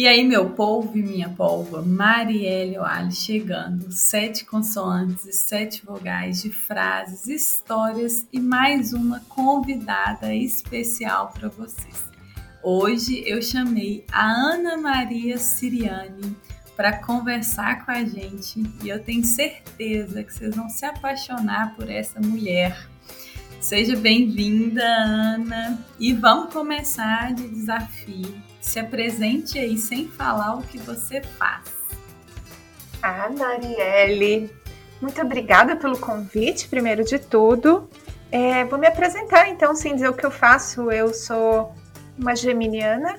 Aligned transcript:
E 0.00 0.08
aí, 0.08 0.24
meu 0.24 0.48
polvo 0.48 0.96
e 0.96 1.02
minha 1.02 1.28
polva, 1.28 1.82
Marielle 1.82 2.78
Oali 2.78 3.12
chegando. 3.12 3.92
Sete 3.92 4.46
consoantes 4.46 5.26
e 5.26 5.32
sete 5.34 5.84
vogais 5.84 6.40
de 6.40 6.48
frases, 6.48 7.26
histórias 7.26 8.26
e 8.32 8.40
mais 8.40 8.94
uma 8.94 9.20
convidada 9.28 10.34
especial 10.34 11.30
para 11.38 11.50
vocês. 11.50 12.08
Hoje 12.62 13.22
eu 13.26 13.42
chamei 13.42 14.06
a 14.10 14.24
Ana 14.24 14.78
Maria 14.78 15.36
Siriani 15.36 16.34
para 16.74 16.96
conversar 16.96 17.84
com 17.84 17.90
a 17.90 18.02
gente 18.02 18.64
e 18.82 18.88
eu 18.88 19.04
tenho 19.04 19.22
certeza 19.22 20.24
que 20.24 20.32
vocês 20.32 20.56
vão 20.56 20.70
se 20.70 20.86
apaixonar 20.86 21.76
por 21.76 21.90
essa 21.90 22.18
mulher. 22.22 22.88
Seja 23.60 23.94
bem-vinda, 23.96 24.82
Ana, 24.82 25.78
e 25.98 26.14
vamos 26.14 26.54
começar 26.54 27.34
de 27.34 27.46
desafio 27.48 28.49
se 28.60 28.78
apresente 28.78 29.58
aí 29.58 29.76
sem 29.76 30.08
falar 30.08 30.56
o 30.56 30.62
que 30.62 30.78
você 30.78 31.22
faz. 31.22 31.68
Ah, 33.02 33.30
Marielle, 33.30 34.50
muito 35.00 35.20
obrigada 35.20 35.76
pelo 35.76 35.98
convite, 35.98 36.68
primeiro 36.68 37.04
de 37.04 37.18
tudo. 37.18 37.88
É, 38.30 38.64
vou 38.64 38.78
me 38.78 38.86
apresentar 38.86 39.48
então, 39.48 39.74
sem 39.74 39.94
dizer 39.94 40.08
o 40.08 40.14
que 40.14 40.24
eu 40.24 40.30
faço. 40.30 40.90
Eu 40.90 41.12
sou 41.14 41.74
uma 42.18 42.36
geminiana 42.36 43.18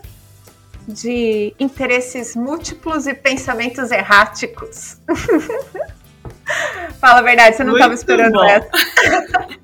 de 0.87 1.53
interesses 1.59 2.35
múltiplos 2.35 3.07
e 3.07 3.13
pensamentos 3.13 3.91
erráticos. 3.91 4.97
Fala 6.99 7.19
a 7.19 7.23
verdade, 7.23 7.55
você 7.55 7.63
não 7.63 7.73
estava 7.73 7.93
esperando 7.93 8.33
bom. 8.33 8.43
essa. 8.43 8.69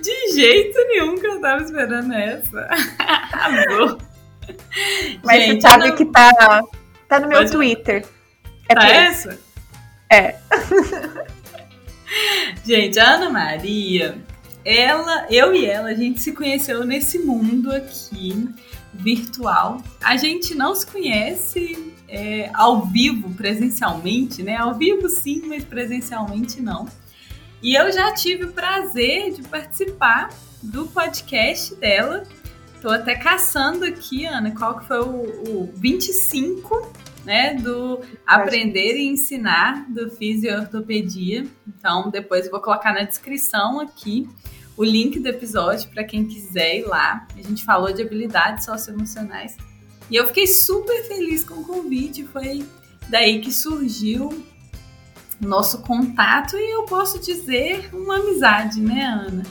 De 0.00 0.32
jeito 0.32 0.78
nenhum 0.86 1.16
que 1.16 1.26
eu 1.26 1.36
estava 1.36 1.62
esperando 1.62 2.12
essa. 2.14 2.68
Mas 5.22 5.42
Gente, 5.42 5.62
você 5.62 5.68
sabe 5.68 5.88
não... 5.88 5.96
que 5.96 6.04
tá, 6.06 6.62
tá 7.08 7.20
no 7.20 7.28
meu 7.28 7.38
Pode... 7.38 7.52
Twitter. 7.52 8.06
É 8.68 8.74
tá 8.74 8.88
essa? 8.88 9.38
É. 10.10 10.36
Gente, 12.64 12.98
a 12.98 13.14
Ana 13.14 13.30
Maria, 13.30 14.18
ela, 14.64 15.26
eu 15.30 15.54
e 15.54 15.66
ela, 15.66 15.88
a 15.88 15.94
gente 15.94 16.20
se 16.20 16.32
conheceu 16.32 16.84
nesse 16.84 17.18
mundo 17.18 17.72
aqui 17.72 18.48
virtual. 18.92 19.82
A 20.02 20.16
gente 20.16 20.54
não 20.54 20.74
se 20.74 20.86
conhece 20.86 21.94
é, 22.08 22.50
ao 22.54 22.82
vivo, 22.86 23.32
presencialmente, 23.34 24.42
né? 24.42 24.56
Ao 24.56 24.74
vivo 24.74 25.08
sim, 25.08 25.42
mas 25.46 25.64
presencialmente 25.64 26.60
não. 26.60 26.88
E 27.62 27.74
eu 27.74 27.90
já 27.92 28.12
tive 28.12 28.44
o 28.44 28.52
prazer 28.52 29.32
de 29.32 29.42
participar 29.42 30.30
do 30.62 30.86
podcast 30.86 31.74
dela, 31.76 32.24
Tô 32.86 32.92
até 32.92 33.16
caçando 33.16 33.84
aqui, 33.84 34.26
Ana, 34.26 34.52
qual 34.52 34.78
que 34.78 34.86
foi 34.86 35.00
o, 35.00 35.62
o 35.64 35.72
25, 35.74 36.92
né, 37.24 37.54
do 37.54 38.00
Aprender 38.24 38.96
e 38.96 39.08
Ensinar 39.08 39.90
do 39.90 40.08
Fisiortopedia. 40.08 41.44
Então, 41.66 42.10
depois 42.10 42.44
eu 42.44 42.52
vou 42.52 42.60
colocar 42.60 42.94
na 42.94 43.02
descrição 43.02 43.80
aqui 43.80 44.28
o 44.76 44.84
link 44.84 45.18
do 45.18 45.26
episódio 45.26 45.90
para 45.90 46.04
quem 46.04 46.28
quiser 46.28 46.76
ir 46.76 46.84
lá. 46.84 47.26
A 47.36 47.42
gente 47.42 47.64
falou 47.64 47.92
de 47.92 48.02
habilidades 48.02 48.64
socioemocionais. 48.64 49.56
E 50.08 50.14
eu 50.14 50.28
fiquei 50.28 50.46
super 50.46 51.02
feliz 51.08 51.42
com 51.42 51.54
o 51.54 51.64
convite. 51.64 52.22
Foi 52.22 52.64
daí 53.08 53.40
que 53.40 53.50
surgiu 53.50 54.46
nosso 55.40 55.82
contato 55.82 56.56
e 56.56 56.70
eu 56.70 56.84
posso 56.84 57.18
dizer 57.18 57.90
uma 57.92 58.18
amizade, 58.18 58.80
né, 58.80 59.06
Ana? 59.06 59.42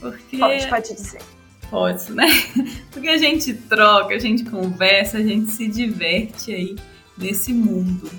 Porque 0.00 0.38
pode, 0.38 0.66
pode 0.66 0.92
dizer. 0.92 1.39
Né? 2.14 2.26
Porque 2.90 3.08
a 3.08 3.18
gente 3.18 3.54
troca, 3.54 4.14
a 4.14 4.18
gente 4.18 4.44
conversa, 4.44 5.18
a 5.18 5.22
gente 5.22 5.50
se 5.50 5.68
diverte 5.68 6.52
aí 6.52 6.76
nesse 7.16 7.52
mundo. 7.52 8.10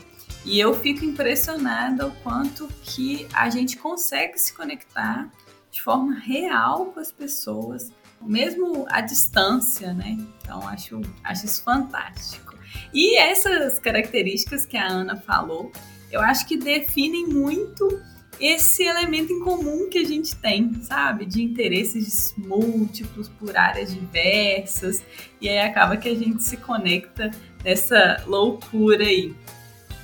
E 0.43 0.59
eu 0.59 0.73
fico 0.73 1.05
impressionada 1.05 2.07
o 2.07 2.11
quanto 2.23 2.67
que 2.83 3.27
a 3.33 3.49
gente 3.49 3.77
consegue 3.77 4.37
se 4.39 4.53
conectar 4.53 5.29
de 5.69 5.81
forma 5.81 6.15
real 6.19 6.87
com 6.87 6.99
as 6.99 7.11
pessoas, 7.11 7.91
mesmo 8.21 8.85
à 8.89 9.01
distância, 9.01 9.93
né? 9.93 10.17
Então 10.41 10.67
acho, 10.67 11.01
acho 11.23 11.45
isso 11.45 11.63
fantástico. 11.63 12.55
E 12.93 13.17
essas 13.17 13.79
características 13.79 14.65
que 14.65 14.77
a 14.77 14.87
Ana 14.87 15.15
falou, 15.15 15.71
eu 16.11 16.21
acho 16.21 16.47
que 16.47 16.57
definem 16.57 17.27
muito 17.27 18.01
esse 18.39 18.83
elemento 18.83 19.31
em 19.31 19.39
comum 19.39 19.87
que 19.89 19.99
a 19.99 20.03
gente 20.03 20.35
tem, 20.35 20.73
sabe? 20.81 21.25
De 21.25 21.43
interesses 21.43 22.33
múltiplos 22.37 23.29
por 23.29 23.55
áreas 23.55 23.93
diversas, 23.93 25.03
e 25.39 25.47
aí 25.47 25.59
acaba 25.59 25.97
que 25.97 26.09
a 26.09 26.15
gente 26.15 26.43
se 26.43 26.57
conecta 26.57 27.31
nessa 27.63 28.23
loucura 28.25 29.03
aí. 29.03 29.35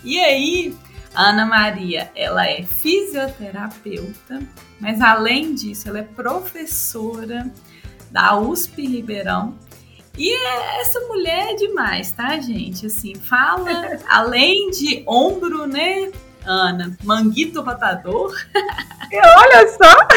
E 0.03 0.19
aí, 0.19 0.75
a 1.13 1.29
Ana 1.29 1.45
Maria, 1.45 2.11
ela 2.15 2.47
é 2.47 2.63
fisioterapeuta, 2.63 4.41
mas 4.79 5.01
além 5.01 5.55
disso, 5.55 5.89
ela 5.89 5.99
é 5.99 6.03
professora 6.03 7.51
da 8.11 8.38
USP 8.39 8.85
Ribeirão. 8.85 9.57
E 10.17 10.31
essa 10.79 10.99
mulher 11.01 11.51
é 11.51 11.55
demais, 11.55 12.11
tá, 12.11 12.39
gente? 12.39 12.85
Assim, 12.85 13.15
fala 13.15 13.99
além 14.09 14.69
de 14.71 15.03
ombro, 15.07 15.67
né? 15.67 16.11
Ana, 16.47 16.97
manguito 17.03 17.62
rotador. 17.62 18.34
Olha 19.13 19.68
só! 19.68 20.08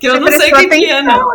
que 0.00 0.06
eu 0.08 0.18
não 0.18 0.28
sei 0.28 0.52
o 0.52 0.56
que, 0.56 0.68
que 0.68 0.84
é, 0.86 1.02
não. 1.02 1.30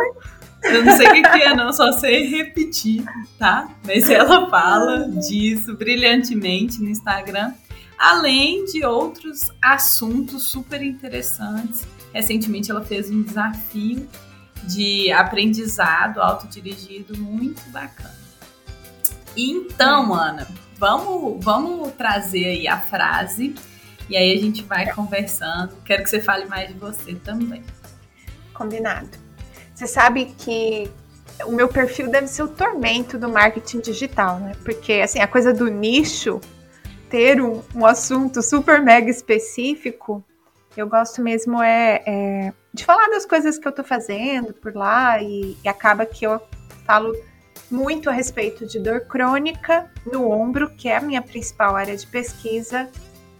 Eu 0.64 0.84
não 0.84 0.96
sei 0.96 1.06
o 1.06 1.12
que, 1.12 1.22
que 1.22 1.42
é, 1.42 1.54
não, 1.54 1.72
só 1.72 1.92
sei 1.92 2.26
repetir, 2.26 3.04
tá? 3.38 3.68
Mas 3.86 4.10
ela 4.10 4.50
fala 4.50 5.08
disso 5.08 5.76
brilhantemente 5.76 6.82
no 6.82 6.88
Instagram, 6.88 7.52
além 7.96 8.64
de 8.64 8.84
outros 8.84 9.52
assuntos 9.62 10.42
super 10.44 10.82
interessantes. 10.82 11.86
Recentemente 12.12 12.70
ela 12.70 12.84
fez 12.84 13.10
um 13.10 13.22
desafio 13.22 14.08
de 14.64 15.12
aprendizado 15.12 16.20
autodirigido 16.20 17.16
muito 17.16 17.62
bacana. 17.70 18.16
Então, 19.36 20.12
Ana, 20.12 20.48
vamos, 20.78 21.44
vamos 21.44 21.92
trazer 21.92 22.44
aí 22.46 22.68
a 22.68 22.80
frase 22.80 23.54
e 24.08 24.16
aí 24.16 24.32
a 24.32 24.40
gente 24.40 24.62
vai 24.62 24.92
conversando. 24.92 25.74
Quero 25.84 26.02
que 26.02 26.10
você 26.10 26.20
fale 26.20 26.46
mais 26.46 26.68
de 26.68 26.74
você 26.74 27.14
também. 27.14 27.64
Combinado. 28.54 29.10
Você 29.74 29.86
sabe 29.86 30.34
que 30.38 30.90
o 31.44 31.52
meu 31.52 31.68
perfil 31.68 32.10
deve 32.10 32.28
ser 32.28 32.42
o 32.42 32.48
tormento 32.48 33.18
do 33.18 33.28
marketing 33.28 33.80
digital, 33.80 34.38
né? 34.38 34.52
Porque 34.64 34.94
assim, 34.94 35.18
a 35.18 35.26
coisa 35.26 35.52
do 35.52 35.68
nicho, 35.68 36.40
ter 37.10 37.40
um, 37.40 37.62
um 37.74 37.84
assunto 37.84 38.42
super 38.42 38.80
mega 38.80 39.10
específico, 39.10 40.24
eu 40.76 40.88
gosto 40.88 41.22
mesmo 41.22 41.62
é, 41.62 42.02
é, 42.06 42.52
de 42.72 42.84
falar 42.84 43.08
das 43.08 43.26
coisas 43.26 43.58
que 43.58 43.66
eu 43.66 43.72
tô 43.72 43.82
fazendo 43.82 44.52
por 44.54 44.74
lá 44.74 45.20
e, 45.22 45.56
e 45.62 45.68
acaba 45.68 46.06
que 46.06 46.26
eu 46.26 46.40
falo 46.86 47.14
muito 47.70 48.08
a 48.08 48.12
respeito 48.12 48.66
de 48.66 48.78
dor 48.78 49.00
crônica 49.02 49.90
no 50.04 50.30
ombro, 50.30 50.70
que 50.70 50.88
é 50.88 50.96
a 50.96 51.00
minha 51.00 51.22
principal 51.22 51.74
área 51.76 51.96
de 51.96 52.06
pesquisa 52.06 52.88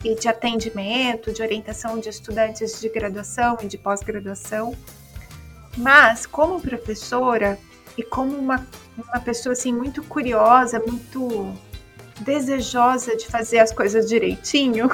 e 0.05 0.15
de 0.15 0.29
atendimento, 0.29 1.33
de 1.33 1.43
orientação 1.43 1.99
de 1.99 2.09
estudantes 2.09 2.81
de 2.81 2.89
graduação 2.89 3.57
e 3.63 3.67
de 3.67 3.79
pós-graduação. 3.79 4.75
Mas, 5.77 6.27
como 6.27 6.61
professora 6.61 7.59
e 7.97 8.03
como 8.03 8.37
uma, 8.37 8.67
uma 8.97 9.21
pessoa 9.21 9.53
assim, 9.53 9.73
muito 9.73 10.03
curiosa, 10.03 10.83
muito 10.87 11.53
desejosa 12.21 13.15
de 13.17 13.27
fazer 13.27 13.59
as 13.59 13.73
coisas 13.73 14.09
direitinho, 14.09 14.89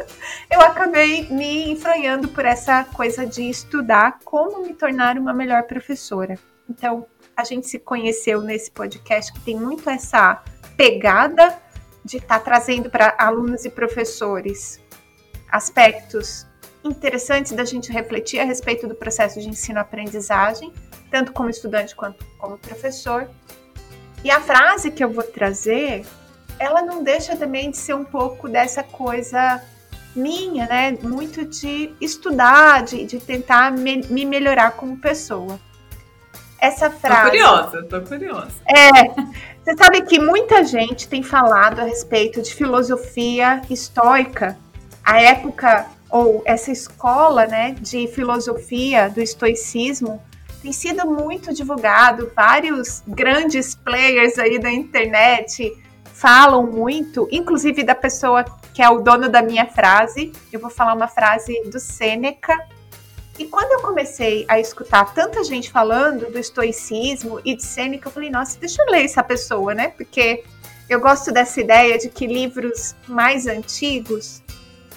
eu 0.50 0.60
acabei 0.60 1.28
me 1.28 1.70
enfranhando 1.70 2.28
por 2.28 2.44
essa 2.44 2.84
coisa 2.84 3.24
de 3.24 3.48
estudar 3.48 4.18
como 4.24 4.62
me 4.62 4.74
tornar 4.74 5.16
uma 5.16 5.32
melhor 5.32 5.62
professora. 5.64 6.38
Então, 6.68 7.06
a 7.36 7.44
gente 7.44 7.66
se 7.66 7.78
conheceu 7.78 8.40
nesse 8.40 8.70
podcast 8.70 9.30
que 9.32 9.40
tem 9.40 9.56
muito 9.56 9.88
essa 9.90 10.42
pegada 10.76 11.60
de 12.02 12.16
estar 12.16 12.38
tá 12.38 12.44
trazendo 12.44 12.88
para 12.88 13.14
alunos 13.18 13.64
e 13.66 13.70
professores 13.70 14.80
aspectos 15.52 16.46
interessantes 16.82 17.52
da 17.52 17.64
gente 17.64 17.92
refletir 17.92 18.40
a 18.40 18.44
respeito 18.44 18.86
do 18.86 18.94
processo 18.94 19.40
de 19.40 19.48
ensino-aprendizagem, 19.48 20.72
tanto 21.10 21.32
como 21.32 21.50
estudante 21.50 21.94
quanto 21.94 22.24
como 22.38 22.56
professor. 22.56 23.28
E 24.24 24.30
a 24.30 24.40
frase 24.40 24.90
que 24.90 25.04
eu 25.04 25.10
vou 25.10 25.24
trazer, 25.24 26.06
ela 26.58 26.80
não 26.80 27.02
deixa 27.02 27.36
também 27.36 27.70
de 27.70 27.76
ser 27.76 27.94
um 27.94 28.04
pouco 28.04 28.48
dessa 28.48 28.82
coisa 28.82 29.62
minha, 30.14 30.66
né? 30.66 30.96
Muito 31.02 31.44
de 31.44 31.94
estudar, 32.00 32.84
de, 32.84 33.04
de 33.04 33.20
tentar 33.20 33.70
me, 33.72 34.02
me 34.08 34.24
melhorar 34.24 34.72
como 34.72 34.96
pessoa 34.96 35.60
essa 36.60 36.90
frase. 36.90 37.22
Tô 37.22 37.30
curiosa, 37.30 37.82
tô 37.84 38.00
curiosa. 38.02 38.52
É. 38.66 39.08
Você 39.64 39.76
sabe 39.76 40.02
que 40.02 40.20
muita 40.20 40.62
gente 40.64 41.08
tem 41.08 41.22
falado 41.22 41.80
a 41.80 41.84
respeito 41.84 42.40
de 42.40 42.54
filosofia 42.54 43.62
estoica, 43.68 44.56
a 45.04 45.20
época 45.20 45.86
ou 46.08 46.42
essa 46.44 46.70
escola, 46.70 47.46
né, 47.46 47.74
de 47.80 48.06
filosofia 48.06 49.08
do 49.08 49.20
estoicismo 49.20 50.22
tem 50.66 50.72
sido 50.72 51.06
muito 51.06 51.54
divulgado, 51.54 52.32
vários 52.34 53.00
grandes 53.06 53.76
players 53.76 54.36
aí 54.36 54.58
da 54.58 54.68
internet 54.68 55.72
falam 56.02 56.66
muito, 56.66 57.28
inclusive 57.30 57.84
da 57.84 57.94
pessoa 57.94 58.44
que 58.74 58.82
é 58.82 58.88
o 58.90 58.98
dono 58.98 59.28
da 59.28 59.42
minha 59.42 59.66
frase. 59.66 60.32
Eu 60.52 60.58
vou 60.58 60.68
falar 60.68 60.94
uma 60.94 61.06
frase 61.06 61.62
do 61.70 61.78
Sêneca. 61.78 62.52
E 63.38 63.44
quando 63.44 63.72
eu 63.72 63.80
comecei 63.80 64.46
a 64.48 64.58
escutar 64.58 65.12
tanta 65.12 65.44
gente 65.44 65.70
falando 65.70 66.30
do 66.30 66.38
estoicismo 66.38 67.40
e 67.44 67.54
de 67.54 67.62
Sêneca, 67.62 68.08
eu 68.08 68.12
falei, 68.12 68.30
nossa, 68.30 68.58
deixa 68.58 68.82
eu 68.82 68.90
ler 68.90 69.04
essa 69.04 69.22
pessoa, 69.22 69.74
né? 69.74 69.88
Porque 69.88 70.42
eu 70.88 71.00
gosto 71.00 71.30
dessa 71.32 71.60
ideia 71.60 71.98
de 71.98 72.08
que 72.08 72.26
livros 72.26 72.94
mais 73.06 73.46
antigos, 73.46 74.42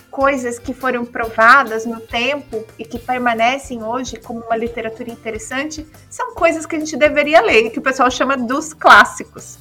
coisas 0.09 0.57
que 0.57 0.73
foram 0.73 1.05
provadas 1.05 1.85
no 1.85 1.99
tempo 1.99 2.65
e 2.77 2.85
que 2.85 2.97
permanecem 2.97 3.83
hoje 3.83 4.17
como 4.17 4.39
uma 4.41 4.55
literatura 4.55 5.09
interessante, 5.09 5.85
são 6.09 6.33
coisas 6.33 6.65
que 6.65 6.75
a 6.75 6.79
gente 6.79 6.95
deveria 6.95 7.41
ler, 7.41 7.69
que 7.71 7.79
o 7.79 7.81
pessoal 7.81 8.09
chama 8.09 8.37
dos 8.37 8.73
clássicos. 8.73 9.57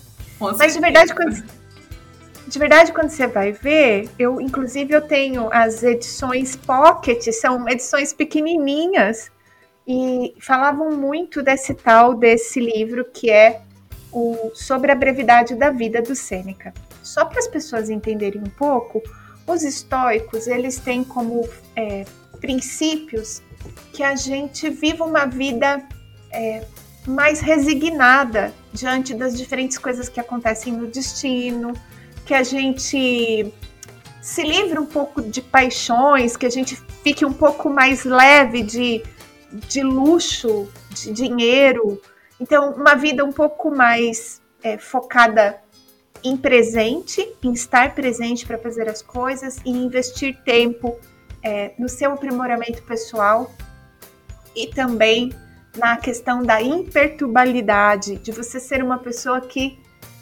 Mas 0.57 0.75
de 0.75 0.81
verdade, 0.81 1.15
quando, 1.15 1.43
de 2.49 2.59
verdade, 2.59 2.93
quando 2.93 3.11
você 3.11 3.27
vai 3.27 3.53
ver, 3.53 4.09
eu 4.19 4.41
inclusive 4.41 4.95
eu 4.95 5.03
tenho 5.03 5.53
as 5.53 5.83
edições 5.83 6.57
pocket, 6.57 7.31
são 7.31 7.69
edições 7.69 8.15
pequenininhas 8.15 9.31
e 9.87 10.35
falavam 10.41 10.97
muito 10.97 11.43
desse 11.43 11.75
tal 11.75 12.15
desse 12.15 12.59
livro 12.59 13.05
que 13.05 13.31
é 13.31 13.61
o 14.11 14.51
sobre 14.55 14.91
a 14.91 14.95
brevidade 14.95 15.55
da 15.55 15.71
vida 15.71 16.01
do 16.01 16.15
Sêneca. 16.15 16.73
Só 17.03 17.27
para 17.27 17.39
as 17.39 17.47
pessoas 17.47 17.91
entenderem 17.91 18.41
um 18.41 18.51
pouco, 18.51 19.03
os 19.47 19.63
estoicos 19.63 20.47
eles 20.47 20.79
têm 20.79 21.05
como 21.05 21.47
é, 21.77 22.07
princípios 22.41 23.43
que 23.93 24.03
a 24.03 24.17
gente 24.17 24.71
viva 24.71 25.05
uma 25.05 25.27
vida 25.27 25.83
é, 26.33 26.65
mais 27.07 27.41
resignada 27.41 28.55
diante 28.73 29.13
das 29.13 29.37
diferentes 29.37 29.77
coisas 29.77 30.09
que 30.09 30.21
acontecem 30.21 30.73
no 30.73 30.87
destino, 30.87 31.75
que 32.29 32.35
a 32.35 32.43
gente 32.43 33.51
se 34.21 34.43
livre 34.43 34.79
um 34.79 34.85
pouco 34.85 35.23
de 35.23 35.41
paixões, 35.41 36.37
que 36.37 36.45
a 36.45 36.51
gente 36.51 36.77
fique 37.03 37.25
um 37.25 37.33
pouco 37.33 37.71
mais 37.71 38.05
leve 38.05 38.63
de, 38.63 39.03
de 39.51 39.83
luxo, 39.83 40.69
de 40.91 41.11
dinheiro. 41.11 41.99
Então, 42.39 42.73
uma 42.73 42.95
vida 42.95 43.25
um 43.25 43.33
pouco 43.33 43.75
mais 43.75 44.43
é, 44.63 44.77
focada 44.77 45.59
em 46.23 46.37
presente, 46.37 47.27
em 47.43 47.53
estar 47.53 47.95
presente 47.95 48.45
para 48.45 48.59
fazer 48.59 48.91
as 48.91 49.01
coisas 49.01 49.57
e 49.65 49.71
investir 49.71 50.37
tempo 50.45 50.99
é, 51.43 51.73
no 51.79 51.89
seu 51.89 52.13
aprimoramento 52.13 52.83
pessoal 52.83 53.51
e 54.55 54.67
também 54.67 55.33
na 55.79 55.97
questão 55.97 56.43
da 56.43 56.61
imperturbabilidade, 56.61 58.17
de 58.17 58.33
você 58.33 58.61
ser 58.61 58.83
uma 58.85 58.99
pessoa 58.99 59.41
que, 59.41 59.79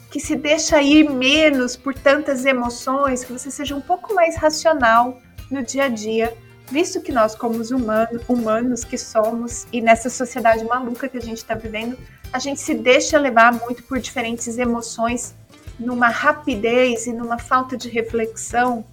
que 0.09 0.19
se 0.19 0.35
deixa 0.35 0.81
ir 0.81 1.09
menos 1.09 1.75
por 1.75 1.93
tantas 1.93 2.45
emoções, 2.45 3.23
que 3.23 3.33
você 3.33 3.51
seja 3.51 3.75
um 3.75 3.81
pouco 3.81 4.13
mais 4.13 4.35
racional 4.35 5.19
no 5.51 5.61
dia 5.63 5.85
a 5.85 5.89
dia, 5.89 6.33
visto 6.69 7.01
que 7.01 7.11
nós, 7.11 7.35
como 7.35 7.55
os 7.55 7.71
humanos, 7.71 8.21
humanos 8.27 8.83
que 8.83 8.97
somos, 8.97 9.67
e 9.71 9.81
nessa 9.81 10.09
sociedade 10.09 10.63
maluca 10.65 11.07
que 11.09 11.17
a 11.17 11.21
gente 11.21 11.37
está 11.37 11.55
vivendo, 11.55 11.97
a 12.31 12.39
gente 12.39 12.59
se 12.59 12.73
deixa 12.73 13.17
levar 13.17 13.53
muito 13.53 13.83
por 13.83 13.99
diferentes 13.99 14.57
emoções, 14.57 15.35
numa 15.79 16.09
rapidez 16.09 17.05
e 17.05 17.13
numa 17.13 17.37
falta 17.37 17.77
de 17.77 17.87
reflexão 17.87 18.83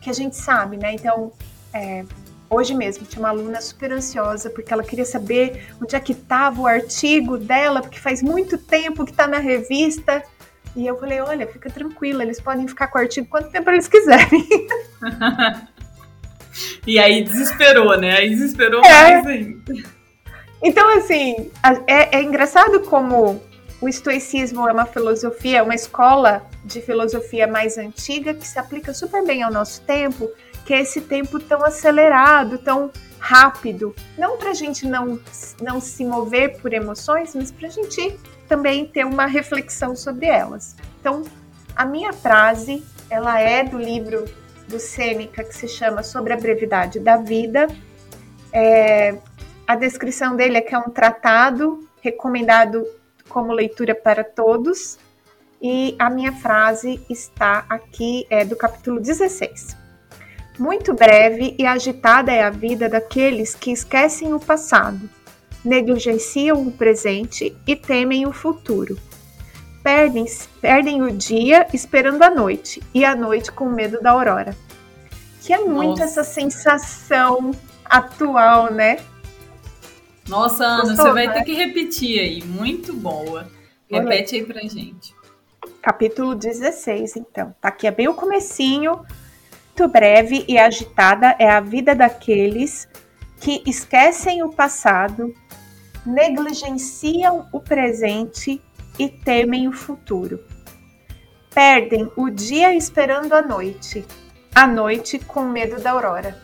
que 0.00 0.10
a 0.10 0.12
gente 0.12 0.36
sabe, 0.36 0.76
né? 0.76 0.92
Então, 0.92 1.32
é, 1.72 2.04
Hoje 2.48 2.74
mesmo 2.74 3.04
tinha 3.04 3.20
uma 3.20 3.30
aluna 3.30 3.60
super 3.60 3.92
ansiosa 3.92 4.48
porque 4.48 4.72
ela 4.72 4.84
queria 4.84 5.04
saber 5.04 5.66
onde 5.82 5.96
é 5.96 6.00
que 6.00 6.12
estava 6.12 6.60
o 6.60 6.66
artigo 6.66 7.36
dela, 7.36 7.80
porque 7.80 7.98
faz 7.98 8.22
muito 8.22 8.56
tempo 8.56 9.04
que 9.04 9.10
está 9.10 9.26
na 9.26 9.38
revista. 9.38 10.22
E 10.76 10.86
eu 10.86 10.98
falei, 10.98 11.20
olha, 11.20 11.46
fica 11.46 11.70
tranquila, 11.70 12.22
eles 12.22 12.40
podem 12.40 12.68
ficar 12.68 12.88
com 12.88 12.98
o 12.98 13.00
artigo 13.00 13.26
quanto 13.28 13.50
tempo 13.50 13.70
eles 13.70 13.88
quiserem. 13.88 14.46
e 16.86 16.98
aí 16.98 17.24
desesperou, 17.24 17.98
né? 17.98 18.18
Aí 18.18 18.28
desesperou 18.28 18.84
é. 18.84 18.88
mais 18.92 19.26
ainda. 19.26 19.72
Então, 20.62 20.98
assim, 20.98 21.50
é, 21.86 22.18
é 22.18 22.22
engraçado 22.22 22.80
como 22.80 23.42
o 23.80 23.88
estoicismo 23.88 24.68
é 24.68 24.72
uma 24.72 24.86
filosofia, 24.86 25.64
uma 25.64 25.74
escola 25.74 26.46
de 26.64 26.80
filosofia 26.80 27.46
mais 27.46 27.78
antiga 27.78 28.34
que 28.34 28.46
se 28.46 28.58
aplica 28.58 28.92
super 28.92 29.24
bem 29.24 29.42
ao 29.42 29.52
nosso 29.52 29.82
tempo 29.82 30.30
que 30.66 30.74
é 30.74 30.80
esse 30.80 31.00
tempo 31.00 31.38
tão 31.38 31.64
acelerado, 31.64 32.58
tão 32.58 32.90
rápido. 33.20 33.94
Não 34.18 34.36
para 34.36 34.50
a 34.50 34.54
gente 34.54 34.84
não, 34.84 35.18
não 35.62 35.80
se 35.80 36.04
mover 36.04 36.58
por 36.58 36.74
emoções, 36.74 37.34
mas 37.34 37.52
para 37.52 37.68
a 37.68 37.70
gente 37.70 38.18
também 38.46 38.86
ter 38.86 39.04
uma 39.04 39.26
reflexão 39.26 39.94
sobre 39.94 40.26
elas. 40.26 40.76
Então, 41.00 41.22
a 41.74 41.84
minha 41.84 42.12
frase, 42.12 42.84
ela 43.10 43.40
é 43.40 43.62
do 43.62 43.78
livro 43.78 44.24
do 44.68 44.78
Sêneca 44.78 45.44
que 45.44 45.54
se 45.54 45.68
chama 45.68 46.02
Sobre 46.02 46.32
a 46.32 46.36
Brevidade 46.36 46.98
da 46.98 47.16
Vida. 47.16 47.68
É, 48.52 49.16
a 49.66 49.76
descrição 49.76 50.36
dele 50.36 50.58
é 50.58 50.60
que 50.60 50.74
é 50.74 50.78
um 50.78 50.90
tratado 50.90 51.86
recomendado 52.00 52.84
como 53.28 53.52
leitura 53.52 53.94
para 53.94 54.24
todos. 54.24 54.98
E 55.60 55.96
a 55.98 56.10
minha 56.10 56.32
frase 56.32 57.00
está 57.08 57.64
aqui, 57.68 58.26
é 58.30 58.44
do 58.44 58.56
capítulo 58.56 59.00
16. 59.00 59.76
Muito 60.58 60.94
breve 60.94 61.54
e 61.58 61.66
agitada 61.66 62.32
é 62.32 62.42
a 62.42 62.50
vida 62.50 62.88
daqueles 62.88 63.54
que 63.54 63.70
esquecem 63.70 64.32
o 64.32 64.40
passado, 64.40 65.08
negligenciam 65.66 66.66
o 66.66 66.72
presente 66.72 67.56
e 67.66 67.76
temem 67.76 68.26
o 68.26 68.32
futuro. 68.32 68.98
Perdem, 69.82 70.24
perdem 70.60 71.02
o 71.02 71.10
dia 71.10 71.66
esperando 71.72 72.22
a 72.22 72.30
noite 72.30 72.82
e 72.92 73.04
a 73.04 73.14
noite 73.14 73.52
com 73.52 73.68
medo 73.68 74.00
da 74.00 74.10
aurora. 74.10 74.56
Que 75.42 75.52
é 75.52 75.58
muito 75.58 76.00
Nossa. 76.00 76.04
essa 76.04 76.24
sensação 76.24 77.52
atual, 77.84 78.72
né? 78.72 78.98
Nossa, 80.28 80.64
Ana, 80.64 80.82
Gostou, 80.82 81.06
você 81.06 81.12
vai 81.12 81.26
né? 81.28 81.34
ter 81.34 81.44
que 81.44 81.54
repetir 81.54 82.18
aí. 82.18 82.42
Muito 82.42 82.92
boa. 82.92 83.46
Repete 83.88 84.36
aí 84.36 84.44
pra 84.44 84.60
gente. 84.62 85.14
Capítulo 85.80 86.34
16, 86.34 87.16
então. 87.16 87.54
Tá 87.60 87.68
aqui, 87.68 87.86
é 87.86 87.92
bem 87.92 88.08
o 88.08 88.14
comecinho 88.14 89.00
muito 89.78 89.92
breve 89.92 90.42
e 90.48 90.56
agitada 90.56 91.36
é 91.38 91.50
a 91.50 91.60
vida 91.60 91.94
daqueles 91.94 92.88
que 93.38 93.62
esquecem 93.66 94.42
o 94.42 94.48
passado, 94.48 95.34
negligenciam 96.06 97.48
o 97.52 97.60
presente 97.60 98.62
e 98.98 99.08
temem 99.08 99.68
o 99.68 99.72
futuro. 99.72 100.42
Perdem 101.54 102.10
o 102.16 102.30
dia 102.30 102.74
esperando 102.74 103.32
a 103.32 103.42
noite, 103.42 104.04
a 104.54 104.66
noite 104.66 105.18
com 105.18 105.42
medo 105.42 105.80
da 105.80 105.90
aurora. 105.92 106.38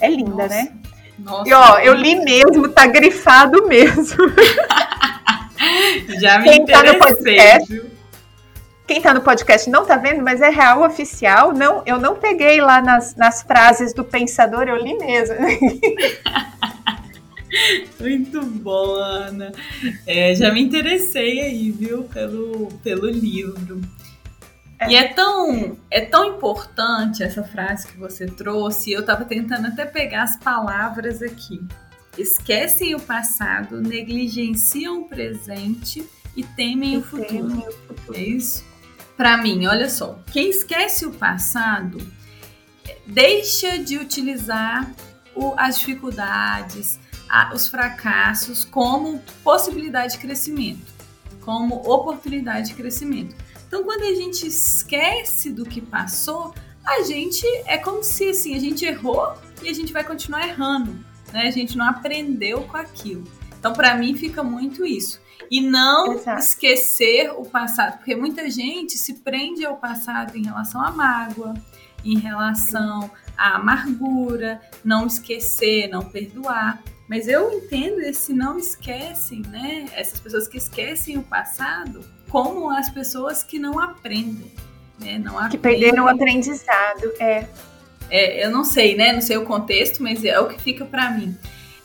É 0.00 0.08
linda, 0.08 0.44
Nossa. 0.44 0.48
né? 0.48 0.72
Nossa, 1.18 1.48
e 1.48 1.52
ó, 1.52 1.78
eu 1.78 1.94
li 1.94 2.14
mesmo, 2.16 2.68
tá 2.68 2.86
grifado 2.86 3.66
mesmo. 3.66 4.16
Já 6.20 6.38
me 6.38 6.44
Quem 6.44 6.62
interessei, 6.62 6.66
tá 6.66 6.92
no 6.92 6.98
podcast, 6.98 7.82
quem 8.86 9.00
tá 9.00 9.14
no 9.14 9.20
podcast 9.20 9.70
não 9.70 9.84
tá 9.84 9.96
vendo, 9.96 10.22
mas 10.22 10.40
é 10.40 10.48
real 10.48 10.84
oficial. 10.84 11.52
Não, 11.52 11.82
eu 11.86 11.98
não 11.98 12.14
peguei 12.14 12.60
lá 12.60 12.80
nas, 12.80 13.16
nas 13.16 13.42
frases 13.42 13.92
do 13.92 14.04
pensador, 14.04 14.68
eu 14.68 14.76
li 14.76 14.96
mesmo. 14.96 15.36
Muito 18.00 18.42
bom, 18.42 18.94
Ana. 18.94 19.52
É, 20.06 20.34
já 20.34 20.52
me 20.52 20.60
interessei 20.60 21.40
aí, 21.40 21.70
viu, 21.70 22.04
pelo, 22.04 22.68
pelo 22.82 23.08
livro. 23.08 23.80
É. 24.78 24.90
E 24.90 24.96
é 24.96 25.08
tão, 25.08 25.78
é 25.90 26.00
tão 26.02 26.36
importante 26.36 27.22
essa 27.22 27.42
frase 27.42 27.88
que 27.88 27.96
você 27.96 28.26
trouxe, 28.26 28.92
eu 28.92 29.00
estava 29.00 29.24
tentando 29.24 29.68
até 29.68 29.86
pegar 29.86 30.24
as 30.24 30.36
palavras 30.38 31.22
aqui. 31.22 31.60
Esquecem 32.18 32.94
o 32.94 33.00
passado, 33.00 33.80
negligenciam 33.80 35.02
o 35.02 35.08
presente 35.08 36.06
e 36.36 36.42
temem 36.42 36.94
e 36.94 36.98
o 36.98 37.02
futuro. 37.02 37.48
Temem 37.48 37.68
o 37.68 37.72
futuro. 37.72 38.18
É 38.18 38.20
isso? 38.20 38.64
para 39.16 39.36
mim, 39.38 39.66
olha 39.66 39.88
só, 39.88 40.18
quem 40.30 40.50
esquece 40.50 41.06
o 41.06 41.12
passado 41.12 41.98
deixa 43.06 43.78
de 43.78 43.96
utilizar 43.96 44.92
o, 45.34 45.54
as 45.56 45.78
dificuldades, 45.78 47.00
a, 47.28 47.52
os 47.54 47.66
fracassos 47.66 48.64
como 48.64 49.20
possibilidade 49.42 50.14
de 50.14 50.18
crescimento, 50.18 50.92
como 51.40 51.76
oportunidade 51.76 52.68
de 52.68 52.74
crescimento. 52.74 53.34
Então, 53.66 53.82
quando 53.84 54.02
a 54.02 54.14
gente 54.14 54.46
esquece 54.46 55.50
do 55.50 55.64
que 55.64 55.80
passou, 55.80 56.54
a 56.84 57.02
gente 57.02 57.44
é 57.66 57.76
como 57.76 58.02
se 58.02 58.30
assim, 58.30 58.54
a 58.54 58.60
gente 58.60 58.84
errou 58.84 59.34
e 59.62 59.68
a 59.68 59.72
gente 59.72 59.92
vai 59.92 60.04
continuar 60.04 60.46
errando, 60.46 60.96
né? 61.32 61.48
A 61.48 61.50
gente 61.50 61.76
não 61.76 61.84
aprendeu 61.84 62.62
com 62.62 62.76
aquilo. 62.76 63.24
Então, 63.58 63.72
para 63.72 63.94
mim, 63.96 64.14
fica 64.14 64.42
muito 64.44 64.86
isso. 64.86 65.20
E 65.50 65.60
não 65.60 66.12
Exato. 66.12 66.38
esquecer 66.38 67.30
o 67.30 67.44
passado, 67.44 67.98
porque 67.98 68.14
muita 68.14 68.48
gente 68.50 68.96
se 68.96 69.14
prende 69.14 69.64
ao 69.64 69.76
passado 69.76 70.36
em 70.36 70.44
relação 70.44 70.80
à 70.80 70.90
mágoa, 70.90 71.54
em 72.04 72.18
relação 72.18 73.10
à 73.36 73.56
amargura, 73.56 74.60
não 74.84 75.06
esquecer, 75.06 75.88
não 75.88 76.02
perdoar. 76.02 76.82
Mas 77.08 77.28
eu 77.28 77.52
entendo 77.52 78.00
esse 78.00 78.32
não 78.32 78.58
esquecem, 78.58 79.42
né? 79.42 79.86
Essas 79.92 80.18
pessoas 80.18 80.48
que 80.48 80.58
esquecem 80.58 81.16
o 81.16 81.22
passado 81.22 82.04
como 82.28 82.68
as 82.70 82.90
pessoas 82.90 83.44
que 83.44 83.58
não 83.58 83.78
aprendem. 83.78 84.50
né? 84.98 85.18
Não 85.18 85.38
aprendem. 85.38 85.50
Que 85.50 85.58
perderam 85.58 86.04
o 86.04 86.08
aprendizado, 86.08 87.12
é. 87.20 87.46
é. 88.10 88.44
Eu 88.44 88.50
não 88.50 88.64
sei, 88.64 88.96
né? 88.96 89.12
Não 89.12 89.20
sei 89.20 89.36
o 89.36 89.44
contexto, 89.44 90.02
mas 90.02 90.24
é 90.24 90.38
o 90.40 90.48
que 90.48 90.60
fica 90.60 90.84
para 90.84 91.10
mim. 91.10 91.36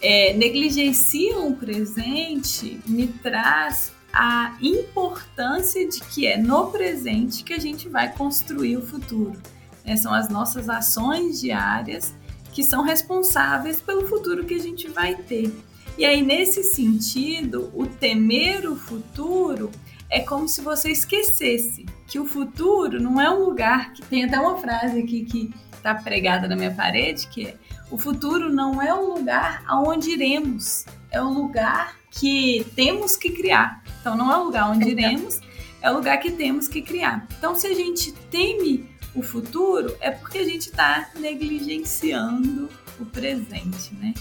É, 0.01 0.34
negligenciam 0.34 1.48
o 1.48 1.56
presente 1.56 2.80
me 2.88 3.06
traz 3.06 3.94
a 4.12 4.58
importância 4.62 5.88
de 5.88 6.00
que 6.01 6.25
é 6.25 6.38
no 6.38 6.72
presente 6.72 7.44
que 7.44 7.54
a 7.54 7.60
gente 7.60 7.88
vai 7.88 8.12
construir 8.12 8.78
o 8.78 8.82
futuro. 8.86 9.40
É, 9.86 9.96
são 9.96 10.13
as 10.13 10.30
nossas 10.30 10.70
ações 10.70 11.40
diárias 11.40 12.13
que 12.51 12.63
são 12.63 12.84
responsáveis 12.84 13.79
pelo 13.79 14.08
futuro 14.08 14.46
que 14.46 14.53
a 14.53 14.60
gente 14.60 14.88
vai 14.89 15.15
ter. 15.15 15.51
E 15.98 16.05
aí, 16.05 16.22
nesse 16.22 16.63
sentido, 16.63 17.72
o 17.74 17.86
temer 17.86 18.70
o 18.70 18.75
futuro 18.75 19.70
é 20.10 20.20
como 20.20 20.48
se 20.48 20.62
você 20.62 20.91
esquecesse 20.91 21.86
que 22.08 22.20
o 22.20 22.25
futuro 22.25 23.00
não 23.01 23.20
é 23.20 23.29
um 23.29 23.46
lugar 23.46 23.93
que 23.93 24.01
tem 24.01 24.25
até 24.25 24.39
uma 24.39 24.58
frase 24.58 25.00
aqui 25.00 25.24
que 25.25 25.53
está 25.74 25.96
pregada 25.96 26.48
na 26.48 26.55
minha 26.55 26.72
parede 26.72 27.27
que 27.27 27.48
é 27.48 27.55
o 27.89 27.98
futuro 27.98 28.51
não 28.51 28.81
é 28.81 28.93
um 28.93 29.15
lugar 29.15 29.63
aonde 29.67 30.12
iremos, 30.12 30.86
é 31.12 31.22
um 31.22 31.34
lugar 31.34 31.98
que 32.10 32.65
temos 32.74 33.17
que 33.17 33.31
criar. 33.31 33.84
Então 34.00 34.15
não 34.15 34.31
é 34.31 34.38
um 34.38 34.46
lugar 34.46 34.72
onde 34.72 34.89
iremos, 34.89 35.41
é 35.81 35.91
o 35.91 35.96
lugar 35.96 36.17
que 36.17 36.31
temos 36.31 36.70
que 36.70 36.81
criar. 36.81 37.27
Então 37.38 37.53
se 37.53 37.67
a 37.67 37.74
gente 37.74 38.13
teme 38.31 38.89
o 39.13 39.22
futuro, 39.22 39.96
é 40.00 40.12
porque 40.12 40.38
a 40.38 40.44
gente 40.44 40.70
está 40.70 41.10
negligenciando 41.20 42.70
o 43.00 43.06
presente, 43.06 43.94
né? 43.96 44.13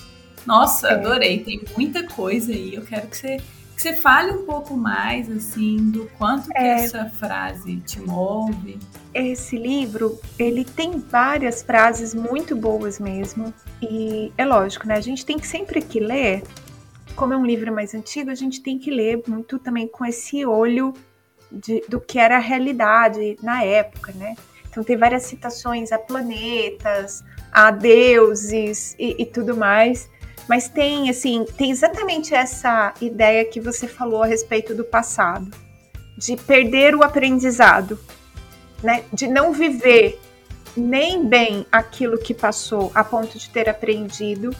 Nossa, 0.46 0.88
é. 0.88 0.94
adorei, 0.94 1.44
tem 1.44 1.62
muita 1.76 2.04
coisa 2.04 2.52
aí. 2.52 2.74
Eu 2.74 2.82
quero 2.82 3.06
que 3.06 3.16
você, 3.16 3.36
que 3.36 3.82
você 3.82 3.94
fale 3.94 4.32
um 4.32 4.44
pouco 4.44 4.76
mais, 4.76 5.30
assim, 5.30 5.76
do 5.90 6.06
quanto 6.18 6.50
é. 6.52 6.52
que 6.54 6.84
essa 6.84 7.06
frase 7.10 7.76
te 7.78 8.00
move. 8.00 8.78
Esse 9.14 9.56
livro, 9.56 10.18
ele 10.38 10.64
tem 10.64 10.98
várias 10.98 11.62
frases 11.62 12.14
muito 12.14 12.56
boas 12.56 12.98
mesmo. 12.98 13.52
E 13.82 14.32
é 14.36 14.44
lógico, 14.44 14.88
né? 14.88 14.94
A 14.94 15.00
gente 15.00 15.24
tem 15.24 15.38
que 15.38 15.46
sempre 15.46 15.80
que 15.82 16.00
ler, 16.00 16.42
como 17.14 17.32
é 17.32 17.36
um 17.36 17.46
livro 17.46 17.72
mais 17.72 17.94
antigo, 17.94 18.30
a 18.30 18.34
gente 18.34 18.60
tem 18.60 18.78
que 18.78 18.90
ler 18.90 19.22
muito 19.26 19.58
também 19.58 19.86
com 19.86 20.04
esse 20.04 20.44
olho 20.44 20.94
de, 21.50 21.82
do 21.88 22.00
que 22.00 22.18
era 22.18 22.36
a 22.36 22.40
realidade 22.40 23.36
na 23.42 23.62
época, 23.62 24.12
né? 24.12 24.34
Então 24.70 24.84
tem 24.84 24.96
várias 24.96 25.24
citações 25.24 25.90
a 25.90 25.98
planetas, 25.98 27.24
a 27.52 27.70
deuses 27.72 28.94
e, 28.98 29.16
e 29.18 29.26
tudo 29.26 29.56
mais. 29.56 30.08
Mas 30.48 30.68
tem, 30.68 31.10
assim, 31.10 31.44
tem 31.56 31.70
exatamente 31.70 32.34
essa 32.34 32.94
ideia 33.00 33.44
que 33.44 33.60
você 33.60 33.86
falou 33.86 34.22
a 34.22 34.26
respeito 34.26 34.74
do 34.74 34.84
passado, 34.84 35.50
de 36.16 36.36
perder 36.36 36.94
o 36.94 37.02
aprendizado, 37.02 37.98
né? 38.82 39.04
De 39.12 39.28
não 39.28 39.52
viver 39.52 40.20
nem 40.76 41.24
bem 41.26 41.66
aquilo 41.70 42.18
que 42.18 42.32
passou 42.32 42.90
a 42.94 43.02
ponto 43.02 43.38
de 43.38 43.50
ter 43.50 43.68
aprendido. 43.68 44.54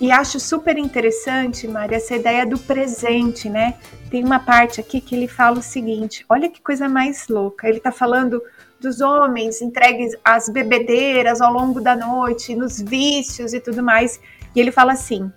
E 0.00 0.10
acho 0.10 0.40
super 0.40 0.78
interessante, 0.78 1.68
Maria, 1.68 1.98
essa 1.98 2.16
ideia 2.16 2.46
do 2.46 2.58
presente, 2.58 3.48
né? 3.48 3.78
Tem 4.10 4.24
uma 4.24 4.38
parte 4.38 4.80
aqui 4.80 5.00
que 5.00 5.14
ele 5.14 5.28
fala 5.28 5.58
o 5.58 5.62
seguinte: 5.62 6.24
olha 6.28 6.48
que 6.48 6.60
coisa 6.60 6.88
mais 6.88 7.28
louca. 7.28 7.68
Ele 7.68 7.78
está 7.78 7.92
falando 7.92 8.42
dos 8.80 9.00
homens 9.00 9.60
entregues 9.60 10.16
às 10.24 10.48
bebedeiras 10.48 11.40
ao 11.40 11.52
longo 11.52 11.80
da 11.80 11.94
noite, 11.94 12.56
nos 12.56 12.80
vícios 12.80 13.52
e 13.52 13.60
tudo 13.60 13.82
mais. 13.82 14.20
E 14.54 14.60
ele 14.60 14.72
fala 14.72 14.92
assim: 14.92 15.30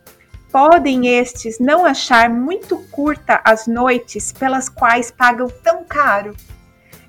podem 0.52 1.08
estes 1.08 1.60
não 1.60 1.86
achar 1.86 2.30
muito 2.30 2.78
curta 2.92 3.42
as 3.44 3.68
noites 3.68 4.32
pelas 4.32 4.70
quais 4.70 5.12
pagam 5.12 5.48
tão 5.64 5.84
caro? 5.84 6.36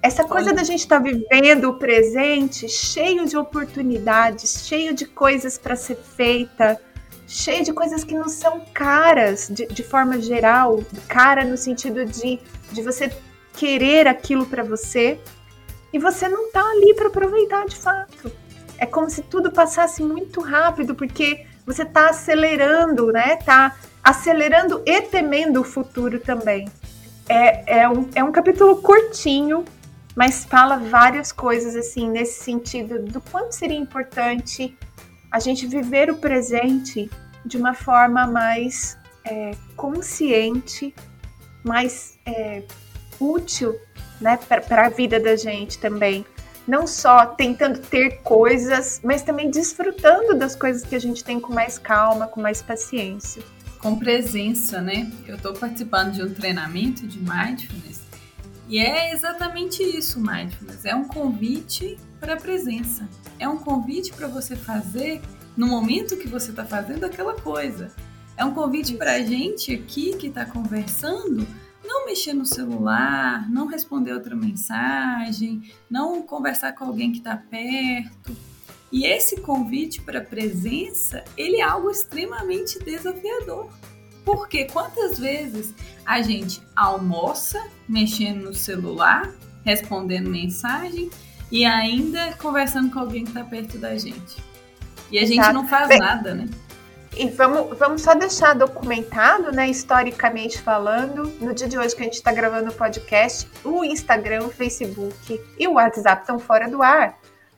Essa 0.02 0.24
coisa 0.24 0.48
Olha. 0.48 0.56
da 0.56 0.64
gente 0.64 0.80
estar 0.80 1.00
tá 1.00 1.02
vivendo 1.02 1.70
o 1.70 1.78
presente 1.78 2.68
cheio 2.68 3.26
de 3.26 3.36
oportunidades, 3.36 4.66
cheio 4.66 4.92
de 4.92 5.06
coisas 5.06 5.56
para 5.56 5.76
ser 5.76 5.96
feita, 5.96 6.78
cheio 7.26 7.64
de 7.64 7.72
coisas 7.72 8.04
que 8.04 8.14
não 8.14 8.28
são 8.28 8.60
caras 8.74 9.48
de, 9.50 9.66
de 9.66 9.82
forma 9.82 10.20
geral, 10.20 10.82
cara 11.08 11.44
no 11.44 11.56
sentido 11.56 12.04
de, 12.04 12.38
de 12.70 12.82
você 12.82 13.10
querer 13.54 14.06
aquilo 14.06 14.44
para 14.44 14.62
você 14.62 15.18
e 15.94 15.98
você 15.98 16.28
não 16.28 16.50
tá 16.50 16.60
ali 16.60 16.92
para 16.92 17.06
aproveitar 17.06 17.64
de 17.66 17.76
fato. 17.76 18.32
É 18.76 18.84
como 18.84 19.08
se 19.08 19.22
tudo 19.22 19.52
passasse 19.52 20.02
muito 20.02 20.40
rápido, 20.40 20.92
porque 20.92 21.46
você 21.64 21.84
está 21.84 22.10
acelerando, 22.10 23.12
né? 23.12 23.36
Tá 23.36 23.76
acelerando 24.02 24.82
e 24.84 25.02
temendo 25.02 25.60
o 25.60 25.64
futuro 25.64 26.18
também. 26.18 26.68
É, 27.28 27.82
é, 27.82 27.88
um, 27.88 28.10
é 28.12 28.24
um 28.24 28.32
capítulo 28.32 28.82
curtinho, 28.82 29.64
mas 30.16 30.44
fala 30.44 30.78
várias 30.78 31.30
coisas 31.30 31.76
assim 31.76 32.10
nesse 32.10 32.42
sentido 32.42 33.00
do 33.04 33.20
quanto 33.20 33.52
seria 33.52 33.78
importante 33.78 34.76
a 35.30 35.38
gente 35.38 35.64
viver 35.64 36.10
o 36.10 36.16
presente 36.16 37.08
de 37.46 37.56
uma 37.56 37.72
forma 37.72 38.26
mais 38.26 38.98
é, 39.24 39.52
consciente, 39.76 40.92
mais 41.62 42.18
é, 42.26 42.64
útil 43.20 43.78
né, 44.24 44.36
para 44.36 44.86
a 44.86 44.88
vida 44.88 45.20
da 45.20 45.36
gente 45.36 45.78
também 45.78 46.26
não 46.66 46.86
só 46.86 47.26
tentando 47.26 47.78
ter 47.78 48.22
coisas, 48.22 49.00
mas 49.04 49.22
também 49.22 49.50
desfrutando 49.50 50.34
das 50.34 50.56
coisas 50.56 50.82
que 50.82 50.94
a 50.94 50.98
gente 50.98 51.22
tem 51.22 51.38
com 51.38 51.52
mais 51.52 51.78
calma, 51.78 52.26
com 52.26 52.40
mais 52.40 52.62
paciência. 52.62 53.42
Com 53.78 53.98
presença, 53.98 54.80
né? 54.80 55.12
Eu 55.26 55.36
estou 55.36 55.52
participando 55.52 56.12
de 56.12 56.22
um 56.22 56.32
treinamento 56.32 57.06
de 57.06 57.18
mindfulness 57.18 58.04
e 58.68 58.78
é 58.78 59.12
exatamente 59.12 59.82
isso, 59.82 60.18
mindfulness. 60.18 60.84
É 60.84 60.94
um 60.94 61.04
convite 61.04 61.98
para 62.18 62.34
a 62.34 62.36
presença. 62.36 63.08
É 63.38 63.48
um 63.48 63.58
convite 63.58 64.12
para 64.12 64.26
você 64.26 64.56
fazer 64.56 65.20
no 65.56 65.66
momento 65.66 66.16
que 66.16 66.26
você 66.26 66.50
está 66.50 66.64
fazendo 66.64 67.04
aquela 67.04 67.34
coisa. 67.34 67.92
É 68.36 68.44
um 68.44 68.54
convite 68.54 68.94
para 68.94 69.12
a 69.12 69.20
gente 69.20 69.72
aqui 69.72 70.16
que 70.16 70.28
está 70.28 70.46
conversando 70.46 71.46
não 71.84 72.06
mexer 72.06 72.32
no 72.32 72.46
celular, 72.46 73.48
não 73.50 73.66
responder 73.66 74.12
outra 74.12 74.34
mensagem, 74.34 75.62
não 75.90 76.22
conversar 76.22 76.72
com 76.72 76.84
alguém 76.84 77.12
que 77.12 77.18
está 77.18 77.36
perto. 77.36 78.34
E 78.90 79.04
esse 79.06 79.40
convite 79.40 80.00
para 80.00 80.20
presença, 80.20 81.24
ele 81.36 81.56
é 81.56 81.62
algo 81.62 81.90
extremamente 81.90 82.78
desafiador. 82.78 83.70
Porque 84.24 84.64
quantas 84.64 85.18
vezes 85.18 85.74
a 86.06 86.22
gente 86.22 86.62
almoça 86.74 87.62
mexendo 87.88 88.44
no 88.44 88.54
celular, 88.54 89.34
respondendo 89.64 90.30
mensagem 90.30 91.10
e 91.50 91.64
ainda 91.64 92.32
conversando 92.34 92.90
com 92.90 93.00
alguém 93.00 93.24
que 93.24 93.30
está 93.30 93.44
perto 93.44 93.78
da 93.78 93.96
gente. 93.96 94.36
E 95.10 95.18
a 95.18 95.26
gente 95.26 95.52
não 95.52 95.68
faz 95.68 95.88
Bem, 95.88 95.98
nada, 95.98 96.34
né? 96.34 96.48
E 97.16 97.28
vamos, 97.28 97.78
vamos 97.78 98.02
só 98.02 98.14
deixar 98.14 98.54
documentado, 98.54 99.52
né, 99.52 99.68
historicamente 99.68 100.61
falando, 100.61 101.33
no 101.40 101.54
dia 101.54 101.68
de 101.68 101.78
hoje 101.78 101.94
que 101.94 102.02
a 102.02 102.04
gente 102.04 102.14
está 102.14 102.33
gravando 102.33 102.71
o 102.71 102.75
podcast, 102.75 103.49
o 103.64 103.85
Instagram, 103.85 104.47
o 104.47 104.50
Facebook 104.50 105.40
e 105.59 105.68
o 105.68 105.75
WhatsApp 105.75 106.23
estão 106.23 106.40
fora 106.40 106.68
do 106.68 106.83
ar. 106.83 107.16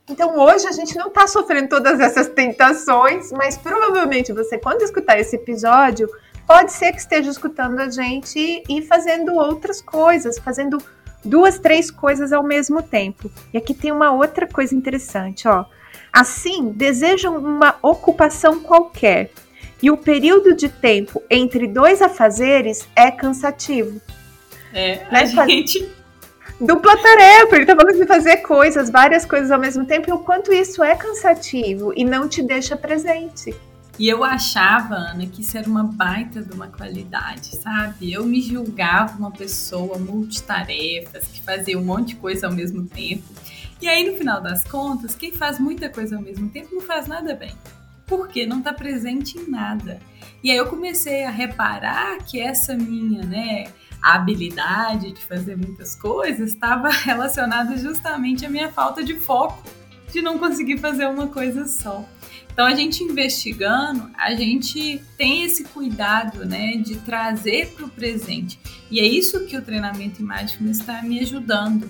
Então 0.09 0.39
hoje 0.39 0.69
a 0.69 0.73
gente 0.73 0.95
não 0.97 1.09
está 1.09 1.27
sofrendo 1.27 1.71
todas 1.71 1.99
essas 2.01 2.29
tentações, 2.29 3.33
mas 3.33 3.57
provavelmente 3.57 4.33
você, 4.33 4.59
quando 4.59 4.83
escutar 4.83 5.19
esse 5.19 5.37
episódio, 5.37 6.09
pode 6.47 6.73
ser 6.73 6.93
que 6.93 7.01
esteja 7.01 7.31
escutando 7.31 7.81
a 7.81 7.89
gente 7.89 8.63
e 8.69 8.83
fazendo 8.83 9.35
outras 9.35 9.81
coisas, 9.81 10.39
fazendo 10.39 10.79
duas, 11.25 11.59
três 11.59 11.91
coisas 11.91 12.33
ao 12.33 12.43
mesmo 12.43 12.83
tempo. 12.83 13.31
E 13.53 13.59
aqui 13.59 13.73
tem 13.73 13.91
uma 13.91 14.13
outra 14.13 14.47
coisa 14.47 14.75
interessante, 14.75 15.49
ó. 15.49 15.65
Assim, 16.13 16.71
desejam 16.71 17.37
uma 17.37 17.77
ocupação 17.83 18.61
qualquer, 18.61 19.31
e 19.83 19.91
o 19.91 19.97
período 19.97 20.55
de 20.55 20.69
tempo 20.69 21.23
entre 21.31 21.67
dois 21.67 22.01
afazeres 22.01 22.87
é 22.95 23.11
cansativo. 23.11 24.01
É, 24.73 25.05
né? 25.11 25.21
a 25.21 25.25
gente... 25.25 25.89
Dupla 26.59 26.97
tarefa, 26.97 27.55
ele 27.55 27.67
tá 27.67 27.77
falando 27.77 27.99
de 27.99 28.07
fazer 28.07 28.39
coisas, 28.39 28.89
várias 28.89 29.27
coisas 29.27 29.51
ao 29.51 29.61
mesmo 29.61 29.85
tempo, 29.85 30.09
e 30.09 30.13
o 30.13 30.21
quanto 30.21 30.51
isso 30.51 30.83
é 30.83 30.97
cansativo 30.97 31.93
e 31.95 32.03
não 32.03 32.27
te 32.27 32.43
deixa 32.43 32.75
presente. 32.75 33.55
E 33.99 34.09
eu 34.09 34.25
achava, 34.25 34.95
Ana, 34.95 35.27
que 35.27 35.43
isso 35.43 35.57
era 35.57 35.69
uma 35.69 35.85
baita 35.85 36.41
de 36.41 36.55
uma 36.55 36.69
qualidade, 36.69 37.57
sabe? 37.57 38.11
Eu 38.11 38.25
me 38.25 38.41
julgava 38.41 39.19
uma 39.19 39.31
pessoa 39.31 39.99
multitarefas, 39.99 41.27
que 41.29 41.43
fazia 41.43 41.79
um 41.79 41.85
monte 41.85 42.09
de 42.09 42.17
coisa 42.17 42.47
ao 42.47 42.53
mesmo 42.53 42.87
tempo. 42.87 43.25
E 43.81 43.87
aí, 43.87 44.11
no 44.11 44.17
final 44.17 44.41
das 44.41 44.65
contas, 44.65 45.15
quem 45.15 45.33
faz 45.33 45.59
muita 45.59 45.91
coisa 45.91 46.17
ao 46.17 46.23
mesmo 46.23 46.49
tempo 46.49 46.75
não 46.75 46.81
faz 46.81 47.07
nada 47.07 47.35
bem 47.35 47.55
porque 48.07 48.47
não 48.47 48.59
está 48.59 48.73
presente 48.73 49.39
em 49.39 49.51
nada. 49.51 50.01
E 50.43 50.51
aí 50.51 50.57
eu 50.57 50.67
comecei 50.67 51.25
a 51.25 51.31
reparar 51.31 52.19
que 52.19 52.41
essa 52.41 52.75
minha, 52.75 53.25
né, 53.25 53.67
habilidade 54.01 55.13
de 55.13 55.25
fazer 55.25 55.57
muitas 55.57 55.97
coisas 55.97 56.51
estava 56.51 56.89
relacionada 57.05 57.77
justamente 57.77 58.47
à 58.47 58.49
minha 58.49 58.71
falta 58.71 59.03
de 59.03 59.19
foco, 59.19 59.63
de 60.13 60.23
não 60.23 60.39
conseguir 60.39 60.79
fazer 60.79 61.07
uma 61.07 61.27
coisa 61.27 61.67
só. 61.67 62.05
Então 62.53 62.65
a 62.65 62.75
gente 62.75 63.05
investigando, 63.05 64.09
a 64.17 64.35
gente 64.35 65.03
tem 65.19 65.45
esse 65.45 65.65
cuidado, 65.65 66.47
né, 66.47 66.77
de 66.77 66.97
trazer 66.97 67.73
para 67.75 67.85
o 67.85 67.91
presente. 67.91 68.59
E 68.91 68.99
é 69.01 69.05
isso 69.05 69.45
que 69.45 69.57
o 69.57 69.63
treinamento 69.63 70.23
em 70.23 70.71
está 70.71 71.03
me 71.03 71.21
ajudando 71.21 71.87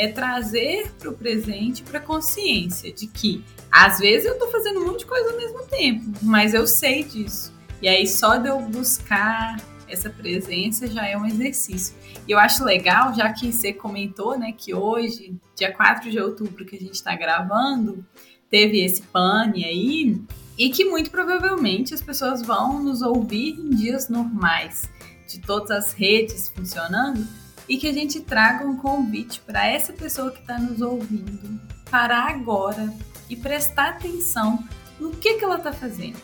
é 0.00 0.08
trazer 0.08 0.90
para 0.98 1.10
o 1.10 1.12
presente, 1.12 1.82
para 1.82 1.98
a 1.98 2.02
consciência 2.02 2.90
de 2.90 3.06
que 3.06 3.44
às 3.70 3.98
vezes 3.98 4.26
eu 4.26 4.32
estou 4.32 4.50
fazendo 4.50 4.80
um 4.80 4.86
monte 4.86 5.00
de 5.00 5.06
coisa 5.06 5.30
ao 5.30 5.36
mesmo 5.36 5.62
tempo, 5.66 6.10
mas 6.22 6.54
eu 6.54 6.66
sei 6.66 7.04
disso. 7.04 7.52
E 7.82 7.88
aí 7.88 8.06
só 8.06 8.36
de 8.36 8.48
eu 8.48 8.58
buscar 8.60 9.58
essa 9.86 10.08
presença 10.08 10.86
já 10.86 11.06
é 11.06 11.18
um 11.18 11.26
exercício. 11.26 11.94
E 12.26 12.32
eu 12.32 12.38
acho 12.38 12.64
legal, 12.64 13.14
já 13.14 13.30
que 13.30 13.52
você 13.52 13.74
comentou, 13.74 14.38
né, 14.38 14.52
que 14.56 14.72
hoje, 14.72 15.36
dia 15.54 15.70
4 15.70 16.10
de 16.10 16.18
outubro 16.18 16.64
que 16.64 16.76
a 16.76 16.80
gente 16.80 16.94
está 16.94 17.14
gravando, 17.14 18.02
teve 18.48 18.82
esse 18.82 19.02
pane 19.02 19.66
aí, 19.66 20.18
e 20.56 20.70
que 20.70 20.86
muito 20.86 21.10
provavelmente 21.10 21.92
as 21.92 22.00
pessoas 22.00 22.40
vão 22.40 22.82
nos 22.82 23.02
ouvir 23.02 23.58
em 23.58 23.68
dias 23.68 24.08
normais, 24.08 24.88
de 25.28 25.40
todas 25.40 25.70
as 25.70 25.92
redes 25.92 26.48
funcionando, 26.48 27.26
e 27.70 27.78
que 27.78 27.86
a 27.86 27.92
gente 27.92 28.18
traga 28.18 28.66
um 28.66 28.76
convite 28.76 29.40
para 29.42 29.64
essa 29.64 29.92
pessoa 29.92 30.32
que 30.32 30.40
está 30.40 30.58
nos 30.58 30.82
ouvindo 30.82 31.60
parar 31.88 32.28
agora 32.28 32.92
e 33.28 33.36
prestar 33.36 33.90
atenção 33.90 34.64
no 34.98 35.12
que, 35.12 35.34
que 35.34 35.44
ela 35.44 35.58
está 35.58 35.72
fazendo 35.72 36.20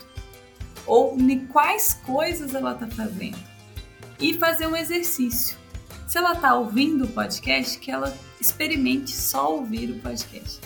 ou 0.85 1.17
em 1.17 1.47
quais 1.47 1.95
coisas 2.05 2.53
ela 2.53 2.73
está 2.73 2.89
fazendo 2.89 3.39
e 4.19 4.35
fazer 4.35 4.67
um 4.67 4.75
exercício. 4.75 5.57
Se 6.09 6.19
ela 6.19 6.33
está 6.33 6.53
ouvindo 6.57 7.05
o 7.05 7.09
podcast, 7.09 7.79
que 7.79 7.93
ela 7.93 8.17
experimente 8.41 9.13
só 9.13 9.55
ouvir 9.55 9.91
o 9.91 10.01
podcast. 10.01 10.61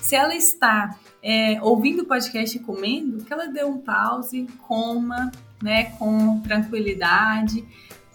Se 0.00 0.16
ela 0.16 0.34
está 0.34 0.98
é, 1.22 1.62
ouvindo 1.62 2.02
o 2.02 2.06
podcast 2.06 2.56
e 2.56 2.60
comendo, 2.60 3.24
que 3.24 3.32
ela 3.32 3.46
dê 3.46 3.64
um 3.64 3.78
pause, 3.78 4.48
coma, 4.66 5.30
né, 5.62 5.84
com 5.96 6.40
tranquilidade, 6.40 7.64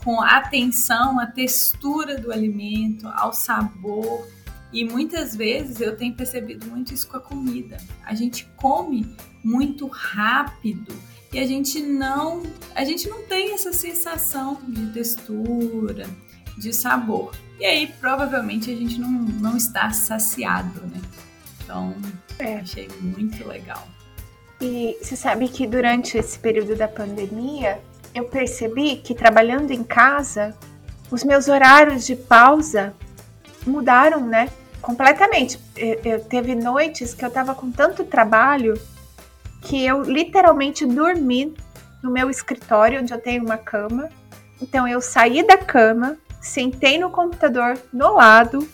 com 0.10 0.24
atenção 0.24 1.20
à 1.20 1.28
textura 1.28 2.18
do 2.18 2.32
alimento, 2.32 3.08
ao 3.10 3.32
sabor. 3.32 4.28
E 4.74 4.84
muitas 4.84 5.36
vezes 5.36 5.80
eu 5.80 5.96
tenho 5.96 6.16
percebido 6.16 6.66
muito 6.66 6.92
isso 6.92 7.08
com 7.08 7.18
a 7.18 7.20
comida. 7.20 7.78
A 8.04 8.16
gente 8.16 8.48
come 8.58 9.16
muito 9.44 9.86
rápido 9.86 10.92
e 11.32 11.38
a 11.38 11.46
gente 11.46 11.80
não 11.80 12.42
a 12.74 12.84
gente 12.84 13.08
não 13.08 13.22
tem 13.22 13.54
essa 13.54 13.72
sensação 13.72 14.60
de 14.68 14.88
textura, 14.88 16.08
de 16.58 16.74
sabor. 16.74 17.32
E 17.60 17.66
aí 17.66 17.94
provavelmente 18.00 18.72
a 18.72 18.76
gente 18.76 19.00
não, 19.00 19.12
não 19.12 19.58
está 19.58 19.92
saciado, 19.92 20.82
né? 20.88 21.02
Então, 21.64 21.96
é. 22.40 22.56
achei 22.56 22.88
muito 23.00 23.48
legal. 23.48 23.88
E 24.60 24.98
você 25.00 25.16
sabe 25.16 25.48
que 25.50 25.68
durante 25.68 26.18
esse 26.18 26.40
período 26.40 26.76
da 26.76 26.88
pandemia, 26.88 27.80
eu 28.14 28.26
percebi 28.26 28.98
que 28.98 29.14
trabalhando 29.14 29.72
em 29.72 29.84
casa, 29.84 30.56
os 31.12 31.24
meus 31.24 31.48
horários 31.48 32.06
de 32.06 32.16
pausa 32.16 32.94
mudaram, 33.66 34.26
né? 34.26 34.50
Completamente. 34.82 35.60
Eu, 35.76 36.00
eu 36.04 36.20
teve 36.24 36.56
noites 36.56 37.14
que 37.14 37.24
eu 37.24 37.30
tava 37.30 37.54
com 37.54 37.72
tanto 37.72 38.04
trabalho 38.04 38.80
que 39.62 39.86
eu 39.86 40.04
literalmente 40.04 40.86
dormi 40.86 41.54
no 42.02 42.12
meu 42.12 42.30
escritório, 42.30 43.02
onde 43.02 43.14
eu 43.14 43.20
tenho 43.20 43.44
uma 43.44 43.58
cama. 43.58 44.10
Então 44.62 44.88
eu 44.88 45.02
saí 45.02 45.46
da 45.46 45.58
cama, 45.58 46.18
sentei 46.42 46.98
no 46.98 47.10
computador 47.10 47.78
no 47.92 48.16
lado 48.16 48.68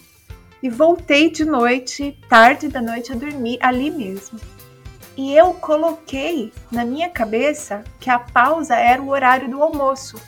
e 0.61 0.69
voltei 0.69 1.29
de 1.29 1.45
noite, 1.45 2.17
tarde 2.29 2.67
da 2.67 2.81
noite, 2.81 3.11
a 3.11 3.15
dormir 3.15 3.57
ali 3.61 3.89
mesmo. 3.89 4.39
E 5.17 5.35
eu 5.35 5.53
coloquei 5.53 6.51
na 6.71 6.83
minha 6.83 7.09
cabeça 7.09 7.83
que 7.99 8.09
a 8.09 8.19
pausa 8.19 8.75
era 8.75 9.01
o 9.01 9.09
horário 9.09 9.49
do 9.49 9.63
almoço. 9.63 10.21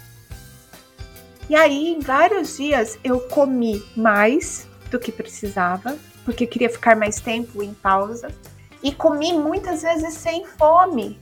E 1.49 1.55
aí, 1.55 1.93
em 1.93 1.99
vários 1.99 2.57
dias, 2.57 2.97
eu 3.03 3.19
comi 3.21 3.83
mais 3.95 4.67
do 4.89 4.99
que 4.99 5.11
precisava, 5.11 5.97
porque 6.23 6.47
queria 6.47 6.69
ficar 6.69 6.95
mais 6.95 7.19
tempo 7.19 7.61
em 7.61 7.73
pausa. 7.73 8.29
E 8.81 8.93
comi 8.93 9.33
muitas 9.33 9.81
vezes 9.81 10.13
sem 10.13 10.45
fome, 10.45 11.19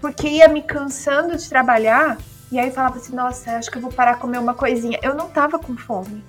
porque 0.00 0.28
ia 0.28 0.48
me 0.48 0.62
cansando 0.62 1.36
de 1.36 1.48
trabalhar. 1.48 2.18
E 2.50 2.58
aí 2.58 2.70
falava 2.70 2.98
assim: 2.98 3.14
nossa, 3.14 3.56
acho 3.56 3.70
que 3.70 3.78
eu 3.78 3.82
vou 3.82 3.92
parar 3.92 4.18
comer 4.18 4.38
uma 4.38 4.54
coisinha. 4.54 4.98
Eu 5.02 5.14
não 5.14 5.28
tava 5.28 5.58
com 5.58 5.76
fome. 5.76 6.22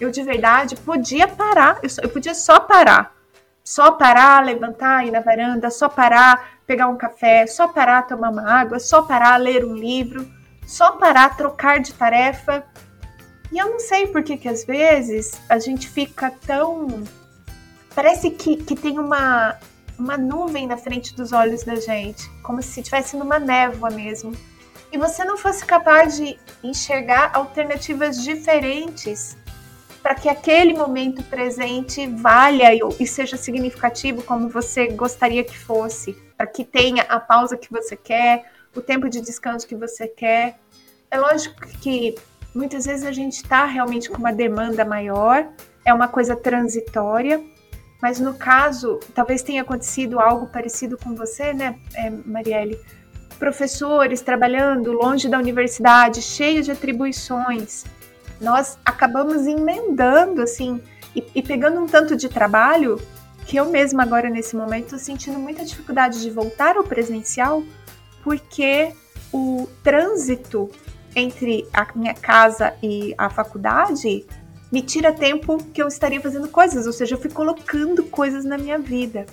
Eu 0.00 0.10
de 0.10 0.22
verdade 0.22 0.74
podia 0.76 1.28
parar, 1.28 1.78
eu, 1.82 1.88
só, 1.88 2.02
eu 2.02 2.08
podia 2.08 2.34
só 2.34 2.60
parar. 2.60 3.13
Só 3.64 3.92
parar, 3.92 4.44
levantar, 4.44 5.06
ir 5.06 5.10
na 5.10 5.20
varanda, 5.20 5.70
só 5.70 5.88
parar, 5.88 6.58
pegar 6.66 6.86
um 6.88 6.98
café, 6.98 7.46
só 7.46 7.66
parar, 7.66 8.06
tomar 8.06 8.28
uma 8.30 8.46
água, 8.46 8.78
só 8.78 9.00
parar, 9.02 9.38
ler 9.38 9.64
um 9.64 9.74
livro, 9.74 10.30
só 10.66 10.92
parar, 10.92 11.34
trocar 11.34 11.80
de 11.80 11.94
tarefa. 11.94 12.62
E 13.50 13.58
eu 13.58 13.70
não 13.70 13.80
sei 13.80 14.06
por 14.08 14.22
que 14.22 14.46
às 14.46 14.64
vezes 14.64 15.40
a 15.48 15.58
gente 15.58 15.88
fica 15.88 16.30
tão. 16.46 17.04
Parece 17.94 18.30
que, 18.30 18.56
que 18.56 18.76
tem 18.76 18.98
uma 18.98 19.58
uma 19.98 20.16
nuvem 20.16 20.66
na 20.66 20.76
frente 20.76 21.14
dos 21.14 21.32
olhos 21.32 21.62
da 21.62 21.76
gente, 21.76 22.28
como 22.42 22.62
se 22.62 22.80
estivesse 22.80 23.16
numa 23.16 23.38
névoa 23.38 23.90
mesmo. 23.90 24.32
E 24.92 24.98
você 24.98 25.24
não 25.24 25.36
fosse 25.36 25.64
capaz 25.64 26.16
de 26.16 26.38
enxergar 26.62 27.30
alternativas 27.34 28.22
diferentes 28.22 29.36
para 30.04 30.14
que 30.14 30.28
aquele 30.28 30.74
momento 30.74 31.22
presente 31.22 32.06
valha 32.06 32.68
e 33.00 33.06
seja 33.06 33.38
significativo 33.38 34.22
como 34.22 34.50
você 34.50 34.88
gostaria 34.88 35.42
que 35.42 35.56
fosse, 35.56 36.12
para 36.36 36.46
que 36.46 36.62
tenha 36.62 37.04
a 37.04 37.18
pausa 37.18 37.56
que 37.56 37.72
você 37.72 37.96
quer, 37.96 38.44
o 38.76 38.82
tempo 38.82 39.08
de 39.08 39.22
descanso 39.22 39.66
que 39.66 39.74
você 39.74 40.06
quer. 40.06 40.58
É 41.10 41.18
lógico 41.18 41.58
que 41.80 42.14
muitas 42.54 42.84
vezes 42.84 43.06
a 43.06 43.12
gente 43.12 43.36
está 43.36 43.64
realmente 43.64 44.10
com 44.10 44.18
uma 44.18 44.30
demanda 44.30 44.84
maior, 44.84 45.48
é 45.86 45.94
uma 45.94 46.06
coisa 46.06 46.36
transitória, 46.36 47.42
mas 48.02 48.20
no 48.20 48.34
caso, 48.34 49.00
talvez 49.14 49.42
tenha 49.42 49.62
acontecido 49.62 50.20
algo 50.20 50.48
parecido 50.48 50.98
com 50.98 51.14
você, 51.14 51.54
né, 51.54 51.78
é, 51.94 52.10
Marielle? 52.10 52.78
Professores 53.38 54.20
trabalhando 54.20 54.92
longe 54.92 55.30
da 55.30 55.38
universidade, 55.38 56.20
cheios 56.20 56.66
de 56.66 56.72
atribuições. 56.72 57.86
Nós 58.40 58.78
acabamos 58.84 59.46
emendando, 59.46 60.42
assim, 60.42 60.80
e, 61.14 61.24
e 61.34 61.42
pegando 61.42 61.80
um 61.80 61.86
tanto 61.86 62.16
de 62.16 62.28
trabalho 62.28 63.00
que 63.46 63.56
eu 63.56 63.66
mesma 63.66 64.02
agora 64.02 64.30
nesse 64.30 64.56
momento 64.56 64.84
estou 64.84 64.98
sentindo 64.98 65.38
muita 65.38 65.64
dificuldade 65.64 66.20
de 66.20 66.30
voltar 66.30 66.76
ao 66.76 66.84
presencial, 66.84 67.62
porque 68.22 68.92
o 69.32 69.68
trânsito 69.82 70.70
entre 71.14 71.66
a 71.72 71.86
minha 71.94 72.14
casa 72.14 72.74
e 72.82 73.14
a 73.16 73.30
faculdade 73.30 74.26
me 74.72 74.82
tira 74.82 75.12
tempo 75.12 75.58
que 75.72 75.80
eu 75.80 75.86
estaria 75.86 76.20
fazendo 76.20 76.48
coisas, 76.48 76.86
ou 76.86 76.92
seja, 76.92 77.14
eu 77.14 77.20
fui 77.20 77.30
colocando 77.30 78.02
coisas 78.04 78.44
na 78.44 78.58
minha 78.58 78.78
vida. 78.78 79.26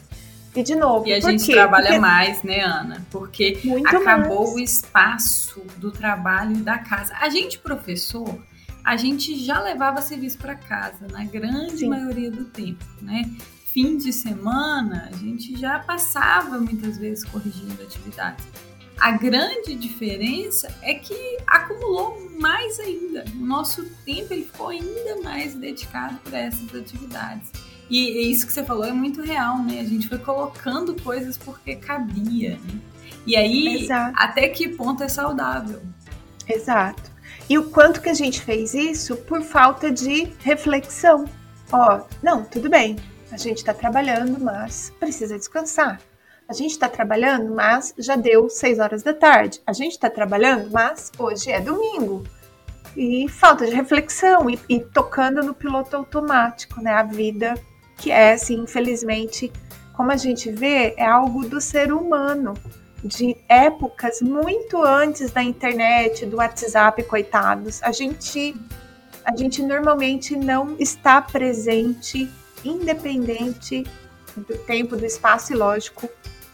E 0.56 0.62
de 0.62 0.76
novo, 0.76 1.08
e 1.08 1.14
a 1.14 1.20
gente 1.20 1.46
quê? 1.46 1.54
trabalha 1.54 1.86
Porque... 1.86 2.00
mais, 2.00 2.44
né, 2.44 2.60
Ana? 2.60 3.06
Porque 3.10 3.60
Muito 3.64 3.88
acabou 3.88 4.42
mais. 4.42 4.54
o 4.54 4.60
espaço 4.60 5.62
do 5.78 5.92
trabalho 5.92 6.58
e 6.58 6.62
da 6.62 6.78
casa. 6.78 7.16
A 7.20 7.30
gente, 7.30 7.58
professor, 7.58 8.38
a 8.84 8.98
gente 8.98 9.36
já 9.36 9.60
levava 9.62 10.02
serviço 10.02 10.38
para 10.38 10.56
casa, 10.56 11.08
na 11.12 11.24
grande 11.24 11.78
Sim. 11.78 11.90
maioria 11.90 12.32
do 12.32 12.46
tempo, 12.46 12.84
né? 13.02 13.30
Fim 13.74 13.98
de 13.98 14.12
semana, 14.12 15.10
a 15.12 15.18
gente 15.18 15.58
já 15.58 15.80
passava 15.80 16.60
muitas 16.60 16.98
vezes 16.98 17.24
corrigindo 17.24 17.82
atividades. 17.82 18.46
A 19.00 19.12
grande 19.12 19.74
diferença 19.74 20.68
é 20.82 20.94
que 20.94 21.38
acumulou 21.48 22.30
mais 22.40 22.80
ainda. 22.80 23.26
O 23.36 23.46
nosso 23.46 23.84
tempo 24.06 24.34
ele 24.34 24.44
ficou 24.44 24.68
ainda 24.70 25.22
mais 25.24 25.56
dedicado 25.56 26.20
para 26.24 26.38
essas 26.38 26.76
atividades. 26.76 27.50
E 27.90 28.32
isso 28.32 28.46
que 28.46 28.54
você 28.54 28.64
falou 28.64 28.86
é 28.86 28.92
muito 28.94 29.22
real, 29.22 29.58
né? 29.64 29.80
A 29.80 29.86
gente 29.86 30.08
foi 30.08 30.18
colocando 30.18 30.96
coisas 31.02 31.38
porque 31.38 31.76
cabia, 31.76 32.60
né? 32.64 32.80
E 33.26 33.36
aí, 33.36 33.84
Exato. 33.84 34.14
até 34.18 34.48
que 34.50 34.70
ponto 34.70 35.04
é 35.04 35.10
saudável? 35.10 35.82
Exato. 36.48 37.12
E 37.50 37.58
o 37.58 37.70
quanto 37.70 38.02
que 38.02 38.10
a 38.10 38.14
gente 38.14 38.42
fez 38.42 38.74
isso 38.74 39.16
por 39.16 39.42
falta 39.42 39.92
de 39.92 40.32
reflexão. 40.40 41.26
Ó, 41.72 42.02
não, 42.22 42.44
tudo 42.44 42.70
bem, 42.70 42.98
a 43.32 43.38
gente 43.38 43.58
está 43.58 43.74
trabalhando, 43.74 44.40
mas 44.40 44.92
precisa 45.00 45.38
descansar. 45.38 46.00
A 46.48 46.54
gente 46.54 46.72
está 46.72 46.90
trabalhando, 46.90 47.56
mas 47.56 47.94
já 47.98 48.18
deu 48.18 48.50
seis 48.50 48.78
horas 48.78 49.04
da 49.04 49.14
tarde. 49.14 49.62
A 49.66 49.72
gente 49.72 49.94
está 49.94 50.10
trabalhando, 50.10 50.70
mas 50.70 51.10
hoje 51.18 51.50
é 51.50 51.62
domingo. 51.62 52.24
E 52.96 53.30
falta 53.30 53.66
de 53.66 53.74
reflexão 53.74 54.50
e, 54.50 54.60
e, 54.68 54.82
tocando 54.82 55.42
no 55.42 55.54
piloto 55.54 55.96
automático, 55.96 56.82
né? 56.82 56.92
A 56.92 57.04
vida 57.04 57.54
que 57.98 58.12
é, 58.12 58.34
assim, 58.34 58.56
infelizmente, 58.56 59.50
como 59.94 60.12
a 60.12 60.18
gente 60.18 60.52
vê, 60.52 60.94
é 60.98 61.06
algo 61.06 61.48
do 61.48 61.62
ser 61.62 61.94
humano, 61.94 62.56
de 63.04 63.36
épocas 63.50 64.22
muito 64.22 64.82
antes 64.84 65.32
da 65.32 65.44
internet, 65.44 66.26
do 66.26 66.38
WhatsApp, 66.38 67.04
coitados. 67.04 67.82
A 67.84 67.92
gente, 67.92 68.56
a 69.26 69.36
gente 69.36 69.62
normalmente 69.62 70.36
não 70.36 70.76
está 70.80 71.22
presente, 71.22 72.30
independente 72.64 73.84
do 74.36 74.58
tempo, 74.60 74.96
do 74.96 75.06
espaço 75.06 75.54
e 75.54 75.56
lógico 75.56 76.10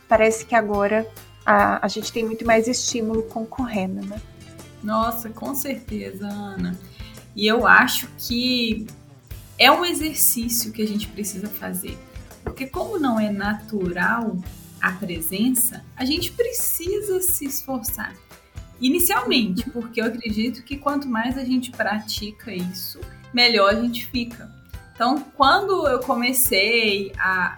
parece 0.07 0.45
que 0.45 0.55
agora 0.55 1.07
a, 1.45 1.85
a 1.85 1.87
gente 1.87 2.11
tem 2.11 2.25
muito 2.25 2.45
mais 2.45 2.67
estímulo 2.67 3.23
concorrendo, 3.23 4.05
né? 4.05 4.21
Nossa, 4.83 5.29
com 5.29 5.53
certeza, 5.53 6.27
Ana. 6.27 6.77
E 7.35 7.45
eu 7.45 7.67
acho 7.67 8.07
que 8.17 8.87
é 9.57 9.71
um 9.71 9.83
exercício 9.83 10.71
que 10.71 10.81
a 10.81 10.87
gente 10.87 11.07
precisa 11.07 11.47
fazer. 11.47 11.97
Porque 12.43 12.67
como 12.67 12.97
não 12.97 13.19
é 13.19 13.29
natural 13.29 14.37
a 14.81 14.91
presença, 14.91 15.83
a 15.95 16.05
gente 16.05 16.31
precisa 16.31 17.21
se 17.21 17.45
esforçar. 17.45 18.13
Inicialmente, 18.79 19.67
porque 19.71 19.99
eu 19.99 20.05
acredito 20.05 20.63
que 20.63 20.77
quanto 20.77 21.07
mais 21.07 21.37
a 21.37 21.43
gente 21.43 21.71
pratica 21.71 22.53
isso, 22.53 22.99
melhor 23.33 23.73
a 23.73 23.81
gente 23.81 24.05
fica. 24.05 24.51
Então, 24.93 25.19
quando 25.35 25.87
eu 25.87 25.99
comecei 25.99 27.11
a 27.17 27.55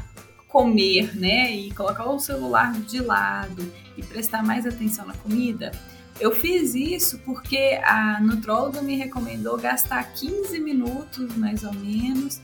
comer, 0.47 1.15
né, 1.15 1.55
e 1.55 1.71
colocar 1.71 2.09
o 2.09 2.19
celular 2.19 2.73
de 2.73 2.99
lado 2.99 3.71
e 3.97 4.03
prestar 4.03 4.43
mais 4.43 4.65
atenção 4.65 5.05
na 5.05 5.13
comida, 5.13 5.71
eu 6.19 6.35
fiz 6.35 6.73
isso 6.75 7.19
porque 7.19 7.79
a 7.83 8.19
nutróloga 8.19 8.81
me 8.81 8.95
recomendou 8.95 9.57
gastar 9.57 10.03
15 10.13 10.59
minutos, 10.59 11.35
mais 11.37 11.63
ou 11.63 11.73
menos, 11.73 12.41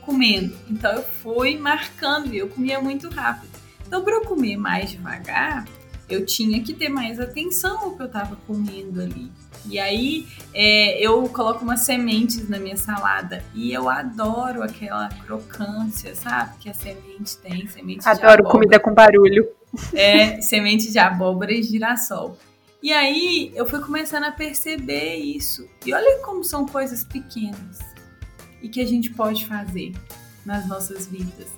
comendo. 0.00 0.56
Então 0.70 0.90
eu 0.92 1.02
fui 1.02 1.58
marcando 1.58 2.32
e 2.32 2.38
eu 2.38 2.48
comia 2.48 2.80
muito 2.80 3.08
rápido. 3.10 3.57
Então, 3.88 4.04
para 4.04 4.16
eu 4.16 4.20
comer 4.20 4.58
mais 4.58 4.90
devagar, 4.90 5.66
eu 6.10 6.26
tinha 6.26 6.62
que 6.62 6.74
ter 6.74 6.90
mais 6.90 7.18
atenção 7.18 7.78
ao 7.78 7.96
que 7.96 8.02
eu 8.02 8.06
estava 8.06 8.36
comendo 8.46 9.00
ali. 9.00 9.32
E 9.64 9.78
aí 9.78 10.26
é, 10.52 11.00
eu 11.00 11.26
coloco 11.30 11.64
umas 11.64 11.80
sementes 11.80 12.50
na 12.50 12.58
minha 12.58 12.76
salada 12.76 13.42
e 13.54 13.72
eu 13.72 13.88
adoro 13.88 14.62
aquela 14.62 15.08
crocância, 15.24 16.14
sabe? 16.14 16.58
Que 16.60 16.68
a 16.68 16.74
semente 16.74 17.38
tem, 17.38 17.66
semente 17.66 18.06
Adoro 18.06 18.44
comida 18.44 18.78
com 18.78 18.92
barulho. 18.92 19.48
É, 19.94 20.40
semente 20.42 20.92
de 20.92 20.98
abóbora 20.98 21.52
e 21.52 21.62
girassol. 21.62 22.38
E 22.82 22.92
aí 22.92 23.50
eu 23.54 23.66
fui 23.66 23.80
começando 23.80 24.24
a 24.24 24.32
perceber 24.32 25.16
isso. 25.16 25.66
E 25.84 25.94
olha 25.94 26.18
como 26.18 26.44
são 26.44 26.66
coisas 26.66 27.04
pequenas 27.04 27.78
e 28.62 28.68
que 28.68 28.82
a 28.82 28.86
gente 28.86 29.10
pode 29.10 29.46
fazer 29.46 29.94
nas 30.44 30.68
nossas 30.68 31.06
vidas. 31.06 31.48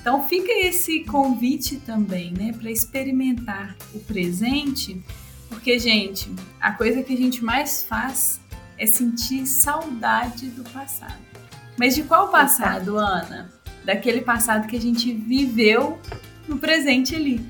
Então 0.00 0.26
fica 0.26 0.52
esse 0.52 1.04
convite 1.04 1.76
também, 1.76 2.32
né, 2.32 2.54
para 2.58 2.70
experimentar 2.70 3.76
o 3.94 4.00
presente, 4.00 5.02
porque 5.48 5.78
gente, 5.78 6.30
a 6.60 6.72
coisa 6.72 7.02
que 7.02 7.12
a 7.12 7.16
gente 7.16 7.44
mais 7.44 7.82
faz 7.82 8.40
é 8.78 8.86
sentir 8.86 9.46
saudade 9.46 10.46
do 10.50 10.62
passado. 10.70 11.18
Mas 11.78 11.94
de 11.94 12.02
qual 12.02 12.28
passado, 12.28 12.96
Ana? 12.98 13.50
Daquele 13.84 14.20
passado 14.20 14.66
que 14.66 14.76
a 14.76 14.80
gente 14.80 15.12
viveu 15.12 15.98
no 16.46 16.58
presente 16.58 17.14
ali, 17.14 17.44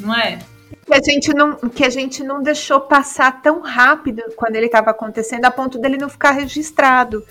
não 0.00 0.14
é? 0.14 0.38
Que 0.86 0.94
a 0.94 1.00
gente 1.02 1.34
não, 1.34 1.56
que 1.56 1.84
a 1.84 1.90
gente 1.90 2.22
não 2.22 2.42
deixou 2.42 2.80
passar 2.80 3.42
tão 3.42 3.60
rápido 3.60 4.22
quando 4.36 4.56
ele 4.56 4.66
estava 4.66 4.90
acontecendo, 4.90 5.44
a 5.44 5.50
ponto 5.50 5.78
dele 5.78 5.96
não 5.96 6.08
ficar 6.08 6.32
registrado. 6.32 7.24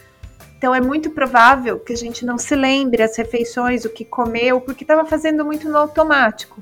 Então 0.59 0.75
é 0.75 0.81
muito 0.81 1.11
provável 1.11 1.79
que 1.79 1.93
a 1.93 1.95
gente 1.95 2.25
não 2.25 2.37
se 2.37 2.53
lembre 2.53 3.01
as 3.01 3.15
refeições, 3.15 3.85
o 3.85 3.89
que 3.89 4.03
comeu, 4.03 4.59
porque 4.59 4.83
estava 4.83 5.05
fazendo 5.05 5.45
muito 5.45 5.69
no 5.69 5.77
automático. 5.77 6.61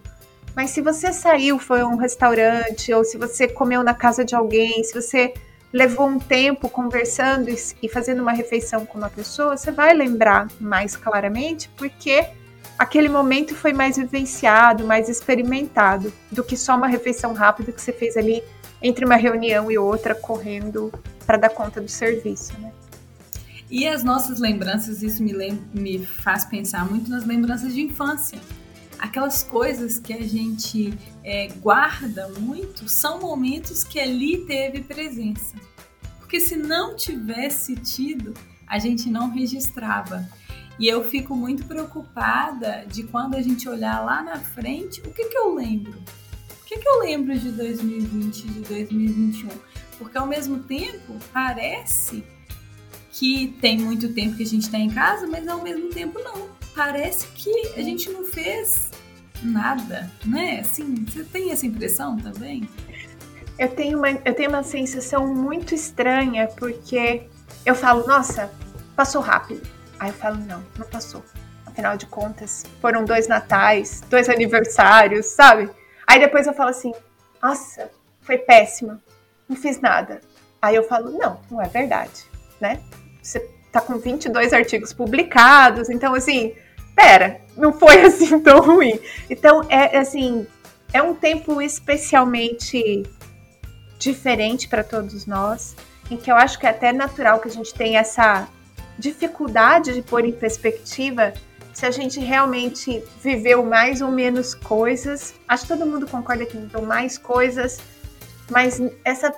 Mas 0.55 0.69
se 0.69 0.81
você 0.81 1.11
saiu, 1.11 1.57
foi 1.57 1.81
a 1.81 1.87
um 1.87 1.95
restaurante, 1.95 2.93
ou 2.93 3.03
se 3.03 3.17
você 3.17 3.47
comeu 3.47 3.83
na 3.83 3.95
casa 3.95 4.23
de 4.23 4.35
alguém, 4.35 4.83
se 4.83 4.93
você 4.93 5.33
levou 5.73 6.05
um 6.07 6.19
tempo 6.19 6.69
conversando 6.69 7.49
e 7.49 7.89
fazendo 7.89 8.21
uma 8.21 8.33
refeição 8.33 8.85
com 8.85 8.99
uma 8.99 9.09
pessoa, 9.09 9.57
você 9.57 9.71
vai 9.71 9.95
lembrar 9.95 10.47
mais 10.59 10.95
claramente, 10.95 11.67
porque 11.75 12.23
aquele 12.77 13.09
momento 13.09 13.55
foi 13.55 13.73
mais 13.73 13.97
vivenciado, 13.97 14.85
mais 14.85 15.09
experimentado, 15.09 16.13
do 16.31 16.43
que 16.43 16.55
só 16.55 16.75
uma 16.75 16.87
refeição 16.87 17.33
rápida 17.33 17.71
que 17.71 17.81
você 17.81 17.91
fez 17.91 18.15
ali 18.15 18.43
entre 18.79 19.05
uma 19.05 19.15
reunião 19.15 19.71
e 19.71 19.77
outra, 19.79 20.13
correndo 20.13 20.93
para 21.25 21.37
dar 21.37 21.49
conta 21.49 21.81
do 21.81 21.89
serviço, 21.89 22.53
né? 22.59 22.71
E 23.69 23.85
as 23.85 24.03
nossas 24.03 24.39
lembranças, 24.39 25.03
isso 25.03 25.21
me, 25.21 25.33
me 25.73 26.05
faz 26.05 26.45
pensar 26.45 26.89
muito 26.89 27.09
nas 27.09 27.25
lembranças 27.25 27.73
de 27.73 27.81
infância. 27.81 28.39
Aquelas 28.97 29.43
coisas 29.43 29.99
que 29.99 30.13
a 30.13 30.23
gente 30.23 30.97
é, 31.23 31.49
guarda 31.59 32.29
muito 32.39 32.87
são 32.87 33.19
momentos 33.19 33.83
que 33.83 33.99
ali 33.99 34.45
teve 34.45 34.81
presença. 34.81 35.55
Porque 36.17 36.39
se 36.39 36.55
não 36.55 36.95
tivesse 36.95 37.75
tido, 37.75 38.33
a 38.65 38.79
gente 38.79 39.09
não 39.09 39.29
registrava. 39.29 40.27
E 40.79 40.87
eu 40.87 41.03
fico 41.03 41.35
muito 41.35 41.65
preocupada 41.65 42.85
de 42.87 43.03
quando 43.03 43.35
a 43.35 43.41
gente 43.41 43.67
olhar 43.67 44.03
lá 44.03 44.21
na 44.21 44.37
frente, 44.37 45.01
o 45.01 45.11
que, 45.11 45.25
que 45.25 45.37
eu 45.37 45.53
lembro? 45.53 45.99
O 46.61 46.65
que, 46.65 46.77
que 46.77 46.87
eu 46.87 46.99
lembro 46.99 47.37
de 47.37 47.51
2020, 47.51 48.47
de 48.47 48.59
2021? 48.61 49.49
Porque 49.97 50.17
ao 50.17 50.27
mesmo 50.27 50.59
tempo 50.59 51.15
parece 51.33 52.23
que 53.17 53.47
tem 53.59 53.79
muito 53.79 54.13
tempo 54.13 54.37
que 54.37 54.43
a 54.43 54.45
gente 54.45 54.63
está 54.63 54.77
em 54.77 54.91
casa, 54.91 55.25
mas 55.25 55.47
ao 55.47 55.61
mesmo 55.61 55.89
tempo 55.89 56.19
não. 56.19 56.49
Parece 56.75 57.25
que 57.29 57.73
a 57.75 57.81
gente 57.81 58.11
não 58.11 58.23
fez 58.23 58.91
nada, 59.41 60.11
né? 60.23 60.59
Assim, 60.59 61.03
você 61.03 61.23
tem 61.23 61.51
essa 61.51 61.65
impressão 61.65 62.15
também? 62.17 62.69
Eu 63.57 63.69
tenho 63.69 63.97
uma, 63.97 64.11
eu 64.11 64.35
tenho 64.35 64.49
uma 64.49 64.61
sensação 64.61 65.33
muito 65.33 65.73
estranha, 65.73 66.47
porque 66.47 67.23
eu 67.65 67.73
falo, 67.73 68.05
nossa, 68.05 68.51
passou 68.95 69.19
rápido. 69.19 69.67
Aí 69.99 70.09
eu 70.09 70.13
falo, 70.13 70.37
não, 70.37 70.63
não 70.77 70.85
passou. 70.85 71.23
Afinal 71.65 71.97
de 71.97 72.05
contas, 72.05 72.65
foram 72.79 73.03
dois 73.03 73.27
natais, 73.27 74.01
dois 74.11 74.29
aniversários, 74.29 75.25
sabe? 75.25 75.71
Aí 76.05 76.19
depois 76.19 76.45
eu 76.45 76.53
falo 76.53 76.69
assim, 76.69 76.93
nossa, 77.41 77.89
foi 78.21 78.37
péssima, 78.37 79.01
não 79.49 79.55
fiz 79.55 79.81
nada. 79.81 80.21
Aí 80.61 80.75
eu 80.75 80.83
falo, 80.83 81.09
não, 81.17 81.41
não 81.49 81.59
é 81.59 81.67
verdade, 81.67 82.25
né? 82.61 82.79
Você 83.27 83.45
tá 83.71 83.81
com 83.81 83.97
22 83.97 84.53
artigos 84.53 84.93
publicados, 84.93 85.89
então 85.89 86.15
assim, 86.15 86.53
pera, 86.95 87.41
não 87.57 87.73
foi 87.73 88.01
assim 88.07 88.39
tão 88.39 88.61
ruim. 88.61 88.99
Então 89.29 89.61
é 89.69 89.97
assim, 89.97 90.47
é 90.93 91.01
um 91.01 91.13
tempo 91.13 91.61
especialmente 91.61 93.03
diferente 93.99 94.69
para 94.69 94.83
todos 94.83 95.25
nós, 95.25 95.75
em 96.09 96.15
que 96.15 96.31
eu 96.31 96.35
acho 96.35 96.57
que 96.57 96.65
é 96.65 96.69
até 96.69 96.93
natural 96.93 97.39
que 97.39 97.49
a 97.49 97.51
gente 97.51 97.73
tenha 97.73 97.99
essa 97.99 98.47
dificuldade 98.97 99.93
de 99.93 100.01
pôr 100.01 100.23
em 100.25 100.31
perspectiva 100.31 101.33
se 101.73 101.85
a 101.85 101.91
gente 101.91 102.19
realmente 102.19 103.03
viveu 103.21 103.63
mais 103.63 104.01
ou 104.01 104.09
menos 104.09 104.55
coisas. 104.55 105.35
Acho 105.47 105.63
que 105.63 105.69
todo 105.69 105.85
mundo 105.85 106.07
concorda 106.07 106.45
que 106.45 106.57
viveu 106.57 106.81
mais 106.81 107.17
coisas, 107.17 107.79
mas 108.49 108.81
essa, 109.03 109.35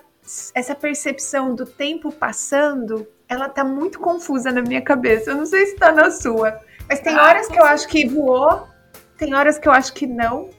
essa 0.54 0.75
percepção 0.75 1.56
do 1.56 1.65
tempo 1.65 2.12
passando 2.12 3.06
ela 3.29 3.47
tá 3.47 3.63
muito 3.63 3.99
confusa 3.99 4.51
na 4.51 4.61
minha 4.61 4.81
cabeça. 4.81 5.29
Eu 5.29 5.37
não 5.37 5.45
sei 5.45 5.67
se 5.67 5.75
tá 5.75 5.91
na 5.91 6.09
sua. 6.09 6.59
Mas 6.89 6.99
tem 6.99 7.15
ah, 7.15 7.23
horas 7.23 7.47
que 7.47 7.59
eu 7.59 7.63
acho 7.63 7.87
que 7.87 8.07
voou, 8.07 8.67
tem 9.15 9.35
horas 9.35 9.59
que 9.59 9.67
eu 9.67 9.71
acho 9.71 9.93
que 9.93 10.07
não, 10.07 10.49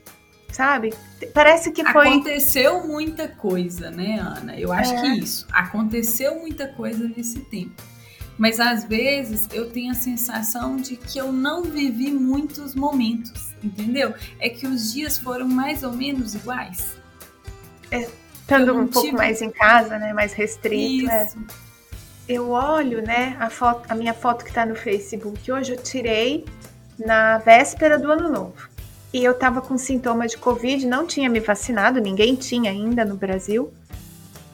sabe? 0.52 0.94
Parece 1.34 1.72
que 1.72 1.84
foi. 1.84 2.08
Aconteceu 2.08 2.86
muita 2.86 3.26
coisa, 3.26 3.90
né, 3.90 4.20
Ana? 4.20 4.56
Eu 4.56 4.72
acho 4.72 4.94
é. 4.94 5.00
que 5.00 5.08
isso. 5.18 5.46
Aconteceu 5.50 6.38
muita 6.38 6.68
coisa 6.68 7.10
nesse 7.16 7.40
tempo. 7.40 7.82
Mas 8.38 8.60
às 8.60 8.84
vezes 8.84 9.48
eu 9.52 9.70
tenho 9.70 9.90
a 9.90 9.94
sensação 9.94 10.76
de 10.76 10.96
que 10.96 11.18
eu 11.18 11.32
não 11.32 11.64
vivi 11.64 12.10
muitos 12.10 12.74
momentos, 12.74 13.52
entendeu? 13.62 14.14
É 14.38 14.48
que 14.48 14.66
os 14.66 14.92
dias 14.92 15.18
foram 15.18 15.46
mais 15.46 15.82
ou 15.82 15.92
menos 15.92 16.34
iguais. 16.34 16.96
É, 17.90 18.08
estando 18.40 18.74
um 18.78 18.86
pouco 18.86 19.12
mais 19.12 19.42
em 19.42 19.50
casa, 19.50 19.98
né? 19.98 20.14
Mais 20.14 20.32
restrito. 20.32 21.10
É. 21.10 21.24
Isso. 21.24 21.38
É 21.66 21.69
eu 22.32 22.50
olho, 22.50 23.02
né, 23.02 23.36
a, 23.40 23.50
foto, 23.50 23.90
a 23.90 23.94
minha 23.94 24.14
foto 24.14 24.44
que 24.44 24.50
está 24.50 24.64
no 24.64 24.76
Facebook, 24.76 25.50
hoje 25.50 25.72
eu 25.72 25.82
tirei 25.82 26.44
na 26.98 27.38
véspera 27.38 27.98
do 27.98 28.10
ano 28.10 28.30
novo. 28.30 28.68
E 29.12 29.24
eu 29.24 29.32
estava 29.32 29.60
com 29.60 29.76
sintoma 29.76 30.28
de 30.28 30.36
Covid, 30.36 30.86
não 30.86 31.06
tinha 31.06 31.28
me 31.28 31.40
vacinado, 31.40 32.00
ninguém 32.00 32.36
tinha 32.36 32.70
ainda 32.70 33.04
no 33.04 33.16
Brasil. 33.16 33.72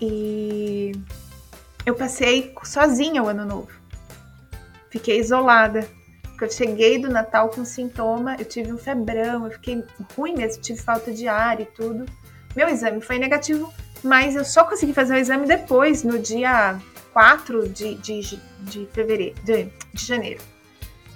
E 0.01 0.93
eu 1.85 1.95
passei 1.95 2.55
sozinha 2.65 3.23
o 3.23 3.29
ano 3.29 3.45
novo. 3.45 3.71
Fiquei 4.91 5.21
isolada. 5.21 5.87
Porque 6.23 6.45
eu 6.45 6.51
cheguei 6.51 6.99
do 6.99 7.09
Natal 7.09 7.49
com 7.49 7.65
sintoma, 7.65 8.37
eu 8.39 8.45
tive 8.45 8.73
um 8.73 8.77
febrão, 8.77 9.47
eu 9.47 9.53
fiquei 9.53 9.83
ruim 10.15 10.35
mesmo, 10.35 10.63
tive 10.63 10.81
falta 10.81 11.11
de 11.11 11.27
ar 11.27 11.61
e 11.61 11.65
tudo. 11.65 12.05
Meu 12.55 12.69
exame 12.69 13.01
foi 13.01 13.19
negativo, 13.19 13.73
mas 14.03 14.37
eu 14.37 14.45
só 14.45 14.65
consegui 14.65 14.93
fazer 14.93 15.15
o 15.15 15.17
exame 15.17 15.47
depois, 15.47 16.03
no 16.03 16.19
dia 16.19 16.79
4 17.17 17.71
de, 17.71 17.95
de, 17.95 18.39
de 18.61 18.87
fevereiro, 18.93 19.35
de, 19.43 19.71
de 19.95 20.05
janeiro. 20.05 20.43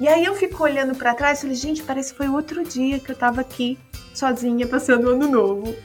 E 0.00 0.08
aí 0.08 0.24
eu 0.24 0.34
fico 0.34 0.64
olhando 0.64 0.94
para 0.94 1.12
trás 1.12 1.36
e 1.36 1.42
falei, 1.42 1.56
gente, 1.56 1.82
parece 1.82 2.12
que 2.12 2.16
foi 2.16 2.30
outro 2.30 2.64
dia 2.64 2.98
que 2.98 3.12
eu 3.12 3.14
tava 3.14 3.42
aqui 3.42 3.78
sozinha 4.14 4.66
passando 4.66 5.08
o 5.08 5.10
ano 5.10 5.28
novo. 5.28 5.76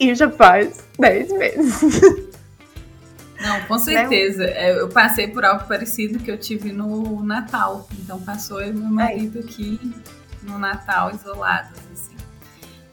E 0.00 0.14
já 0.14 0.30
faz 0.30 0.86
10 0.98 1.32
meses. 1.32 1.82
Não, 3.38 3.60
com 3.66 3.74
né? 3.74 3.80
certeza. 3.80 4.46
Né? 4.46 4.80
Eu 4.80 4.88
passei 4.88 5.28
por 5.28 5.44
algo 5.44 5.68
parecido 5.68 6.18
que 6.18 6.30
eu 6.30 6.38
tive 6.38 6.72
no 6.72 7.22
Natal. 7.22 7.86
Então 7.98 8.18
passou 8.22 8.62
eu 8.62 8.70
e 8.70 8.72
meu 8.72 8.88
marido 8.88 9.40
aqui 9.40 9.78
no 10.44 10.58
Natal 10.58 11.14
isolados, 11.14 11.78
assim. 11.92 12.16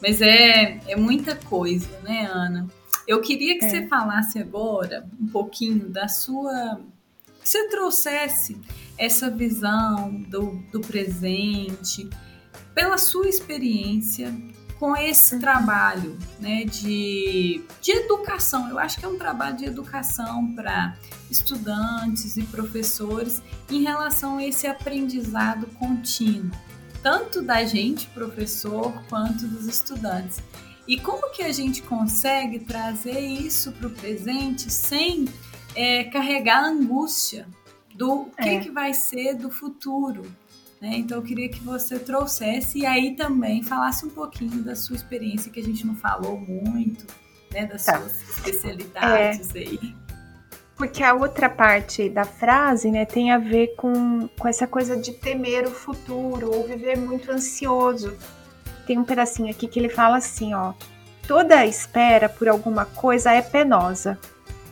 Mas 0.01 0.21
é, 0.21 0.81
é 0.89 0.95
muita 0.97 1.37
coisa, 1.37 1.87
né, 2.03 2.29
Ana? 2.29 2.67
Eu 3.07 3.21
queria 3.21 3.57
que 3.57 3.65
é. 3.65 3.69
você 3.69 3.87
falasse 3.87 4.39
agora 4.39 5.07
um 5.19 5.27
pouquinho 5.27 5.89
da 5.89 6.07
sua 6.07 6.81
que 7.41 7.49
você 7.49 7.67
trouxesse 7.69 8.59
essa 8.97 9.29
visão 9.29 10.11
do, 10.23 10.63
do 10.71 10.81
presente, 10.81 12.09
pela 12.73 12.97
sua 12.97 13.29
experiência 13.29 14.35
com 14.79 14.97
esse 14.97 15.39
trabalho 15.39 16.17
né, 16.39 16.65
de, 16.65 17.63
de 17.81 17.91
educação. 17.91 18.69
Eu 18.69 18.79
acho 18.79 18.99
que 18.99 19.05
é 19.05 19.07
um 19.07 19.17
trabalho 19.17 19.57
de 19.57 19.65
educação 19.65 20.53
para 20.55 20.97
estudantes 21.29 22.35
e 22.35 22.43
professores 22.43 23.41
em 23.69 23.83
relação 23.83 24.37
a 24.37 24.43
esse 24.43 24.67
aprendizado 24.67 25.67
contínuo, 25.79 26.51
tanto 27.01 27.41
da 27.41 27.63
gente, 27.63 28.07
professor, 28.07 28.91
quanto 29.07 29.47
dos 29.47 29.67
estudantes. 29.67 30.41
E 30.87 30.99
como 30.99 31.31
que 31.31 31.41
a 31.41 31.51
gente 31.51 31.81
consegue 31.81 32.59
trazer 32.59 33.19
isso 33.19 33.71
para 33.71 33.87
o 33.87 33.91
presente 33.91 34.71
sem 34.71 35.25
é, 35.75 36.03
carregar 36.05 36.63
a 36.63 36.67
angústia 36.67 37.47
do 37.93 38.25
que, 38.37 38.49
é. 38.49 38.59
que 38.59 38.69
vai 38.69 38.93
ser 38.93 39.35
do 39.35 39.49
futuro? 39.49 40.23
Né? 40.79 40.97
Então 40.97 41.17
eu 41.17 41.23
queria 41.23 41.49
que 41.49 41.63
você 41.63 41.97
trouxesse 41.97 42.79
e 42.79 42.85
aí 42.85 43.15
também 43.15 43.63
falasse 43.63 44.05
um 44.05 44.09
pouquinho 44.09 44.61
da 44.61 44.75
sua 44.75 44.95
experiência, 44.95 45.51
que 45.51 45.59
a 45.59 45.63
gente 45.63 45.85
não 45.85 45.95
falou 45.95 46.39
muito, 46.39 47.05
né? 47.51 47.65
das 47.65 47.85
tá. 47.85 47.99
suas 47.99 48.37
especialidades 48.37 49.55
é. 49.55 49.59
aí. 49.59 49.95
Porque 50.75 51.01
a 51.01 51.13
outra 51.13 51.49
parte 51.49 52.09
da 52.09 52.25
frase, 52.25 52.91
né, 52.91 53.05
tem 53.05 53.31
a 53.31 53.37
ver 53.37 53.75
com, 53.77 54.27
com 54.27 54.47
essa 54.47 54.67
coisa 54.67 54.97
de 54.97 55.13
temer 55.13 55.65
o 55.65 55.71
futuro 55.71 56.53
ou 56.53 56.67
viver 56.67 56.97
muito 56.97 57.31
ansioso. 57.31 58.13
Tem 58.85 58.97
um 58.97 59.03
pedacinho 59.03 59.49
aqui 59.49 59.67
que 59.67 59.79
ele 59.79 59.89
fala 59.89 60.17
assim, 60.17 60.53
ó: 60.53 60.73
toda 61.27 61.65
espera 61.65 62.29
por 62.29 62.47
alguma 62.47 62.85
coisa 62.85 63.31
é 63.31 63.41
penosa, 63.41 64.17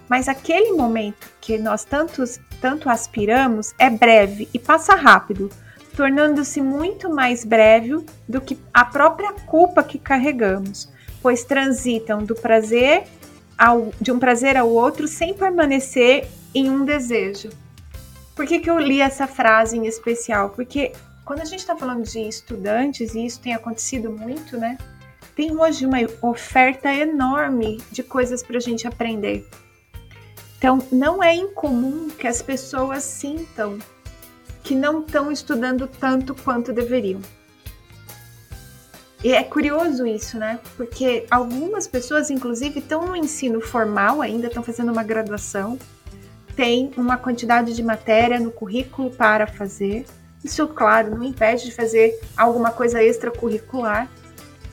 mas 0.07 0.27
aquele 0.27 0.73
momento 0.73 1.31
que 1.41 1.57
nós 1.57 1.83
tantos, 1.83 2.39
tanto 2.61 2.89
aspiramos 2.89 3.73
é 3.79 3.89
breve 3.89 4.47
e 4.53 4.59
passa 4.59 4.95
rápido, 4.95 5.49
tornando-se 5.95 6.61
muito 6.61 7.09
mais 7.09 7.43
breve 7.43 8.05
do 8.27 8.41
que 8.41 8.57
a 8.73 8.85
própria 8.85 9.33
culpa 9.33 9.83
que 9.83 9.97
carregamos, 9.97 10.91
pois 11.21 11.43
transitam 11.43 12.23
do 12.23 12.35
prazer 12.35 13.03
ao, 13.57 13.91
de 13.99 14.11
um 14.11 14.19
prazer 14.19 14.57
ao 14.57 14.69
outro 14.69 15.07
sem 15.07 15.33
permanecer 15.33 16.27
em 16.53 16.69
um 16.69 16.85
desejo. 16.85 17.49
Por 18.35 18.45
que, 18.45 18.59
que 18.59 18.69
eu 18.69 18.79
li 18.79 18.99
essa 18.99 19.27
frase 19.27 19.77
em 19.77 19.85
especial? 19.85 20.49
Porque 20.49 20.91
quando 21.25 21.41
a 21.41 21.45
gente 21.45 21.59
está 21.59 21.75
falando 21.75 22.03
de 22.03 22.19
estudantes, 22.19 23.15
e 23.15 23.25
isso 23.25 23.39
tem 23.39 23.53
acontecido 23.53 24.11
muito, 24.11 24.57
né? 24.57 24.77
Tem 25.35 25.55
hoje 25.57 25.85
uma 25.85 25.97
oferta 26.21 26.93
enorme 26.93 27.81
de 27.91 28.03
coisas 28.03 28.43
para 28.43 28.57
a 28.57 28.61
gente 28.61 28.87
aprender. 28.87 29.47
Então, 30.57 30.79
não 30.91 31.23
é 31.23 31.35
incomum 31.35 32.09
que 32.09 32.27
as 32.27 32.41
pessoas 32.41 33.03
sintam 33.03 33.79
que 34.63 34.75
não 34.75 35.01
estão 35.01 35.31
estudando 35.31 35.87
tanto 35.87 36.33
quanto 36.33 36.71
deveriam. 36.71 37.19
E 39.23 39.31
é 39.31 39.43
curioso 39.43 40.05
isso, 40.05 40.37
né? 40.37 40.59
Porque 40.75 41.25
algumas 41.31 41.87
pessoas, 41.87 42.29
inclusive, 42.29 42.79
estão 42.79 43.05
no 43.05 43.15
ensino 43.15 43.61
formal 43.61 44.21
ainda, 44.21 44.47
estão 44.47 44.61
fazendo 44.61 44.91
uma 44.91 45.03
graduação, 45.03 45.79
tem 46.55 46.91
uma 46.97 47.17
quantidade 47.17 47.73
de 47.73 47.81
matéria 47.81 48.39
no 48.39 48.51
currículo 48.51 49.09
para 49.11 49.47
fazer. 49.47 50.05
Isso, 50.43 50.67
claro, 50.67 51.11
não 51.11 51.23
impede 51.23 51.65
de 51.65 51.71
fazer 51.71 52.19
alguma 52.35 52.71
coisa 52.71 53.01
extracurricular, 53.01 54.09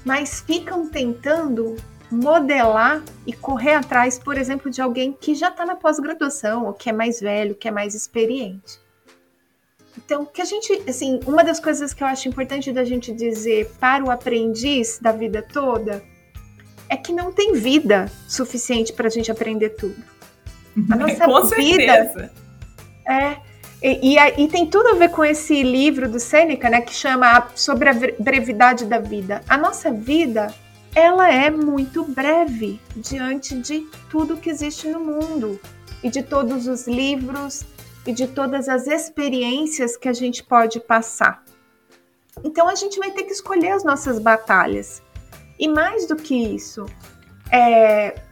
mas 0.04 0.40
ficam 0.40 0.88
tentando 0.88 1.76
modelar 2.10 3.02
e 3.24 3.32
correr 3.32 3.74
atrás, 3.74 4.18
por 4.18 4.36
exemplo, 4.36 4.70
de 4.70 4.82
alguém 4.82 5.12
que 5.12 5.34
já 5.34 5.48
está 5.48 5.64
na 5.64 5.76
pós-graduação, 5.76 6.66
ou 6.66 6.72
que 6.72 6.90
é 6.90 6.92
mais 6.92 7.20
velho, 7.20 7.54
que 7.54 7.68
é 7.68 7.70
mais 7.70 7.94
experiente. 7.94 8.80
Então, 9.96 10.24
que 10.24 10.42
a 10.42 10.44
gente, 10.44 10.72
assim, 10.88 11.20
uma 11.26 11.44
das 11.44 11.60
coisas 11.60 11.94
que 11.94 12.02
eu 12.02 12.06
acho 12.06 12.28
importante 12.28 12.72
da 12.72 12.84
gente 12.84 13.12
dizer 13.12 13.70
para 13.78 14.04
o 14.04 14.10
aprendiz 14.10 14.98
da 15.00 15.12
vida 15.12 15.42
toda 15.42 16.02
é 16.88 16.96
que 16.96 17.12
não 17.12 17.32
tem 17.32 17.52
vida 17.52 18.10
suficiente 18.28 18.92
para 18.92 19.06
a 19.06 19.10
gente 19.10 19.30
aprender 19.30 19.70
tudo. 19.70 20.02
A 20.90 20.96
nossa 20.96 21.24
com 21.26 21.42
vida 21.44 22.04
certeza. 22.04 22.32
é 23.08 23.49
e, 23.82 24.14
e, 24.14 24.44
e, 24.44 24.48
tem 24.48 24.66
tudo 24.66 24.88
a 24.88 24.94
ver 24.94 25.10
com 25.10 25.24
esse 25.24 25.62
livro 25.62 26.08
do 26.08 26.20
Sêneca, 26.20 26.68
né, 26.68 26.80
que 26.82 26.92
chama 26.92 27.48
sobre 27.54 27.88
a 27.88 27.94
brevidade 28.18 28.84
da 28.84 28.98
vida. 28.98 29.42
A 29.48 29.56
nossa 29.56 29.90
vida, 29.90 30.52
ela 30.94 31.30
é 31.30 31.50
muito 31.50 32.04
breve 32.04 32.78
diante 32.94 33.56
de 33.56 33.86
tudo 34.10 34.36
que 34.36 34.50
existe 34.50 34.86
no 34.88 35.00
mundo 35.00 35.58
e 36.02 36.10
de 36.10 36.22
todos 36.22 36.66
os 36.66 36.86
livros, 36.86 37.64
e 38.06 38.12
de 38.12 38.26
todas 38.26 38.68
as 38.68 38.86
experiências 38.86 39.96
que 39.96 40.08
a 40.08 40.12
gente 40.12 40.42
pode 40.42 40.80
passar. 40.80 41.42
Então 42.42 42.68
a 42.68 42.74
gente 42.74 42.98
vai 42.98 43.10
ter 43.10 43.24
que 43.24 43.32
escolher 43.32 43.70
as 43.70 43.84
nossas 43.84 44.18
batalhas. 44.18 45.02
E 45.58 45.68
mais 45.68 46.06
do 46.06 46.16
que 46.16 46.34
isso, 46.34 46.86
é, 47.52 48.22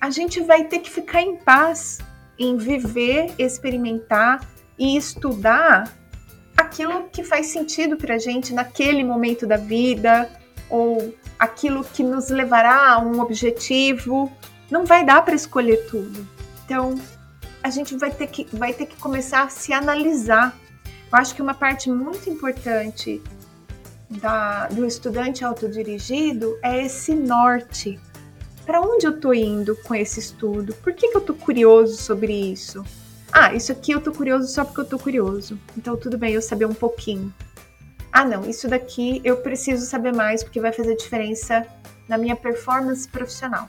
a 0.00 0.10
gente 0.10 0.40
vai 0.40 0.64
ter 0.64 0.78
que 0.78 0.90
ficar 0.90 1.20
em 1.20 1.36
paz 1.36 1.98
em 2.38 2.56
viver, 2.56 3.34
experimentar 3.38 4.48
e 4.80 4.96
estudar 4.96 5.94
aquilo 6.56 7.10
que 7.12 7.22
faz 7.22 7.48
sentido 7.48 7.98
para 7.98 8.14
a 8.14 8.18
gente 8.18 8.54
naquele 8.54 9.04
momento 9.04 9.46
da 9.46 9.58
vida 9.58 10.30
ou 10.70 11.14
aquilo 11.38 11.84
que 11.84 12.02
nos 12.02 12.30
levará 12.30 12.94
a 12.94 12.98
um 12.98 13.20
objetivo. 13.20 14.32
Não 14.70 14.86
vai 14.86 15.04
dar 15.04 15.22
para 15.22 15.34
escolher 15.34 15.86
tudo. 15.90 16.26
Então, 16.64 16.98
a 17.62 17.68
gente 17.68 17.94
vai 17.96 18.10
ter 18.10 18.26
que, 18.28 18.46
vai 18.56 18.72
ter 18.72 18.86
que 18.86 18.96
começar 18.96 19.42
a 19.42 19.48
se 19.50 19.70
analisar. 19.72 20.56
Eu 21.12 21.18
acho 21.18 21.34
que 21.34 21.42
uma 21.42 21.54
parte 21.54 21.90
muito 21.90 22.30
importante 22.30 23.22
da, 24.08 24.66
do 24.68 24.86
estudante 24.86 25.44
autodirigido 25.44 26.58
é 26.62 26.86
esse 26.86 27.14
norte. 27.14 28.00
Para 28.64 28.80
onde 28.80 29.06
eu 29.06 29.10
estou 29.10 29.34
indo 29.34 29.76
com 29.82 29.94
esse 29.94 30.20
estudo? 30.20 30.74
Por 30.76 30.94
que, 30.94 31.08
que 31.08 31.16
eu 31.16 31.20
estou 31.20 31.36
curioso 31.36 32.00
sobre 32.00 32.32
isso? 32.32 32.82
Ah, 33.32 33.54
isso 33.54 33.72
aqui 33.72 33.92
eu 33.92 33.98
estou 33.98 34.12
curioso 34.12 34.48
só 34.48 34.64
porque 34.64 34.80
eu 34.80 34.84
estou 34.84 34.98
curioso. 34.98 35.58
Então 35.76 35.96
tudo 35.96 36.18
bem 36.18 36.34
eu 36.34 36.42
saber 36.42 36.66
um 36.66 36.74
pouquinho. 36.74 37.32
Ah, 38.12 38.24
não, 38.24 38.48
isso 38.48 38.68
daqui 38.68 39.20
eu 39.24 39.36
preciso 39.36 39.86
saber 39.86 40.12
mais 40.12 40.42
porque 40.42 40.60
vai 40.60 40.72
fazer 40.72 40.96
diferença 40.96 41.66
na 42.08 42.18
minha 42.18 42.34
performance 42.34 43.08
profissional 43.08 43.68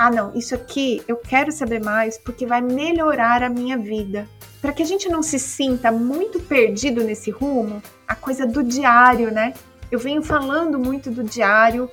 ah, 0.00 0.10
não, 0.10 0.34
isso 0.34 0.54
aqui 0.54 1.02
eu 1.06 1.14
quero 1.14 1.52
saber 1.52 1.78
mais 1.78 2.16
porque 2.16 2.46
vai 2.46 2.62
melhorar 2.62 3.42
a 3.42 3.50
minha 3.50 3.76
vida. 3.76 4.26
Para 4.58 4.72
que 4.72 4.82
a 4.82 4.86
gente 4.86 5.10
não 5.10 5.22
se 5.22 5.38
sinta 5.38 5.92
muito 5.92 6.40
perdido 6.40 7.04
nesse 7.04 7.30
rumo, 7.30 7.82
a 8.08 8.14
coisa 8.14 8.46
do 8.46 8.62
diário, 8.62 9.30
né? 9.30 9.52
Eu 9.92 9.98
venho 9.98 10.22
falando 10.22 10.78
muito 10.78 11.10
do 11.10 11.22
diário, 11.22 11.90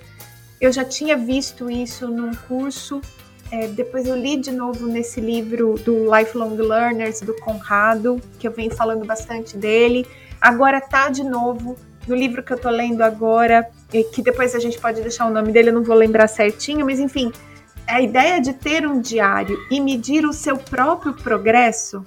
eu 0.61 0.71
já 0.71 0.85
tinha 0.85 1.17
visto 1.17 1.69
isso 1.69 2.07
num 2.07 2.33
curso, 2.47 3.01
é, 3.51 3.67
depois 3.67 4.05
eu 4.07 4.15
li 4.15 4.37
de 4.37 4.51
novo 4.51 4.87
nesse 4.87 5.21
livro 5.21 5.75
do 5.75 6.13
Lifelong 6.13 6.55
Learners, 6.55 7.21
do 7.21 7.33
Conrado, 7.35 8.21
que 8.37 8.47
eu 8.47 8.51
venho 8.51 8.75
falando 8.75 9.05
bastante 9.05 9.57
dele. 9.57 10.05
Agora 10.41 10.81
tá 10.81 11.09
de 11.09 11.23
novo 11.23 11.77
no 12.07 12.15
livro 12.15 12.43
que 12.43 12.53
eu 12.53 12.57
tô 12.57 12.69
lendo 12.69 13.01
agora, 13.01 13.69
que 14.13 14.21
depois 14.21 14.55
a 14.55 14.59
gente 14.59 14.79
pode 14.79 15.01
deixar 15.01 15.25
o 15.25 15.29
nome 15.29 15.51
dele, 15.51 15.69
eu 15.69 15.73
não 15.73 15.83
vou 15.83 15.95
lembrar 15.95 16.27
certinho, 16.27 16.85
mas 16.85 16.99
enfim, 16.99 17.31
a 17.87 18.01
ideia 18.01 18.39
de 18.39 18.53
ter 18.53 18.87
um 18.87 18.99
diário 18.99 19.57
e 19.71 19.79
medir 19.79 20.25
o 20.25 20.33
seu 20.33 20.57
próprio 20.57 21.13
progresso 21.13 22.05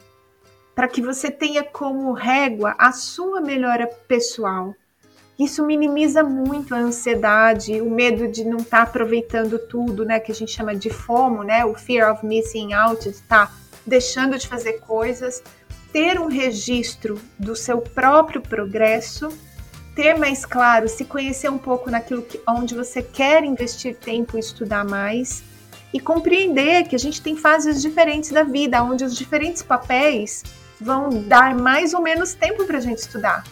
para 0.74 0.88
que 0.88 1.02
você 1.02 1.30
tenha 1.30 1.62
como 1.62 2.12
régua 2.12 2.74
a 2.78 2.92
sua 2.92 3.40
melhora 3.40 3.86
pessoal. 3.86 4.74
Isso 5.40 5.64
minimiza 5.64 6.22
muito 6.22 6.74
a 6.74 6.78
ansiedade, 6.78 7.80
o 7.80 7.88
medo 7.88 8.28
de 8.28 8.44
não 8.44 8.58
estar 8.58 8.76
tá 8.76 8.82
aproveitando 8.82 9.58
tudo, 9.58 10.04
né, 10.04 10.20
que 10.20 10.30
a 10.30 10.34
gente 10.34 10.52
chama 10.52 10.76
de 10.76 10.90
FOMO, 10.90 11.42
né, 11.42 11.64
o 11.64 11.72
fear 11.74 12.12
of 12.12 12.26
missing 12.26 12.74
out, 12.74 13.04
de 13.04 13.08
estar 13.08 13.46
tá 13.46 13.54
deixando 13.86 14.36
de 14.36 14.46
fazer 14.46 14.74
coisas. 14.80 15.42
Ter 15.94 16.20
um 16.20 16.26
registro 16.26 17.18
do 17.38 17.56
seu 17.56 17.78
próprio 17.78 18.42
progresso, 18.42 19.28
ter 19.96 20.14
mais 20.18 20.44
claro, 20.44 20.86
se 20.90 21.06
conhecer 21.06 21.50
um 21.50 21.56
pouco 21.56 21.90
naquilo 21.90 22.20
que, 22.20 22.38
onde 22.46 22.74
você 22.74 23.02
quer 23.02 23.42
investir 23.42 23.96
tempo 23.96 24.36
e 24.36 24.40
estudar 24.40 24.84
mais 24.84 25.42
e 25.90 25.98
compreender 25.98 26.86
que 26.86 26.94
a 26.94 26.98
gente 26.98 27.22
tem 27.22 27.34
fases 27.34 27.80
diferentes 27.80 28.30
da 28.30 28.42
vida, 28.42 28.82
onde 28.82 29.04
os 29.04 29.16
diferentes 29.16 29.62
papéis 29.62 30.44
vão 30.78 31.08
dar 31.08 31.54
mais 31.54 31.94
ou 31.94 32.02
menos 32.02 32.34
tempo 32.34 32.66
para 32.66 32.76
a 32.76 32.82
gente 32.82 32.98
estudar. 32.98 33.42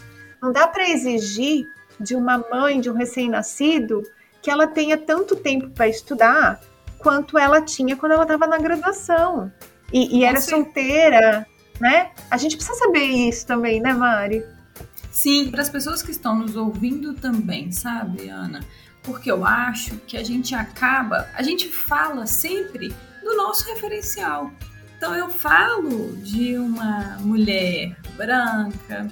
Não 0.40 0.52
dá 0.52 0.68
para 0.68 0.88
exigir 0.90 1.66
de 2.00 2.14
uma 2.14 2.38
mãe 2.38 2.80
de 2.80 2.90
um 2.90 2.94
recém-nascido 2.94 4.02
que 4.40 4.50
ela 4.50 4.66
tenha 4.66 4.96
tanto 4.96 5.36
tempo 5.36 5.70
para 5.70 5.88
estudar 5.88 6.60
quanto 6.98 7.38
ela 7.38 7.60
tinha 7.60 7.96
quando 7.96 8.12
ela 8.12 8.22
estava 8.22 8.46
na 8.46 8.58
graduação 8.58 9.52
e, 9.92 10.18
e 10.18 10.24
era 10.24 10.40
solteira, 10.40 11.46
né? 11.80 12.10
A 12.30 12.36
gente 12.36 12.56
precisa 12.56 12.78
saber 12.78 13.04
isso 13.04 13.46
também, 13.46 13.80
né, 13.80 13.92
Mari? 13.92 14.44
Sim, 15.10 15.50
para 15.50 15.62
as 15.62 15.70
pessoas 15.70 16.02
que 16.02 16.10
estão 16.10 16.36
nos 16.36 16.56
ouvindo 16.56 17.14
também, 17.14 17.72
sabe, 17.72 18.28
Ana? 18.28 18.60
porque 19.08 19.30
eu 19.30 19.44
acho 19.44 19.96
que 20.06 20.18
a 20.18 20.22
gente 20.22 20.54
acaba, 20.54 21.26
a 21.34 21.42
gente 21.42 21.66
fala 21.68 22.26
sempre 22.26 22.94
do 23.22 23.36
nosso 23.36 23.66
referencial. 23.66 24.52
Então 24.96 25.14
eu 25.14 25.30
falo 25.30 26.14
de 26.16 26.58
uma 26.58 27.16
mulher 27.20 27.96
branca 28.16 29.10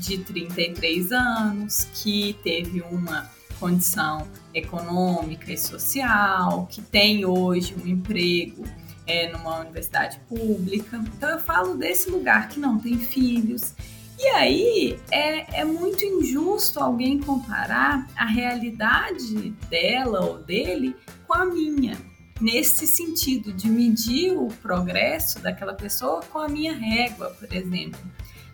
de 0.00 0.18
33 0.18 1.12
anos 1.12 1.84
que 1.94 2.34
teve 2.42 2.80
uma 2.80 3.30
condição 3.60 4.26
econômica 4.54 5.52
e 5.52 5.58
social, 5.58 6.66
que 6.70 6.80
tem 6.80 7.26
hoje 7.26 7.74
um 7.74 7.86
emprego 7.86 8.64
é, 9.06 9.30
numa 9.30 9.60
universidade 9.60 10.18
pública. 10.28 10.96
Então 11.16 11.28
eu 11.28 11.38
falo 11.38 11.76
desse 11.76 12.10
lugar 12.10 12.48
que 12.48 12.58
não 12.58 12.78
tem 12.78 12.98
filhos. 12.98 13.74
E 14.18 14.26
aí 14.28 14.98
é, 15.10 15.60
é 15.60 15.64
muito 15.64 16.04
injusto 16.04 16.80
alguém 16.80 17.20
comparar 17.20 18.06
a 18.16 18.24
realidade 18.24 19.50
dela 19.68 20.24
ou 20.24 20.38
dele 20.38 20.96
com 21.26 21.34
a 21.34 21.44
minha. 21.44 21.96
Nesse 22.40 22.86
sentido, 22.86 23.52
de 23.52 23.68
medir 23.68 24.32
o 24.32 24.48
progresso 24.62 25.40
daquela 25.40 25.74
pessoa 25.74 26.22
com 26.22 26.38
a 26.38 26.48
minha 26.48 26.72
régua, 26.72 27.36
por 27.38 27.52
exemplo. 27.52 28.00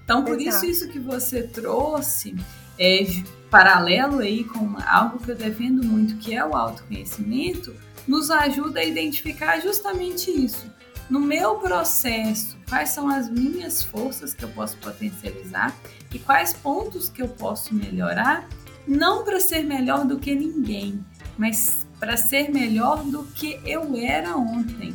Então, 0.07 0.25
por 0.25 0.41
Exato. 0.41 0.65
isso, 0.65 0.85
isso 0.85 0.89
que 0.89 1.01
você 1.01 1.43
trouxe 1.43 2.37
é, 2.79 3.05
paralelo 3.51 4.21
aí 4.21 4.45
com 4.45 4.77
algo 4.87 5.19
que 5.19 5.33
eu 5.33 5.35
defendo 5.35 5.85
muito, 5.85 6.17
que 6.19 6.33
é 6.33 6.47
o 6.47 6.55
autoconhecimento, 6.55 7.75
nos 8.07 8.31
ajuda 8.31 8.79
a 8.79 8.85
identificar 8.85 9.59
justamente 9.59 10.31
isso. 10.31 10.65
No 11.11 11.19
meu 11.19 11.57
processo, 11.57 12.57
quais 12.69 12.91
são 12.91 13.09
as 13.09 13.29
minhas 13.29 13.83
forças 13.83 14.33
que 14.33 14.45
eu 14.45 14.49
posso 14.51 14.77
potencializar 14.77 15.77
e 16.15 16.21
quais 16.21 16.53
pontos 16.53 17.09
que 17.09 17.21
eu 17.21 17.29
posso 17.29 17.75
melhorar, 17.75 18.49
não 18.87 19.25
para 19.25 19.41
ser 19.41 19.65
melhor 19.65 20.05
do 20.05 20.21
que 20.21 20.37
ninguém, 20.37 21.05
mas 21.37 21.85
para 21.99 22.17
ser 22.17 22.49
melhor 22.53 23.03
do 23.03 23.25
que 23.25 23.61
eu 23.65 23.97
era 23.97 24.37
ontem. 24.37 24.93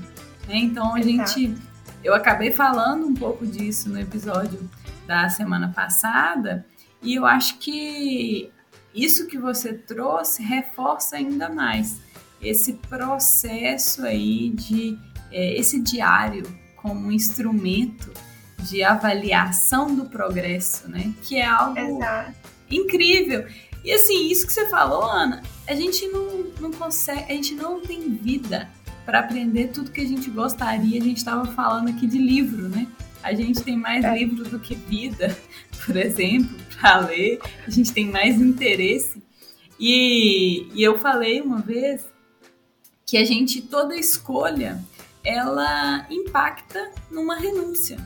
Né? 0.48 0.56
Então 0.56 0.96
a 0.96 1.02
gente, 1.02 1.54
eu 2.02 2.14
acabei 2.14 2.54
falando 2.54 3.06
um 3.06 3.14
pouco 3.14 3.46
disso 3.46 3.90
no 3.90 4.00
episódio 4.00 4.70
da 5.06 5.30
semana 5.30 5.70
passada, 5.70 6.66
e 7.02 7.16
eu 7.16 7.26
acho 7.26 7.58
que 7.58 8.52
isso 8.94 9.28
que 9.28 9.38
você 9.38 9.74
trouxe 9.74 10.44
reforça 10.44 11.16
ainda 11.16 11.50
mais 11.50 12.00
esse 12.42 12.74
processo 12.74 14.06
aí 14.06 14.50
de 14.50 14.98
é, 15.32 15.58
esse 15.58 15.80
diário 15.80 16.44
como 16.76 17.08
um 17.08 17.12
instrumento 17.12 18.12
de 18.60 18.84
avaliação 18.84 19.96
do 19.96 20.06
progresso, 20.06 20.90
né? 20.90 21.14
Que 21.24 21.38
é 21.38 21.46
algo 21.46 21.80
Exato. 21.80 22.34
incrível. 22.70 23.48
E 23.84 23.92
assim, 23.94 24.28
isso 24.30 24.46
que 24.46 24.54
você 24.54 24.68
falou, 24.68 25.04
Ana, 25.04 25.42
a 25.68 25.74
gente 25.74 26.08
não, 26.08 26.46
não 26.60 26.72
consegue, 26.72 27.32
a 27.32 27.36
gente 27.36 27.56
não 27.56 27.82
tem 27.82 28.10
vida 28.16 28.70
para 29.06 29.20
aprender 29.20 29.70
tudo 29.70 29.92
que 29.92 30.02
a 30.02 30.08
gente 30.08 30.30
gostaria. 30.30 31.00
A 31.00 31.04
gente 31.04 31.18
estava 31.18 31.46
falando 31.48 31.90
aqui 31.90 32.06
de 32.06 32.18
livro, 32.18 32.70
né? 32.70 32.88
A 33.24 33.34
gente 33.34 33.62
tem 33.62 33.78
mais 33.78 34.04
é. 34.04 34.18
livro 34.18 34.44
do 34.44 34.60
que 34.60 34.76
vida, 34.76 35.38
por 35.86 35.96
exemplo, 35.96 36.56
para 36.80 37.00
ler. 37.00 37.40
A 37.66 37.70
gente 37.70 37.92
tem 37.92 38.10
mais 38.10 38.40
interesse. 38.40 39.22
E, 39.80 40.68
e 40.74 40.84
eu 40.84 40.98
falei 41.00 41.42
uma 41.42 41.60
vez 41.60 42.06
que 43.06 43.18
a 43.18 43.26
gente, 43.26 43.62
toda 43.62 43.96
escolha, 43.96 44.80
ela 45.24 46.06
impacta 46.10 46.92
numa 47.10 47.36
renúncia. 47.36 47.98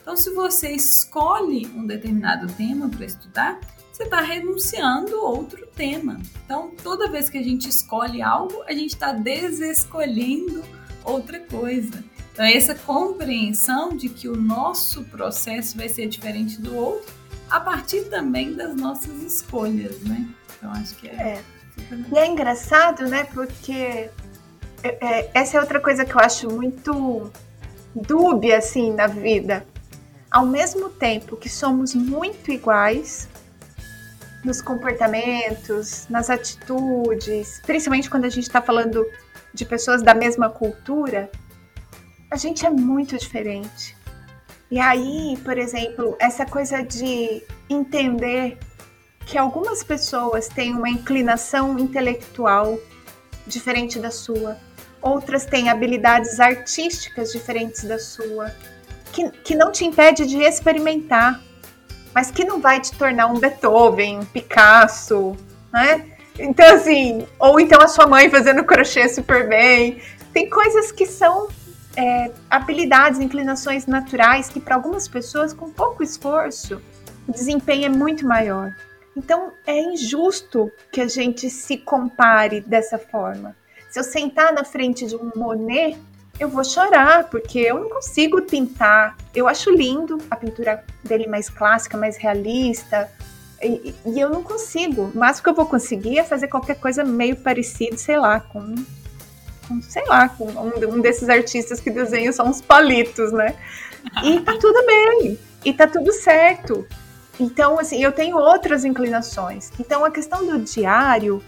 Então, 0.00 0.16
se 0.16 0.30
você 0.30 0.72
escolhe 0.72 1.66
um 1.74 1.86
determinado 1.86 2.52
tema 2.54 2.88
para 2.88 3.06
estudar, 3.06 3.60
você 3.92 4.04
está 4.04 4.20
renunciando 4.20 5.22
outro 5.22 5.66
tema. 5.66 6.20
Então, 6.44 6.72
toda 6.82 7.10
vez 7.10 7.30
que 7.30 7.38
a 7.38 7.42
gente 7.42 7.68
escolhe 7.68 8.20
algo, 8.20 8.62
a 8.66 8.72
gente 8.72 8.90
está 8.90 9.12
desescolhendo 9.12 10.64
outra 11.04 11.38
coisa. 11.40 12.02
Então, 12.32 12.44
essa 12.46 12.74
compreensão 12.74 13.96
de 13.96 14.08
que 14.08 14.28
o 14.28 14.36
nosso 14.36 15.04
processo 15.04 15.76
vai 15.76 15.88
ser 15.88 16.08
diferente 16.08 16.60
do 16.60 16.74
outro 16.74 17.12
a 17.50 17.60
partir 17.60 18.04
também 18.04 18.54
das 18.54 18.74
nossas 18.74 19.22
escolhas, 19.22 20.00
né? 20.00 20.26
Então, 20.56 20.72
acho 20.72 20.94
que 20.96 21.08
é. 21.08 21.12
é. 21.12 21.42
E 22.10 22.18
é 22.18 22.26
engraçado, 22.26 23.06
né? 23.06 23.24
Porque 23.24 23.72
é, 23.72 24.10
é, 24.82 25.30
essa 25.34 25.58
é 25.58 25.60
outra 25.60 25.78
coisa 25.78 26.04
que 26.04 26.14
eu 26.14 26.20
acho 26.20 26.50
muito 26.50 27.30
dúbia, 27.94 28.58
assim, 28.58 28.92
na 28.92 29.06
vida. 29.06 29.66
Ao 30.30 30.46
mesmo 30.46 30.88
tempo 30.88 31.36
que 31.36 31.50
somos 31.50 31.94
muito 31.94 32.50
iguais 32.50 33.28
nos 34.42 34.62
comportamentos, 34.62 36.06
nas 36.08 36.30
atitudes, 36.30 37.60
principalmente 37.66 38.08
quando 38.08 38.24
a 38.24 38.30
gente 38.30 38.44
está 38.44 38.62
falando 38.62 39.06
de 39.52 39.64
pessoas 39.64 40.02
da 40.02 40.14
mesma 40.14 40.48
cultura, 40.48 41.30
a 42.32 42.36
gente 42.36 42.64
é 42.64 42.70
muito 42.70 43.18
diferente. 43.18 43.94
E 44.70 44.80
aí, 44.80 45.38
por 45.44 45.58
exemplo, 45.58 46.16
essa 46.18 46.46
coisa 46.46 46.82
de 46.82 47.42
entender 47.68 48.56
que 49.26 49.36
algumas 49.36 49.84
pessoas 49.84 50.48
têm 50.48 50.74
uma 50.74 50.88
inclinação 50.88 51.78
intelectual 51.78 52.78
diferente 53.46 53.98
da 53.98 54.10
sua, 54.10 54.56
outras 55.02 55.44
têm 55.44 55.68
habilidades 55.68 56.40
artísticas 56.40 57.32
diferentes 57.32 57.84
da 57.84 57.98
sua, 57.98 58.50
que, 59.12 59.30
que 59.44 59.54
não 59.54 59.70
te 59.70 59.84
impede 59.84 60.24
de 60.24 60.38
experimentar, 60.38 61.38
mas 62.14 62.30
que 62.30 62.46
não 62.46 62.62
vai 62.62 62.80
te 62.80 62.92
tornar 62.96 63.26
um 63.26 63.38
Beethoven, 63.38 64.20
um 64.20 64.24
Picasso, 64.24 65.36
né? 65.70 66.16
Então, 66.38 66.76
assim, 66.76 67.28
ou 67.38 67.60
então 67.60 67.78
a 67.78 67.88
sua 67.88 68.06
mãe 68.06 68.30
fazendo 68.30 68.64
crochê 68.64 69.06
super 69.06 69.46
bem. 69.46 70.00
Tem 70.32 70.48
coisas 70.48 70.90
que 70.90 71.04
são 71.04 71.48
é, 71.96 72.30
habilidades, 72.50 73.20
inclinações 73.20 73.86
naturais 73.86 74.48
que 74.48 74.60
para 74.60 74.74
algumas 74.74 75.06
pessoas 75.06 75.52
com 75.52 75.70
pouco 75.70 76.02
esforço 76.02 76.80
o 77.26 77.32
desempenho 77.32 77.86
é 77.86 77.88
muito 77.88 78.26
maior. 78.26 78.74
Então 79.16 79.52
é 79.66 79.78
injusto 79.78 80.70
que 80.90 81.00
a 81.00 81.08
gente 81.08 81.48
se 81.50 81.76
compare 81.76 82.60
dessa 82.60 82.98
forma. 82.98 83.54
Se 83.90 84.00
eu 84.00 84.04
sentar 84.04 84.52
na 84.52 84.64
frente 84.64 85.06
de 85.06 85.14
um 85.14 85.30
Monet, 85.36 85.98
eu 86.40 86.48
vou 86.48 86.64
chorar, 86.64 87.28
porque 87.28 87.58
eu 87.58 87.78
não 87.78 87.90
consigo 87.90 88.40
pintar. 88.42 89.16
Eu 89.34 89.46
acho 89.46 89.70
lindo 89.70 90.18
a 90.30 90.36
pintura 90.36 90.82
dele 91.04 91.26
mais 91.26 91.48
clássica, 91.48 91.96
mais 91.96 92.16
realista, 92.16 93.08
e, 93.62 93.94
e 94.06 94.18
eu 94.18 94.30
não 94.30 94.42
consigo. 94.42 95.10
O 95.14 95.18
máximo 95.18 95.44
que 95.44 95.50
eu 95.50 95.54
vou 95.54 95.66
conseguir 95.66 96.18
é 96.18 96.24
fazer 96.24 96.48
qualquer 96.48 96.80
coisa 96.80 97.04
meio 97.04 97.36
parecido, 97.36 97.98
sei 97.98 98.18
lá, 98.18 98.40
com 98.40 98.74
com, 99.72 99.82
sei 99.82 100.04
lá, 100.06 100.28
com 100.28 100.46
um, 100.46 100.94
um 100.94 101.00
desses 101.00 101.28
artistas 101.28 101.80
que 101.80 101.90
desenham 101.90 102.32
só 102.32 102.44
uns 102.44 102.60
palitos, 102.60 103.32
né? 103.32 103.56
E 104.22 104.40
tá 104.40 104.58
tudo 104.58 104.84
bem, 104.84 105.38
e 105.64 105.72
tá 105.72 105.86
tudo 105.86 106.12
certo. 106.12 106.86
Então, 107.40 107.78
assim, 107.78 108.02
eu 108.02 108.12
tenho 108.12 108.36
outras 108.36 108.84
inclinações. 108.84 109.72
Então, 109.78 110.04
a 110.04 110.10
questão 110.10 110.44
do 110.44 110.58
diário 110.58 111.42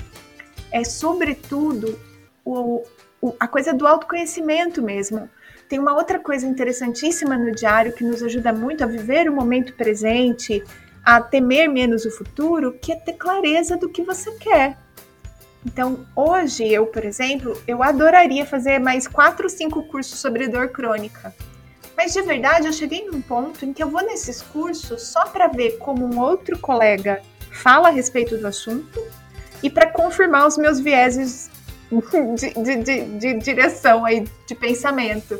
é, 0.72 0.82
sobretudo, 0.82 1.98
o, 2.44 2.82
o, 3.20 3.34
a 3.38 3.46
coisa 3.46 3.72
do 3.72 3.86
autoconhecimento 3.86 4.82
mesmo. 4.82 5.28
Tem 5.68 5.78
uma 5.78 5.94
outra 5.94 6.18
coisa 6.18 6.46
interessantíssima 6.46 7.38
no 7.38 7.52
diário 7.52 7.92
que 7.92 8.04
nos 8.04 8.22
ajuda 8.22 8.52
muito 8.52 8.84
a 8.84 8.86
viver 8.86 9.28
o 9.28 9.32
momento 9.32 9.72
presente, 9.74 10.62
a 11.04 11.20
temer 11.20 11.68
menos 11.68 12.04
o 12.04 12.10
futuro, 12.10 12.72
que 12.80 12.92
é 12.92 12.96
ter 12.96 13.14
clareza 13.14 13.76
do 13.76 13.88
que 13.88 14.02
você 14.02 14.32
quer. 14.32 14.83
Então, 15.64 16.04
hoje, 16.14 16.66
eu, 16.70 16.86
por 16.86 17.04
exemplo, 17.04 17.60
eu 17.66 17.82
adoraria 17.82 18.44
fazer 18.44 18.78
mais 18.78 19.08
quatro 19.08 19.44
ou 19.44 19.50
cinco 19.50 19.82
cursos 19.84 20.18
sobre 20.18 20.46
dor 20.46 20.68
crônica. 20.68 21.34
Mas 21.96 22.12
de 22.12 22.22
verdade, 22.22 22.66
eu 22.66 22.72
cheguei 22.72 23.06
num 23.06 23.20
ponto 23.20 23.64
em 23.64 23.72
que 23.72 23.82
eu 23.82 23.88
vou 23.88 24.02
nesses 24.02 24.42
cursos 24.42 25.02
só 25.02 25.26
para 25.26 25.46
ver 25.46 25.78
como 25.78 26.04
um 26.04 26.20
outro 26.20 26.58
colega 26.58 27.22
fala 27.50 27.88
a 27.88 27.90
respeito 27.92 28.36
do 28.36 28.46
assunto 28.46 29.00
e 29.62 29.70
para 29.70 29.86
confirmar 29.86 30.46
os 30.46 30.58
meus 30.58 30.80
vieses 30.80 31.50
de, 31.90 32.62
de, 32.62 32.82
de, 32.82 33.18
de, 33.18 33.34
direção 33.38 34.04
aí, 34.04 34.26
de 34.46 34.54
pensamento. 34.54 35.38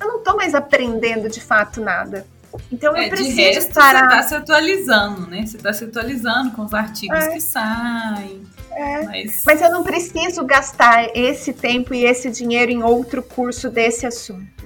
Eu 0.00 0.06
não 0.06 0.18
estou 0.18 0.36
mais 0.36 0.54
aprendendo 0.54 1.28
de 1.28 1.40
fato 1.40 1.80
nada. 1.80 2.24
Então 2.72 2.96
eu 2.96 3.02
é, 3.02 3.08
preciso 3.08 3.36
de 3.36 3.42
resto, 3.42 3.74
parar. 3.74 4.08
Você 4.08 4.14
está 4.14 4.22
se 4.22 4.34
atualizando, 4.36 5.26
né? 5.26 5.44
Você 5.44 5.56
está 5.56 5.72
se 5.72 5.84
atualizando 5.84 6.52
com 6.52 6.62
os 6.62 6.72
artigos 6.72 7.18
é. 7.18 7.32
que 7.32 7.40
saem. 7.40 8.46
É. 8.70 9.02
Mas... 9.02 9.42
Mas 9.44 9.62
eu 9.62 9.70
não 9.70 9.82
preciso 9.82 10.44
gastar 10.44 11.16
esse 11.16 11.52
tempo 11.52 11.94
e 11.94 12.04
esse 12.04 12.30
dinheiro 12.30 12.70
em 12.70 12.82
outro 12.82 13.22
curso 13.22 13.68
desse 13.68 14.06
assunto. 14.06 14.58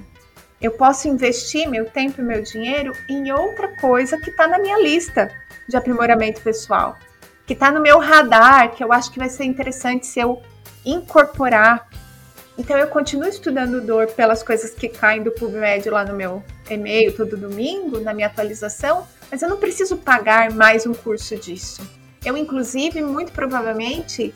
Eu 0.61 0.71
posso 0.71 1.09
investir 1.09 1.67
meu 1.67 1.85
tempo 1.85 2.21
e 2.21 2.23
meu 2.23 2.41
dinheiro 2.41 2.93
em 3.09 3.31
outra 3.31 3.75
coisa 3.81 4.17
que 4.17 4.29
está 4.29 4.47
na 4.47 4.57
minha 4.57 4.81
lista 4.81 5.29
de 5.67 5.75
aprimoramento 5.75 6.41
pessoal, 6.41 6.97
que 7.45 7.53
está 7.53 7.69
no 7.69 7.81
meu 7.81 7.99
radar, 7.99 8.71
que 8.71 8.83
eu 8.83 8.93
acho 8.93 9.11
que 9.11 9.19
vai 9.19 9.29
ser 9.29 9.43
interessante 9.43 10.07
se 10.07 10.19
eu 10.21 10.41
incorporar. 10.85 11.87
Então 12.57 12.77
eu 12.77 12.87
continuo 12.87 13.27
estudando 13.27 13.81
dor 13.81 14.07
pelas 14.07 14.41
coisas 14.41 14.71
que 14.71 14.87
caem 14.87 15.23
do 15.23 15.31
PubMed 15.31 15.89
lá 15.89 16.05
no 16.05 16.13
meu 16.13 16.43
e-mail 16.69 17.13
todo 17.13 17.35
domingo, 17.35 17.99
na 17.99 18.13
minha 18.13 18.27
atualização, 18.27 19.05
mas 19.29 19.41
eu 19.41 19.49
não 19.49 19.57
preciso 19.57 19.97
pagar 19.97 20.51
mais 20.51 20.85
um 20.85 20.93
curso 20.93 21.35
disso. 21.35 21.81
Eu, 22.25 22.37
inclusive, 22.37 23.01
muito 23.01 23.31
provavelmente 23.31 24.33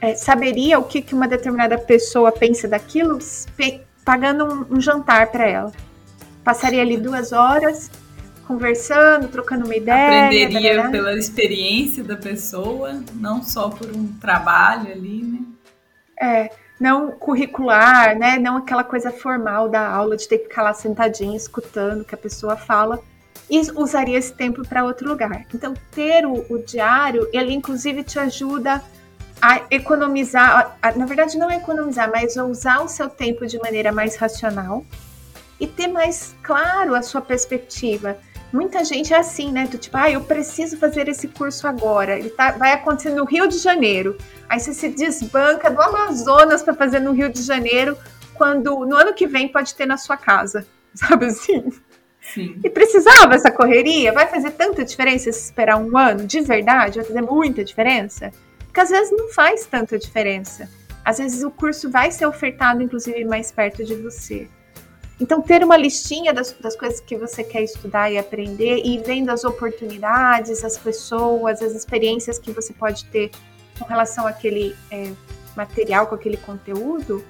é, 0.00 0.14
saberia 0.14 0.78
o 0.78 0.84
que, 0.84 1.00
que 1.00 1.14
uma 1.14 1.28
determinada 1.28 1.78
pessoa 1.78 2.32
pensa 2.32 2.66
daquilo 2.66 3.18
pagando 4.04 4.44
um, 4.44 4.76
um 4.76 4.80
jantar 4.80 5.30
para 5.30 5.48
ela. 5.48 5.72
Passaria 6.42 6.82
ali 6.82 6.96
duas 6.96 7.32
horas 7.32 7.90
conversando, 8.46 9.28
trocando 9.28 9.64
uma 9.64 9.76
ideia. 9.76 10.26
Aprenderia 10.26 10.90
pela 10.90 11.16
experiência 11.16 12.02
da 12.02 12.16
pessoa, 12.16 13.02
não 13.14 13.42
só 13.42 13.70
por 13.70 13.88
um 13.88 14.08
trabalho 14.20 14.90
ali, 14.92 15.22
né? 15.22 15.38
É, 16.20 16.50
não 16.78 17.12
curricular, 17.12 18.18
né? 18.18 18.38
Não 18.38 18.56
aquela 18.56 18.84
coisa 18.84 19.10
formal 19.10 19.68
da 19.68 19.88
aula 19.88 20.16
de 20.16 20.28
ter 20.28 20.38
que 20.38 20.48
ficar 20.48 20.62
lá 20.62 20.74
sentadinho 20.74 21.36
escutando 21.36 22.02
o 22.02 22.04
que 22.04 22.14
a 22.14 22.18
pessoa 22.18 22.56
fala. 22.56 23.00
E 23.52 23.60
usaria 23.76 24.18
esse 24.18 24.32
tempo 24.32 24.66
para 24.66 24.82
outro 24.82 25.06
lugar. 25.06 25.44
Então, 25.54 25.74
ter 25.90 26.24
o, 26.24 26.46
o, 26.48 26.58
diário, 26.58 27.28
ele 27.34 27.52
inclusive 27.52 28.02
te 28.02 28.18
ajuda 28.18 28.82
a 29.42 29.60
economizar, 29.70 30.78
a, 30.80 30.92
na 30.92 31.04
verdade 31.04 31.36
não 31.36 31.50
economizar, 31.50 32.10
mas 32.10 32.38
a 32.38 32.46
usar 32.46 32.80
o 32.80 32.88
seu 32.88 33.10
tempo 33.10 33.46
de 33.46 33.58
maneira 33.58 33.92
mais 33.92 34.16
racional 34.16 34.86
e 35.60 35.66
ter 35.66 35.86
mais 35.86 36.34
claro 36.42 36.94
a 36.94 37.02
sua 37.02 37.20
perspectiva. 37.20 38.16
Muita 38.50 38.82
gente 38.86 39.12
é 39.12 39.18
assim, 39.18 39.52
né? 39.52 39.66
Do 39.66 39.76
tipo, 39.76 39.98
ah, 39.98 40.10
eu 40.10 40.22
preciso 40.22 40.78
fazer 40.78 41.06
esse 41.06 41.28
curso 41.28 41.68
agora. 41.68 42.18
Ele 42.18 42.30
tá, 42.30 42.52
vai 42.52 42.72
acontecer 42.72 43.10
no 43.10 43.26
Rio 43.26 43.46
de 43.46 43.58
Janeiro. 43.58 44.16
Aí 44.48 44.60
você 44.60 44.72
se 44.72 44.88
desbanca 44.88 45.70
do 45.70 45.82
Amazonas 45.82 46.62
para 46.62 46.72
fazer 46.72 47.00
no 47.00 47.12
Rio 47.12 47.30
de 47.30 47.42
Janeiro, 47.42 47.98
quando 48.32 48.86
no 48.86 48.96
ano 48.96 49.12
que 49.12 49.26
vem 49.26 49.46
pode 49.46 49.74
ter 49.74 49.84
na 49.84 49.98
sua 49.98 50.16
casa, 50.16 50.66
sabe 50.96 51.26
assim? 51.26 51.70
Sim. 52.22 52.58
E 52.62 52.70
precisava 52.70 53.34
essa 53.34 53.50
correria? 53.50 54.12
Vai 54.12 54.28
fazer 54.28 54.52
tanta 54.52 54.84
diferença 54.84 55.30
se 55.32 55.44
esperar 55.44 55.76
um 55.76 55.98
ano? 55.98 56.24
De 56.24 56.40
verdade? 56.40 56.98
Vai 56.98 57.04
fazer 57.04 57.22
muita 57.22 57.64
diferença? 57.64 58.30
Porque 58.58 58.80
às 58.80 58.90
vezes 58.90 59.10
não 59.10 59.28
faz 59.28 59.66
tanta 59.66 59.98
diferença. 59.98 60.68
Às 61.04 61.18
vezes 61.18 61.42
o 61.42 61.50
curso 61.50 61.90
vai 61.90 62.10
ser 62.10 62.26
ofertado, 62.26 62.80
inclusive, 62.80 63.24
mais 63.24 63.50
perto 63.50 63.84
de 63.84 63.96
você. 63.96 64.48
Então, 65.20 65.42
ter 65.42 65.62
uma 65.62 65.76
listinha 65.76 66.32
das, 66.32 66.52
das, 66.52 66.74
coisas 66.74 67.00
que 67.00 67.16
você 67.16 67.44
quer 67.44 67.62
estudar 67.62 68.10
e 68.10 68.18
aprender 68.18 68.82
e 68.84 68.98
vendo 68.98 69.30
as 69.30 69.44
oportunidades, 69.44 70.64
as 70.64 70.78
pessoas, 70.78 71.60
as 71.60 71.74
experiências 71.74 72.38
que 72.38 72.50
você 72.50 72.72
pode 72.72 73.04
ter 73.06 73.30
com 73.78 73.84
relação 73.84 74.26
àquele 74.26 74.74
é, 74.90 75.12
material, 75.56 76.06
com 76.06 76.14
aquele 76.14 76.36
conteúdo, 76.36 77.24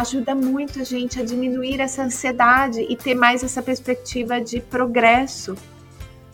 ajuda 0.00 0.34
muito 0.34 0.80
a 0.80 0.84
gente 0.84 1.20
a 1.20 1.24
diminuir 1.24 1.80
essa 1.80 2.02
ansiedade 2.02 2.80
e 2.88 2.96
ter 2.96 3.14
mais 3.14 3.42
essa 3.42 3.62
perspectiva 3.62 4.40
de 4.40 4.60
progresso 4.60 5.54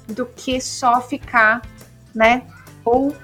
do 0.09 0.27
que 0.27 0.61
só 0.61 1.01
ficar, 1.01 1.63
né? 2.15 2.43
Ou 2.85 3.15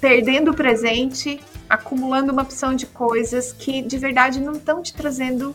perdendo 0.00 0.50
o 0.50 0.54
presente, 0.54 1.40
acumulando 1.68 2.32
uma 2.32 2.42
opção 2.42 2.74
de 2.74 2.86
coisas 2.86 3.52
que 3.52 3.82
de 3.82 3.98
verdade 3.98 4.40
não 4.40 4.52
estão 4.52 4.82
te 4.82 4.92
trazendo 4.94 5.54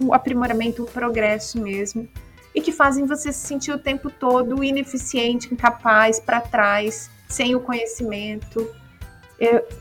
um 0.00 0.12
aprimoramento, 0.12 0.82
um 0.82 0.86
progresso 0.86 1.60
mesmo, 1.60 2.08
e 2.54 2.60
que 2.60 2.72
fazem 2.72 3.04
você 3.04 3.32
se 3.32 3.46
sentir 3.46 3.72
o 3.72 3.78
tempo 3.78 4.10
todo 4.10 4.62
ineficiente, 4.64 5.52
incapaz, 5.52 6.18
para 6.18 6.40
trás, 6.40 7.10
sem 7.28 7.54
o 7.54 7.60
conhecimento. 7.60 8.68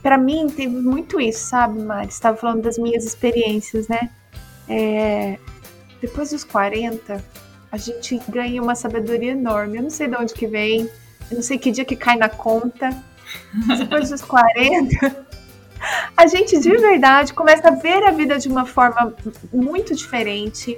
Para 0.04 0.18
mim, 0.18 0.48
teve 0.50 0.76
muito 0.76 1.20
isso, 1.20 1.48
sabe, 1.48 1.82
Mari? 1.82 2.10
Estava 2.10 2.38
falando 2.38 2.62
das 2.62 2.78
minhas 2.78 3.06
experiências, 3.06 3.88
né? 3.88 4.10
É, 4.70 5.38
depois 6.02 6.30
dos 6.30 6.44
40, 6.44 7.24
a 7.72 7.78
gente 7.78 8.22
ganha 8.30 8.62
uma 8.62 8.76
sabedoria 8.76 9.32
enorme. 9.32 9.78
Eu 9.78 9.84
não 9.84 9.90
sei 9.90 10.08
de 10.08 10.16
onde 10.16 10.34
que 10.34 10.46
vem, 10.46 10.90
eu 11.30 11.36
não 11.36 11.42
sei 11.42 11.58
que 11.58 11.72
dia 11.72 11.86
que 11.86 11.96
cai 11.96 12.18
na 12.18 12.30
conta. 12.30 12.90
Depois 13.78 14.10
dos 14.10 14.22
40, 14.22 15.26
a 16.16 16.28
gente 16.28 16.60
de 16.60 16.70
verdade 16.70 17.34
começa 17.34 17.68
a 17.68 17.72
ver 17.72 18.04
a 18.04 18.12
vida 18.12 18.38
de 18.38 18.48
uma 18.48 18.66
forma 18.66 19.14
muito 19.52 19.96
diferente. 19.96 20.78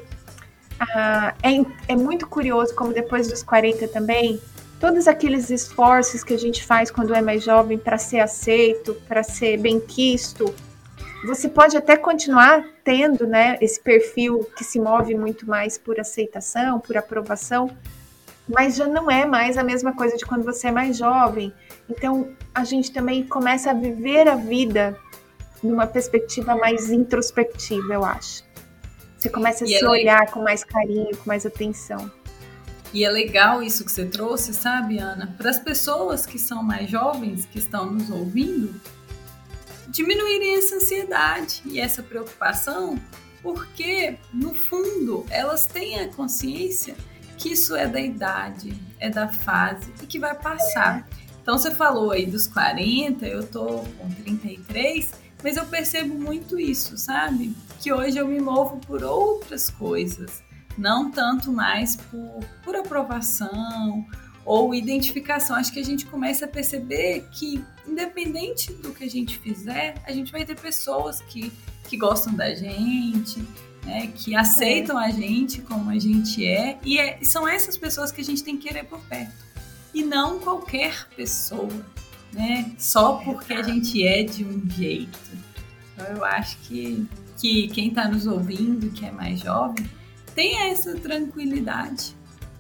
Ah, 0.80 1.34
é, 1.44 1.94
é 1.94 1.96
muito 1.96 2.26
curioso 2.28 2.74
como 2.76 2.94
depois 2.94 3.28
dos 3.28 3.44
40 3.44 3.88
também, 3.90 4.40
todos 4.80 5.08
aqueles 5.08 5.50
esforços 5.50 6.24
que 6.24 6.34
a 6.34 6.38
gente 6.38 6.64
faz 6.64 6.90
quando 6.90 7.14
é 7.14 7.22
mais 7.22 7.44
jovem 7.44 7.78
para 7.78 7.98
ser 7.98 8.20
aceito, 8.20 8.96
para 9.08 9.24
ser 9.24 9.58
bem 9.58 9.80
quisto, 9.80 10.54
você 11.26 11.50
pode 11.50 11.76
até 11.76 11.98
continuar 11.98 12.64
tendo 12.84 13.28
né, 13.28 13.58
esse 13.60 13.80
perfil 13.80 14.50
que 14.56 14.64
se 14.64 14.80
move 14.80 15.14
muito 15.16 15.48
mais 15.48 15.78
por 15.78 16.00
aceitação, 16.00 16.80
por 16.80 16.96
aprovação, 16.96 17.70
mas 18.48 18.78
já 18.78 18.88
não 18.88 19.12
é 19.12 19.26
mais 19.26 19.58
a 19.58 19.64
mesma 19.64 19.94
coisa 19.94 20.16
de 20.16 20.26
quando 20.26 20.44
você 20.44 20.70
é 20.70 20.72
mais 20.72 20.98
jovem. 20.98 21.54
Então 21.90 22.30
a 22.56 22.64
gente 22.64 22.92
também 22.92 23.24
começa 23.24 23.72
a 23.72 23.74
viver 23.74 24.28
a 24.30 24.36
vida 24.36 24.98
numa 25.62 25.86
perspectiva 25.86 26.56
mais 26.56 26.90
introspectiva, 26.90 27.94
eu 27.94 28.06
acho. 28.06 28.44
Você 29.18 29.30
começa 29.30 29.66
a 29.66 29.68
e 29.68 29.78
se 29.78 29.86
olhar 29.86 30.32
com 30.32 30.42
mais 30.42 30.64
carinho, 30.64 31.16
com 31.18 31.26
mais 31.26 31.46
atenção. 31.46 32.10
E 32.94 33.06
é 33.06 33.10
legal 33.10 33.62
isso 33.62 33.86
que 33.86 33.92
você 33.92 34.06
trouxe, 34.06 34.54
sabe, 34.54 34.98
Ana? 34.98 35.36
Para 35.38 35.50
as 35.50 35.60
pessoas 35.60 36.26
que 36.26 36.40
são 36.40 36.64
mais 36.64 36.90
jovens, 36.90 37.46
que 37.46 37.60
estão 37.60 37.92
nos 37.92 38.10
ouvindo, 38.10 38.74
diminuírem 39.88 40.58
essa 40.58 40.76
ansiedade 40.76 41.62
e 41.66 41.80
essa 41.80 42.02
preocupação, 42.02 43.00
porque, 43.42 44.18
no 44.34 44.56
fundo, 44.56 45.26
elas 45.30 45.66
têm 45.66 46.00
a 46.00 46.08
consciência 46.10 46.96
que 47.38 47.54
isso 47.54 47.76
é 47.76 47.88
da 47.88 48.02
idade, 48.02 48.74
é 49.00 49.10
da 49.10 49.28
fase 49.30 49.94
e 50.02 50.06
que 50.06 50.20
vai 50.20 50.36
passar. 50.36 51.08
Então 51.42 51.58
você 51.58 51.72
falou 51.72 52.12
aí 52.12 52.26
dos 52.26 52.48
40, 52.48 53.26
eu 53.26 53.48
tô 53.48 53.66
com 53.98 54.10
33, 54.10 55.12
mas 55.42 55.56
eu 55.56 55.66
percebo 55.66 56.14
muito 56.16 56.60
isso, 56.60 56.98
sabe? 56.98 57.56
Que 57.80 57.94
hoje 57.94 58.18
eu 58.18 58.28
me 58.28 58.40
movo 58.40 58.78
por 58.86 59.04
outras 59.04 59.70
coisas, 59.70 60.44
não 60.80 61.12
tanto 61.12 61.52
mais 61.52 61.96
por, 61.96 62.44
por 62.64 62.76
aprovação 62.76 64.06
ou 64.46 64.74
identificação. 64.74 65.56
Acho 65.56 65.72
que 65.72 65.80
a 65.80 65.86
gente 65.86 66.06
começa 66.06 66.46
a 66.46 66.48
perceber 66.48 67.28
que, 67.32 67.64
independente 67.88 68.74
do 68.74 68.92
que 68.92 69.04
a 69.04 69.10
gente 69.10 69.38
fizer, 69.38 69.96
a 70.06 70.12
gente 70.12 70.32
vai 70.32 70.46
ter 70.46 70.60
pessoas 70.60 71.22
que, 71.22 71.52
que 71.88 71.98
gostam 71.98 72.34
da 72.34 72.54
gente, 72.56 73.46
né, 73.86 74.08
que 74.16 74.36
aceitam 74.36 75.00
é. 75.00 75.08
a 75.08 75.12
gente 75.12 75.62
como 75.62 75.90
a 75.90 76.00
gente 76.00 76.46
é, 76.46 76.78
e 76.84 76.98
é, 76.98 77.20
são 77.24 77.48
essas 77.48 77.78
pessoas 77.78 78.12
que 78.12 78.22
a 78.22 78.24
gente 78.24 78.44
tem 78.44 78.58
que 78.58 78.68
querer 78.68 78.86
por 78.86 79.00
perto. 79.02 79.50
E 79.94 80.04
não 80.04 80.40
qualquer 80.40 81.08
pessoa, 81.16 81.86
né? 82.32 82.72
Só 82.78 83.14
porque 83.14 83.54
a 83.54 83.64
gente 83.64 84.06
é 84.06 84.24
de 84.24 84.46
um 84.46 84.70
jeito. 84.70 85.20
Então 85.94 86.06
eu 86.08 86.24
acho 86.24 86.58
que, 86.60 87.08
que 87.38 87.68
quem 87.70 87.90
está 87.90 88.08
nos 88.08 88.28
ouvindo, 88.28 88.92
que 88.92 89.06
é 89.06 89.12
mais 89.12 89.40
jovem, 89.40 89.90
tenha 90.40 90.70
essa 90.70 90.96
tranquilidade 90.96 92.16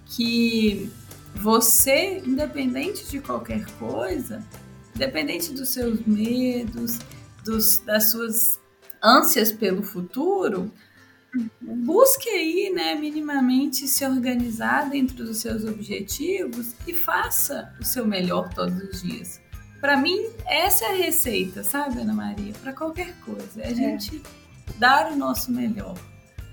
que 0.05 0.91
você, 1.33 2.21
independente 2.25 3.09
de 3.09 3.21
qualquer 3.21 3.65
coisa, 3.77 4.45
independente 4.93 5.53
dos 5.53 5.69
seus 5.69 6.05
medos, 6.05 6.99
dos, 7.45 7.77
das 7.79 8.11
suas 8.11 8.59
ânsias 9.01 9.53
pelo 9.53 9.81
futuro, 9.81 10.69
busque 11.61 12.27
aí, 12.27 12.69
né, 12.75 12.95
minimamente 12.95 13.87
se 13.87 14.05
organizar 14.05 14.89
dentro 14.89 15.23
dos 15.23 15.37
seus 15.37 15.63
objetivos 15.63 16.73
e 16.85 16.93
faça 16.93 17.73
o 17.79 17.85
seu 17.85 18.05
melhor 18.05 18.53
todos 18.53 18.77
os 18.77 19.01
dias. 19.01 19.39
Para 19.79 19.95
mim, 19.95 20.29
essa 20.45 20.83
é 20.83 20.89
a 20.89 20.95
receita, 20.97 21.63
sabe, 21.63 22.01
Ana 22.01 22.13
Maria? 22.13 22.51
Para 22.61 22.73
qualquer 22.73 23.15
coisa, 23.23 23.61
é 23.61 23.67
a 23.67 23.71
é. 23.71 23.73
gente 23.73 24.21
dar 24.77 25.13
o 25.13 25.15
nosso 25.15 25.49
melhor. 25.49 25.95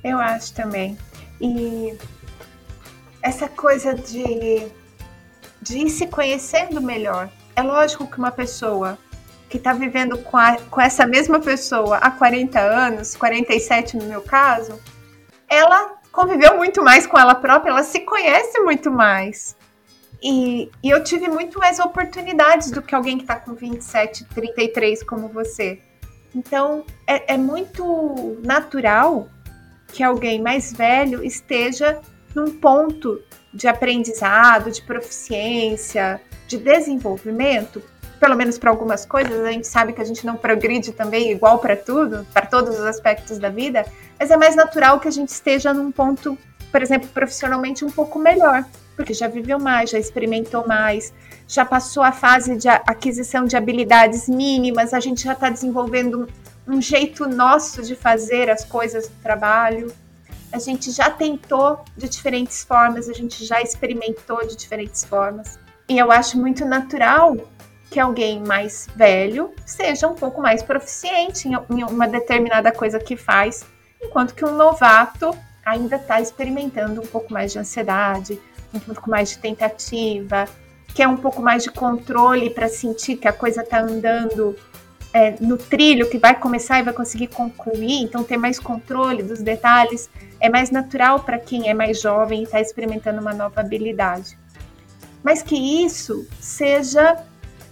Eu 0.07 0.21
acho 0.21 0.55
também. 0.55 0.97
E 1.41 1.99
essa 3.21 3.49
coisa 3.49 3.93
de, 3.93 4.69
de 5.61 5.79
ir 5.79 5.91
se 5.91 6.07
conhecendo 6.07 6.81
melhor. 6.81 7.29
É 7.57 7.63
lógico 7.63 8.07
que 8.07 8.17
uma 8.17 8.31
pessoa 8.31 8.97
que 9.49 9.57
está 9.57 9.73
vivendo 9.73 10.17
com, 10.19 10.37
a, 10.37 10.59
com 10.71 10.81
essa 10.81 11.05
mesma 11.05 11.41
pessoa 11.41 11.97
há 11.97 12.09
40 12.09 12.61
anos, 12.61 13.17
47 13.17 13.97
no 13.97 14.05
meu 14.05 14.23
caso, 14.23 14.81
ela 15.49 15.97
conviveu 16.13 16.57
muito 16.57 16.85
mais 16.85 17.05
com 17.05 17.19
ela 17.19 17.35
própria, 17.35 17.71
ela 17.71 17.83
se 17.83 17.99
conhece 18.01 18.61
muito 18.61 18.93
mais. 18.93 19.57
E, 20.23 20.71
e 20.85 20.89
eu 20.89 21.03
tive 21.03 21.27
muito 21.27 21.59
mais 21.59 21.81
oportunidades 21.81 22.71
do 22.71 22.81
que 22.81 22.95
alguém 22.95 23.17
que 23.17 23.25
está 23.25 23.35
com 23.35 23.55
27, 23.55 24.25
33 24.27 25.03
como 25.03 25.27
você. 25.27 25.81
Então 26.33 26.85
é, 27.09 27.35
é 27.35 27.37
muito 27.37 28.41
natural 28.45 29.29
que 29.93 30.03
alguém 30.03 30.41
mais 30.43 30.73
velho 30.73 31.25
esteja 31.25 32.01
num 32.35 32.51
ponto 32.51 33.21
de 33.53 33.67
aprendizado, 33.67 34.71
de 34.71 34.83
proficiência, 34.83 36.21
de 36.47 36.59
desenvolvimento. 36.59 37.83
Pelo 38.21 38.37
menos 38.37 38.59
para 38.59 38.71
algumas 38.71 39.05
coisas, 39.05 39.45
a 39.45 39.53
gente 39.53 39.67
sabe 39.67 39.93
que 39.93 40.01
a 40.01 40.05
gente 40.05 40.25
não 40.25 40.37
progride 40.37 40.93
também 40.93 41.31
igual 41.31 41.59
para 41.59 41.77
tudo, 41.77 42.27
para 42.33 42.47
todos 42.47 42.79
os 42.79 42.85
aspectos 42.85 43.39
da 43.39 43.49
vida, 43.49 43.85
mas 44.19 44.31
é 44.31 44.37
mais 44.37 44.55
natural 44.55 45.01
que 45.01 45.09
a 45.09 45.11
gente 45.11 45.29
esteja 45.29 45.73
num 45.73 45.91
ponto, 45.91 46.37
por 46.71 46.83
exemplo, 46.83 47.09
profissionalmente 47.09 47.85
um 47.85 47.91
pouco 47.91 48.19
melhor, 48.19 48.65
porque 48.95 49.13
já 49.13 49.29
viveu 49.29 49.59
mais, 49.59 49.91
já 49.91 49.99
experimentou 49.99 50.67
mais, 50.67 51.13
já 51.47 51.65
passou 51.65 52.03
a 52.03 52.13
fase 52.13 52.57
de 52.57 52.69
aquisição 52.69 53.45
de 53.45 53.57
habilidades 53.57 54.29
mínimas, 54.29 54.95
a 54.95 55.01
gente 55.01 55.23
já 55.25 55.33
está 55.33 55.51
desenvolvendo 55.51 56.27
um 56.67 56.81
jeito 56.81 57.29
nosso 57.29 57.83
de 57.83 57.95
fazer 57.95 58.51
as 58.51 58.65
coisas 58.65 59.09
do 59.09 59.15
trabalho. 59.23 59.93
a 60.53 60.59
gente 60.59 60.91
já 60.91 61.11
tentou 61.11 61.85
de 61.97 62.09
diferentes 62.09 62.65
formas, 62.65 63.09
a 63.09 63.13
gente 63.13 63.45
já 63.45 63.61
experimentou 63.61 64.47
de 64.47 64.57
diferentes 64.57 65.05
formas. 65.05 65.59
E 65.89 65.99
eu 65.99 66.11
acho 66.11 66.39
muito 66.39 66.65
natural 66.65 67.37
que 67.91 68.01
alguém 68.01 68.43
mais 68.43 68.89
velho 68.97 69.53
seja 69.65 70.09
um 70.09 70.15
pouco 70.15 70.41
mais 70.41 70.63
proficiente 70.63 71.49
em 71.49 71.85
uma 71.85 72.09
determinada 72.09 72.73
coisa 72.73 72.99
que 72.99 73.17
faz, 73.17 73.65
enquanto 74.03 74.35
que 74.35 74.45
um 74.45 74.57
novato 74.57 75.37
ainda 75.65 75.97
está 75.97 76.21
experimentando 76.21 77.01
um 77.01 77.07
pouco 77.07 77.33
mais 77.33 77.53
de 77.53 77.59
ansiedade, 77.59 78.41
um 78.73 78.79
pouco 78.79 79.11
mais 79.11 79.31
de 79.31 79.39
tentativa, 79.39 80.47
quer 80.95 81.09
um 81.09 81.17
pouco 81.17 81.43
mais 81.43 81.63
de 81.63 81.71
controle 81.71 82.51
para 82.51 82.69
sentir 82.69 83.17
que 83.17 83.29
a 83.29 83.33
coisa 83.33 83.63
está 83.63 83.81
andando 83.81 84.57
é, 85.17 85.35
no 85.41 85.57
trilho, 85.57 86.11
que 86.11 86.19
vai 86.19 86.39
começar 86.39 86.79
e 86.79 86.83
vai 86.83 86.93
conseguir 86.93 87.29
concluir, 87.29 88.03
então 88.03 88.23
ter 88.23 88.37
mais 88.37 88.61
controle 88.61 89.23
dos 89.23 89.41
detalhes 89.41 90.11
é 90.39 90.51
mais 90.51 90.71
natural 90.71 91.21
para 91.21 91.39
quem 91.39 91.71
é 91.71 91.73
mais 91.73 92.03
jovem 92.03 92.41
e 92.41 92.43
está 92.43 92.61
experimentando 92.61 93.23
uma 93.23 93.33
nova 93.33 93.63
habilidade. 93.63 94.39
Mas 95.25 95.43
que 95.43 95.57
isso 95.57 96.29
seja 96.39 97.17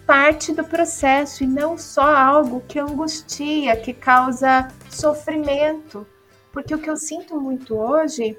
parte 0.07 0.55
do 0.55 0.65
processo 0.65 1.45
e 1.45 1.47
não 1.47 1.77
só 1.77 2.17
algo 2.17 2.63
que 2.67 2.79
angustia, 2.79 3.77
que 3.77 3.93
causa 3.93 4.69
sofrimento. 4.89 6.07
Porque 6.51 6.75
o 6.75 6.79
que 6.79 6.89
eu 6.89 6.97
sinto 6.97 7.39
muito 7.39 7.77
hoje 7.77 8.39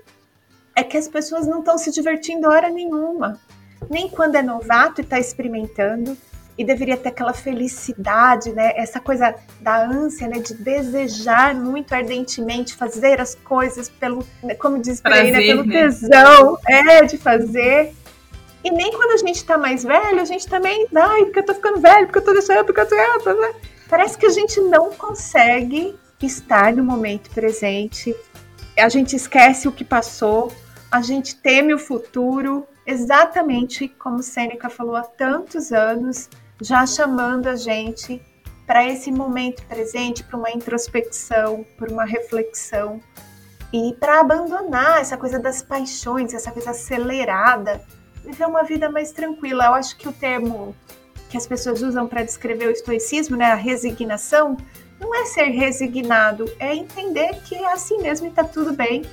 é 0.76 0.84
que 0.84 0.98
as 0.98 1.08
pessoas 1.08 1.46
não 1.46 1.60
estão 1.60 1.78
se 1.78 1.92
divertindo 1.92 2.50
hora 2.50 2.72
nenhuma. 2.72 3.40
Nem 3.88 4.10
quando 4.10 4.36
é 4.36 4.42
novato 4.42 5.00
e 5.00 5.04
está 5.04 5.20
experimentando, 5.20 6.18
e 6.58 6.64
deveria 6.64 6.96
ter 6.96 7.10
aquela 7.10 7.34
felicidade, 7.34 8.54
né? 8.54 8.72
Essa 8.76 9.00
coisa 9.00 9.36
da 9.60 9.84
ânsia, 9.86 10.28
né? 10.28 10.40
De 10.40 10.54
desejar 10.54 11.54
muito 11.54 11.94
ardentemente 11.94 12.76
fazer 12.76 13.20
as 13.20 13.36
coisas 13.36 13.90
pelo, 13.90 14.26
como 14.60 14.82
diz 14.82 15.02
por 15.02 15.12
aí, 15.12 15.32
né? 15.32 15.40
Pelo 15.40 15.66
né? 15.66 15.82
tesão, 15.82 16.58
é, 16.68 17.04
de 17.04 17.18
fazer. 17.18 17.94
E 18.64 18.72
nem 18.72 18.92
quando 18.92 19.12
a 19.12 19.18
gente 19.18 19.44
tá 19.44 19.58
mais 19.58 19.84
velho, 19.84 20.20
a 20.20 20.26
gente 20.26 20.48
também, 20.48 20.88
ai, 20.96 21.26
porque 21.26 21.40
eu 21.40 21.46
tô 21.46 21.54
ficando 21.54 21.80
velho, 21.80 22.08
porque 22.08 22.20
eu 22.20 22.24
tô 22.24 22.34
deixando, 22.34 22.66
porque 22.66 22.82
eu 22.82 22.88
tô. 22.88 23.34
Né? 23.34 23.54
Parece 23.90 24.18
que 24.18 24.26
a 24.26 24.32
gente 24.32 24.60
não 24.62 24.92
consegue 24.92 25.96
estar 26.22 26.74
no 26.74 26.84
momento 26.84 27.30
presente. 27.30 28.16
A 28.78 28.90
gente 28.90 29.16
esquece 29.16 29.68
o 29.68 29.72
que 29.72 29.84
passou, 29.84 30.52
a 30.92 31.02
gente 31.02 31.36
teme 31.36 31.74
o 31.74 31.80
futuro, 31.80 32.68
exatamente 32.86 33.88
como 33.88 34.24
Sêneca 34.24 34.70
falou 34.70 34.96
há 34.96 35.04
tantos 35.04 35.72
anos, 35.72 36.30
já 36.62 36.86
chamando 36.86 37.48
a 37.48 37.56
gente 37.56 38.22
para 38.66 38.88
esse 38.88 39.12
momento 39.12 39.64
presente, 39.68 40.24
para 40.24 40.38
uma 40.38 40.52
introspecção, 40.52 41.66
para 41.78 41.92
uma 41.92 42.06
reflexão 42.06 43.00
e 43.72 43.94
para 44.00 44.22
abandonar 44.22 45.02
essa 45.02 45.18
coisa 45.18 45.38
das 45.38 45.62
paixões, 45.62 46.34
essa 46.34 46.52
coisa 46.52 46.72
acelerada 46.72 47.82
viver 48.26 48.46
uma 48.46 48.64
vida 48.64 48.90
mais 48.90 49.12
tranquila. 49.12 49.66
Eu 49.66 49.74
acho 49.76 49.96
que 49.98 50.10
o 50.10 50.12
termo 50.12 50.76
que 51.30 51.38
as 51.38 51.48
pessoas 51.48 51.82
usam 51.82 52.08
para 52.08 52.24
descrever 52.24 52.68
o 52.68 52.72
estoicismo, 52.72 53.38
né, 53.38 53.46
a 53.46 53.56
resignação, 53.56 54.58
não 55.00 55.14
é 55.14 55.26
ser 55.26 55.46
resignado, 55.50 56.46
é 56.60 56.74
entender 56.76 57.42
que 57.46 57.56
é 57.56 57.72
assim 57.72 58.02
mesmo 58.02 58.28
e 58.28 58.32
tá 58.32 58.44
tudo 58.44 58.74
bem. 58.74 59.04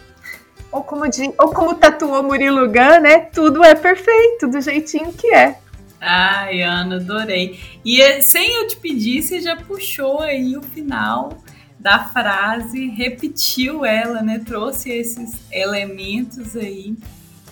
Ou 0.70 0.82
como, 0.82 1.08
de, 1.08 1.32
ou 1.38 1.52
como 1.52 1.74
tatuou 1.74 2.22
Murilo 2.22 2.66
Gun, 2.66 3.00
né, 3.02 3.18
tudo 3.32 3.62
é 3.62 3.74
perfeito, 3.74 4.48
do 4.48 4.60
jeitinho 4.60 5.12
que 5.12 5.32
é. 5.34 5.58
Ai, 6.04 6.62
Ana, 6.62 6.96
adorei. 6.96 7.60
E 7.84 8.02
eh, 8.02 8.20
sem 8.20 8.56
eu 8.56 8.66
te 8.66 8.76
pedir, 8.76 9.22
você 9.22 9.40
já 9.40 9.54
puxou 9.54 10.20
aí 10.20 10.56
o 10.56 10.62
final 10.62 11.38
da 11.78 12.06
frase, 12.06 12.88
repetiu 12.88 13.84
ela, 13.84 14.20
né? 14.20 14.40
Trouxe 14.40 14.90
esses 14.90 15.40
elementos 15.52 16.56
aí 16.56 16.96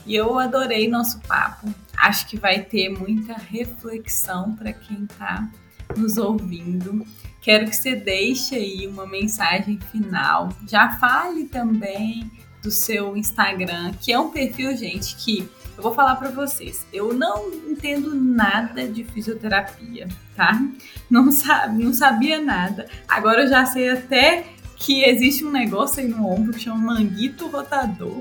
e 0.05 0.16
eu 0.16 0.36
adorei 0.36 0.88
nosso 0.88 1.20
papo. 1.20 1.72
Acho 1.96 2.26
que 2.26 2.36
vai 2.36 2.61
ter 2.61 2.88
muita 2.88 3.34
reflexão 3.34 4.57
para 4.57 4.72
quem 4.72 5.05
está 5.05 5.48
nos 5.96 6.16
ouvindo. 6.16 7.07
Quero 7.40 7.66
que 7.66 7.76
você 7.76 7.94
deixe 7.94 8.57
aí 8.57 8.84
uma 8.88 9.07
mensagem 9.07 9.78
final. 9.92 10.48
Já 10.66 10.90
fale 10.90 11.44
também 11.44 12.28
do 12.61 12.70
seu 12.70 13.16
Instagram, 13.16 13.92
que 14.01 14.12
é 14.12 14.18
um 14.18 14.30
perfil, 14.30 14.76
gente, 14.76 15.14
que 15.14 15.48
eu 15.81 15.83
vou 15.83 15.95
falar 15.95 16.16
para 16.16 16.28
vocês. 16.28 16.87
Eu 16.93 17.14
não 17.14 17.51
entendo 17.66 18.14
nada 18.14 18.87
de 18.87 19.03
fisioterapia, 19.03 20.07
tá? 20.37 20.61
Não 21.09 21.33
sabe, 21.33 21.83
não 21.83 21.95
sabia 21.95 22.39
nada. 22.39 22.87
Agora 23.09 23.45
eu 23.45 23.49
já 23.49 23.64
sei 23.64 23.89
até 23.89 24.45
que 24.76 25.03
existe 25.03 25.43
um 25.43 25.51
negócio 25.51 26.03
aí 26.03 26.09
no 26.09 26.28
ombro 26.28 26.53
que 26.53 26.61
chama 26.61 26.95
manguito 26.95 27.49
rotador. 27.49 28.20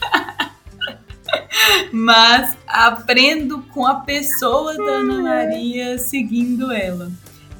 Mas 1.92 2.56
aprendo 2.64 3.62
com 3.64 3.84
a 3.84 3.96
pessoa 3.96 4.76
da 4.76 4.98
Ana 4.98 5.20
Maria 5.20 5.98
seguindo 5.98 6.70
ela. 6.70 7.10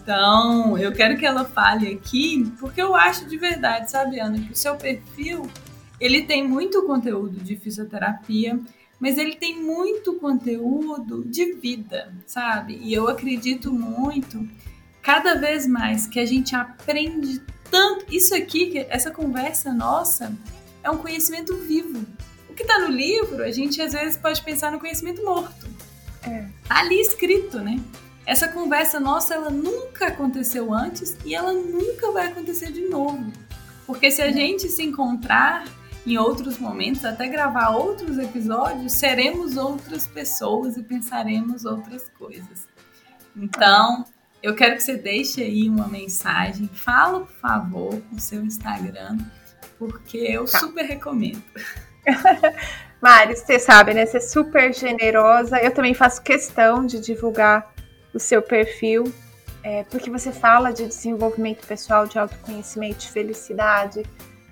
Então, 0.01 0.79
eu 0.79 0.93
quero 0.93 1.19
que 1.19 1.27
ela 1.27 1.45
fale 1.45 1.93
aqui, 1.93 2.53
porque 2.61 2.81
eu 2.81 2.95
acho 2.95 3.27
de 3.27 3.37
verdade, 3.37 3.91
sabe, 3.91 4.21
Ana, 4.21 4.39
que 4.39 4.53
o 4.53 4.57
seu 4.57 4.77
perfil, 4.77 5.49
ele 6.01 6.23
tem 6.23 6.47
muito 6.47 6.85
conteúdo 6.85 7.39
de 7.39 7.57
fisioterapia, 7.57 8.59
mas 9.01 9.19
ele 9.19 9.35
tem 9.35 9.61
muito 9.61 10.15
conteúdo 10.15 11.25
de 11.25 11.55
vida, 11.55 12.15
sabe? 12.27 12.79
E 12.83 12.93
eu 12.93 13.09
acredito 13.09 13.73
muito, 13.73 14.47
cada 15.03 15.35
vez 15.35 15.67
mais, 15.67 16.07
que 16.07 16.21
a 16.21 16.27
gente 16.27 16.55
aprende 16.55 17.41
tanto. 17.71 18.05
Isso 18.15 18.35
aqui, 18.35 18.87
essa 18.91 19.11
conversa 19.11 19.73
nossa, 19.73 20.33
é 20.83 20.91
um 20.91 20.99
conhecimento 20.99 21.57
vivo 21.57 22.07
que 22.61 22.65
está 22.65 22.79
no 22.79 22.89
livro, 22.89 23.43
a 23.43 23.51
gente 23.51 23.81
às 23.81 23.95
vezes 23.95 24.19
pode 24.19 24.43
pensar 24.43 24.71
no 24.71 24.79
conhecimento 24.79 25.25
morto. 25.25 25.67
É. 26.23 26.45
Tá 26.69 26.81
ali 26.81 27.01
escrito, 27.01 27.59
né? 27.59 27.81
Essa 28.27 28.49
conversa 28.49 29.01
nossa, 29.01 29.35
ela 29.35 29.49
nunca 29.49 30.09
aconteceu 30.09 30.73
antes 30.73 31.17
e 31.25 31.35
ela 31.35 31.55
nunca 31.55 32.11
vai 32.11 32.27
acontecer 32.27 32.71
de 32.71 32.83
novo. 32.83 33.33
Porque 33.87 34.11
se 34.11 34.21
a 34.21 34.27
é. 34.27 34.33
gente 34.33 34.69
se 34.69 34.83
encontrar 34.83 35.65
em 36.07 36.17
outros 36.17 36.59
momentos, 36.59 37.05
até 37.05 37.29
gravar 37.29 37.71
outros 37.71 38.19
episódios, 38.19 38.93
seremos 38.93 39.57
outras 39.57 40.07
pessoas 40.07 40.77
e 40.77 40.83
pensaremos 40.83 41.65
outras 41.65 42.09
coisas. 42.19 42.67
Então, 43.37 44.05
eu 44.43 44.55
quero 44.55 44.77
que 44.77 44.83
você 44.83 44.97
deixe 44.97 45.43
aí 45.43 45.69
uma 45.69 45.87
mensagem. 45.87 46.69
Fala, 46.73 47.21
por 47.21 47.33
favor, 47.33 48.03
o 48.13 48.19
seu 48.19 48.43
Instagram, 48.43 49.19
porque 49.79 50.19
eu 50.19 50.47
tá. 50.47 50.59
super 50.59 50.85
recomendo. 50.85 51.43
Mari, 53.01 53.37
você 53.37 53.59
sabe, 53.59 53.95
né? 53.95 54.05
Você 54.05 54.19
é 54.19 54.21
super 54.21 54.75
generosa. 54.75 55.59
Eu 55.59 55.73
também 55.73 55.95
faço 55.95 56.23
questão 56.23 56.85
de 56.85 57.01
divulgar 57.01 57.73
o 58.13 58.19
seu 58.19 58.43
perfil, 58.43 59.13
é, 59.63 59.85
porque 59.85 60.11
você 60.11 60.33
fala 60.33 60.73
de 60.73 60.87
desenvolvimento 60.87 61.67
pessoal, 61.67 62.07
de 62.07 62.19
autoconhecimento, 62.19 62.99
de 62.99 63.11
felicidade, 63.11 64.03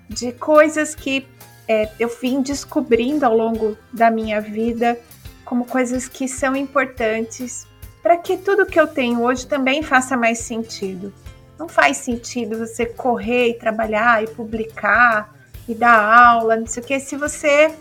de 0.09 0.31
coisas 0.33 0.95
que 0.95 1.25
é, 1.67 1.89
eu 1.99 2.09
vim 2.19 2.41
descobrindo 2.41 3.25
ao 3.25 3.37
longo 3.37 3.77
da 3.93 4.09
minha 4.09 4.41
vida 4.41 4.99
como 5.45 5.65
coisas 5.65 6.07
que 6.07 6.27
são 6.27 6.55
importantes 6.55 7.67
para 8.01 8.17
que 8.17 8.37
tudo 8.37 8.65
que 8.65 8.79
eu 8.79 8.87
tenho 8.87 9.21
hoje 9.21 9.45
também 9.45 9.83
faça 9.83 10.17
mais 10.17 10.39
sentido. 10.39 11.13
Não 11.57 11.67
faz 11.67 11.97
sentido 11.97 12.57
você 12.57 12.85
correr 12.85 13.49
e 13.49 13.53
trabalhar 13.53 14.23
e 14.23 14.27
publicar 14.27 15.33
e 15.67 15.75
dar 15.75 15.99
aula, 15.99 16.55
não 16.55 16.65
sei 16.65 16.81
o 16.81 16.85
que, 16.85 16.99
se 16.99 17.15
você 17.15 17.71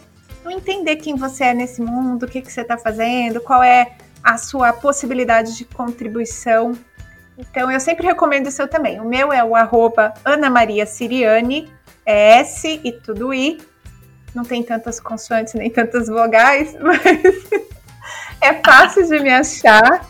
não 0.45 0.51
entender 0.51 0.97
quem 0.97 1.15
você 1.15 1.45
é 1.45 1.55
nesse 1.55 1.81
mundo, 1.81 2.25
o 2.25 2.29
que, 2.29 2.43
que 2.43 2.53
você 2.53 2.61
está 2.61 2.77
fazendo, 2.77 3.41
qual 3.41 3.63
é 3.63 3.97
a 4.23 4.37
sua 4.37 4.73
possibilidade 4.73 5.57
de 5.57 5.65
contribuição. 5.65 6.73
Então, 7.39 7.71
eu 7.71 7.79
sempre 7.79 8.07
recomendo 8.07 8.49
o 8.49 8.51
seu 8.51 8.67
também. 8.67 9.01
O 9.01 9.05
meu 9.05 9.33
é 9.33 9.43
o 9.45 9.55
arroba 9.55 10.13
Ana 10.25 10.51
Maria 10.51 10.85
Siriane, 10.85 11.71
é 12.09 12.41
S 12.41 12.81
e 12.83 12.91
tudo 12.91 13.35
I. 13.35 13.61
Não 14.35 14.43
tem 14.43 14.63
tantas 14.63 14.99
consoantes 14.99 15.53
nem 15.53 15.71
tantas 15.71 16.09
vogais, 16.09 16.75
mas 16.81 17.05
é 18.41 18.55
fácil 18.65 19.07
de 19.07 19.21
me 19.21 19.31
achar. 19.31 20.09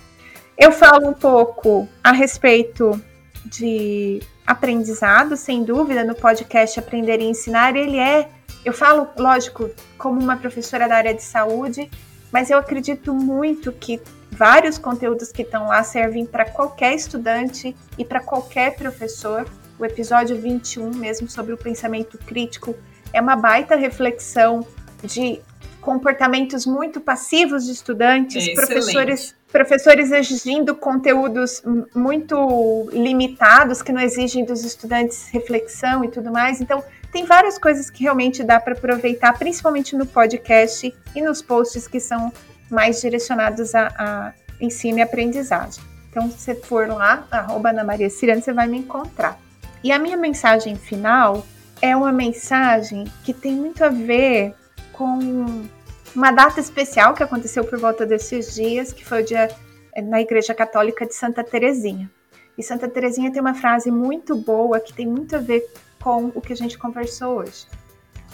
Eu 0.57 0.71
falo 0.71 1.09
um 1.09 1.13
pouco 1.13 1.89
a 2.03 2.13
respeito 2.13 3.01
de 3.45 4.23
aprendizado, 4.47 5.37
sem 5.37 5.65
dúvida, 5.65 6.05
no 6.05 6.15
podcast 6.15 6.79
Aprender 6.79 7.21
e 7.21 7.25
Ensinar. 7.25 7.75
Ele 7.75 7.99
é, 7.99 8.29
eu 8.65 8.73
falo, 8.73 9.09
lógico, 9.19 9.69
como 9.97 10.21
uma 10.21 10.37
professora 10.37 10.89
da 10.89 10.97
área 10.97 11.15
de 11.15 11.23
saúde, 11.23 11.91
mas 12.31 12.51
eu 12.51 12.59
acredito 12.59 13.13
muito 13.13 13.73
que 13.73 14.01
vários 14.31 14.79
conteúdos 14.79 15.33
que 15.33 15.43
estão 15.43 15.67
lá 15.67 15.83
servem 15.83 16.25
para 16.25 16.45
qualquer 16.45 16.95
estudante 16.95 17.75
e 17.97 18.05
para 18.05 18.21
qualquer 18.21 18.77
professor. 18.77 19.49
O 19.79 19.85
episódio 19.85 20.37
21, 20.37 20.91
mesmo 20.95 21.29
sobre 21.29 21.53
o 21.53 21.57
pensamento 21.57 22.19
crítico, 22.19 22.75
é 23.13 23.21
uma 23.21 23.37
baita 23.37 23.77
reflexão 23.77 24.67
de 25.03 25.41
comportamentos 25.81 26.67
muito 26.67 27.01
passivos 27.01 27.65
de 27.65 27.73
estudantes, 27.73 28.49
é 28.49 28.55
professores, 28.55 29.35
professores 29.51 30.11
exigindo 30.11 30.75
conteúdos 30.75 31.63
muito 31.95 32.89
limitados 32.93 33.81
que 33.81 33.93
não 33.93 34.01
exigem 34.01 34.45
dos 34.45 34.65
estudantes 34.65 35.29
reflexão 35.29 36.05
e 36.05 36.09
tudo 36.09 36.31
mais. 36.31 36.61
Então, 36.61 36.83
tem 37.13 37.25
várias 37.25 37.59
coisas 37.59 37.89
que 37.89 38.03
realmente 38.03 38.43
dá 38.45 38.61
para 38.61 38.75
aproveitar, 38.75 39.33
principalmente 39.39 39.97
no 39.97 40.05
podcast 40.05 40.95
e 41.15 41.23
nos 41.23 41.41
posts 41.41 41.89
que 41.89 42.01
são 42.01 42.33
mais 42.71 43.01
direcionados 43.01 43.75
a, 43.75 43.87
a 43.99 44.33
ensino 44.61 44.99
e 44.99 45.03
aprendizagem. 45.03 45.83
Então, 46.11 46.31
se 46.31 46.39
você 46.39 46.55
for 46.55 46.89
lá, 46.89 47.27
arroba 47.31 47.71
Ana 47.71 47.85
Maria 47.85 48.11
Cirano, 48.11 48.43
você 48.43 48.53
vai 48.53 48.67
me 48.67 48.79
encontrar. 48.79 49.39
E 49.83 49.93
a 49.93 49.99
minha 49.99 50.17
mensagem 50.17 50.77
final 50.77 51.47
é 51.81 51.95
uma 51.97 52.13
mensagem 52.13 53.05
que 53.25 53.33
tem 53.33 53.55
muito 53.55 53.85
a 53.85 53.89
ver 53.89 54.55
com 54.93 55.67
uma 56.15 56.33
data 56.33 56.61
especial 56.61 57.15
que 57.15 57.23
aconteceu 57.23 57.65
por 57.65 57.79
volta 57.79 58.05
desses 58.05 58.55
dias, 58.55 58.93
que 58.93 59.05
foi 59.05 59.23
o 59.23 59.25
dia 59.25 59.49
eh, 59.95 60.03
na 60.03 60.21
Igreja 60.21 60.53
Católica 60.53 61.07
de 61.07 61.15
Santa 61.15 61.45
Terezinha. 61.45 62.11
E 62.57 62.63
Santa 62.63 62.89
Terezinha 62.89 63.31
tem 63.31 63.41
uma 63.41 63.55
frase 63.55 63.91
muito 63.91 64.35
boa 64.35 64.81
que 64.81 64.93
tem 64.93 65.07
muito 65.07 65.37
a 65.37 65.39
ver 65.39 65.65
com 66.03 66.33
o 66.35 66.41
que 66.41 66.53
a 66.53 66.57
gente 66.57 66.77
conversou 66.77 67.39
hoje, 67.39 67.67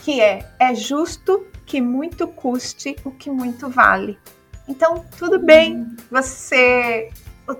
que 0.02 0.20
é: 0.20 0.48
é 0.58 0.74
justo 0.74 1.46
que 1.66 1.80
muito 1.80 2.26
custe 2.26 2.96
o 3.04 3.10
que 3.10 3.30
muito 3.30 3.68
vale. 3.68 4.18
Então, 4.66 5.04
tudo 5.18 5.38
bem 5.38 5.94
você 6.10 7.10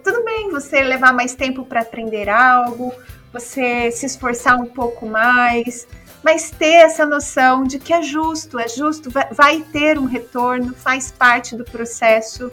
tudo 0.03 0.25
bem 0.25 0.51
você 0.51 0.83
levar 0.83 1.13
mais 1.13 1.35
tempo 1.35 1.67
para 1.67 1.83
aprender 1.83 2.31
algo, 2.31 2.91
você 3.35 3.91
se 3.91 4.07
esforçar 4.07 4.61
um 4.61 4.67
pouco 4.67 5.05
mais, 5.07 5.89
mas 6.23 6.53
ter 6.53 6.85
essa 6.87 7.05
noção 7.05 7.65
de 7.65 7.81
que 7.81 7.93
é 7.93 8.01
justo, 8.01 8.61
é 8.61 8.69
justo, 8.69 9.11
vai, 9.33 9.61
ter 9.73 9.99
um 9.99 10.05
retorno, 10.05 10.73
faz 10.73 11.11
parte 11.11 11.57
do 11.57 11.65
processo. 11.65 12.51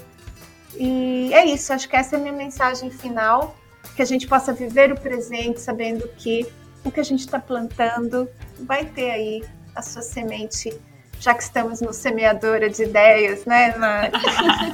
E 0.76 1.32
é 1.34 1.46
isso, 1.46 1.72
acho 1.72 1.88
que 1.88 1.96
essa 1.96 2.16
é 2.16 2.20
a 2.20 2.22
minha 2.22 2.34
mensagem 2.34 2.90
final, 2.90 3.56
que 3.96 4.02
a 4.02 4.06
gente 4.06 4.28
possa 4.28 4.52
viver 4.52 4.92
o 4.92 5.00
presente 5.00 5.62
sabendo 5.62 6.08
que 6.18 6.52
o 6.84 6.92
que 6.92 7.00
a 7.00 7.04
gente 7.04 7.20
está 7.20 7.40
plantando 7.40 8.28
vai 8.62 8.84
ter 8.84 9.12
aí 9.12 9.44
a 9.76 9.84
sua 9.84 10.02
semente 10.02 10.76
já 11.20 11.36
que 11.36 11.44
estamos 11.44 11.80
no 11.82 11.94
semeadora 11.94 12.68
de 12.68 12.82
ideias, 12.82 13.46
né, 13.46 13.78
Mari? 13.78 14.14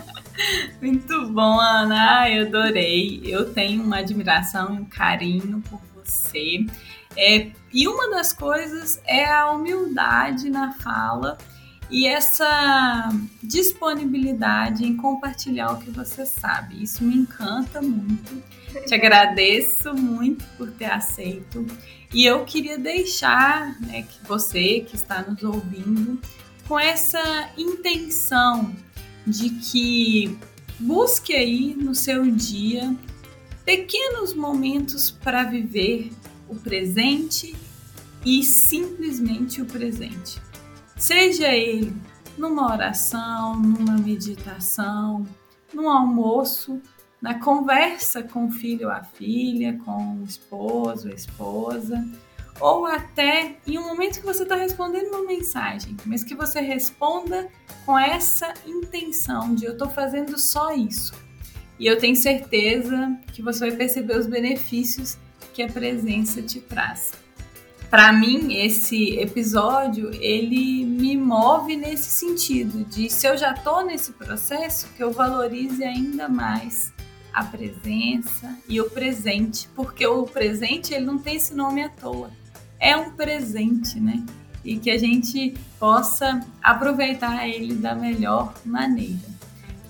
Muito 0.82 1.28
bom, 1.30 1.60
Ana. 1.60 2.30
Eu 2.30 2.48
adorei. 2.48 3.22
Eu 3.26 3.54
tenho 3.54 3.84
uma 3.84 3.98
admiração 3.98 4.72
um 4.72 4.86
carinho 4.86 5.62
por 5.70 5.82
você. 6.08 6.66
É, 7.16 7.52
e 7.74 7.88
uma 7.88 8.10
das 8.10 8.32
coisas 8.32 9.02
é 9.06 9.26
a 9.26 9.52
humildade 9.52 10.50
na 10.50 10.74
fala 10.74 11.38
e 11.90 12.06
essa 12.06 13.10
disponibilidade 13.42 14.86
em 14.86 14.96
compartilhar 14.96 15.72
o 15.72 15.80
que 15.80 15.90
você 15.90 16.26
sabe. 16.26 16.84
Isso 16.84 17.04
me 17.04 17.16
encanta 17.16 17.82
muito. 17.82 18.44
Te 18.86 18.94
agradeço 18.94 19.94
muito 19.94 20.46
por 20.58 20.70
ter 20.72 20.92
aceito. 20.92 21.66
E 22.14 22.26
eu 22.26 22.44
queria 22.46 22.78
deixar 22.78 23.80
né, 23.82 24.04
que 24.04 24.26
você 24.28 24.82
que 24.82 24.96
está 24.96 25.22
nos 25.22 25.42
ouvindo 25.44 26.20
com 26.68 26.78
essa 26.78 27.50
intenção 27.58 28.76
de 29.26 29.50
que 29.50 30.38
busque 30.80 31.34
aí 31.34 31.76
no 31.76 31.96
seu 31.96 32.30
dia 32.30 32.96
pequenos 33.68 34.34
momentos 34.34 35.12
para 35.12 35.44
viver 35.44 36.10
o 36.48 36.56
presente 36.56 37.54
e 38.26 38.42
simplesmente 38.42 39.62
o 39.62 39.66
presente. 39.66 40.42
Seja 40.96 41.50
ele 41.50 41.94
numa 42.38 42.72
oração, 42.72 43.60
numa 43.60 43.98
meditação, 43.98 45.28
num 45.74 45.90
almoço, 45.90 46.82
na 47.22 47.42
conversa 47.42 48.24
com 48.24 48.48
o 48.48 48.52
filho 48.52 48.88
ou 48.88 48.94
a 48.94 49.04
filha, 49.04 49.78
com 49.84 50.22
o 50.22 50.24
esposo 50.24 51.08
ou 51.08 51.12
a 51.12 51.16
esposa, 51.16 52.08
ou 52.62 52.86
até 52.86 53.58
em 53.68 53.78
um 53.78 53.86
momento 53.86 54.22
que 54.22 54.26
você 54.26 54.44
está 54.44 54.56
respondendo 54.56 55.10
uma 55.10 55.26
mensagem, 55.26 55.98
mas 56.06 56.24
que 56.24 56.36
você 56.36 56.62
responda 56.62 57.50
com 57.86 58.00
essa 58.00 58.54
intenção 58.66 59.54
de 59.54 59.66
eu 59.66 59.74
estou 59.74 59.90
fazendo 59.90 60.40
só 60.40 60.74
isso. 60.74 61.27
E 61.80 61.86
eu 61.86 61.98
tenho 61.98 62.16
certeza 62.16 63.16
que 63.34 63.42
você 63.42 63.68
vai 63.68 63.78
perceber 63.78 64.18
os 64.18 64.26
benefícios 64.26 65.18
que 65.54 65.62
a 65.62 65.68
presença 65.68 66.42
te 66.42 66.60
traz. 66.60 67.12
Para 67.90 68.12
mim, 68.12 68.56
esse 68.56 69.18
episódio 69.18 70.12
ele 70.22 70.86
me 70.86 71.16
move 71.16 71.78
nesse 71.78 72.10
sentido 72.10 72.84
de 72.84 73.10
se 73.10 73.28
eu 73.28 73.38
já 73.38 73.54
estou 73.54 73.86
nesse 73.86 74.12
processo, 74.12 74.88
que 74.96 75.04
eu 75.04 75.12
valorize 75.12 75.84
ainda 75.84 76.28
mais 76.28 76.92
a 77.34 77.44
presença 77.44 78.58
e 78.68 78.82
o 78.82 78.90
presente, 78.90 79.70
porque 79.76 80.06
o 80.06 80.24
presente 80.24 80.94
ele 80.94 81.06
não 81.06 81.18
tem 81.18 81.36
esse 81.38 81.54
nome 81.54 81.82
à 81.84 81.90
toa 81.90 82.32
é 82.80 82.96
um 82.96 83.12
presente, 83.12 84.00
né? 84.00 84.24
E 84.64 84.78
que 84.78 84.90
a 84.90 84.98
gente 84.98 85.54
possa 85.80 86.46
aproveitar 86.62 87.48
ele 87.48 87.76
da 87.76 87.96
melhor 87.96 88.54
maneira. 88.66 89.37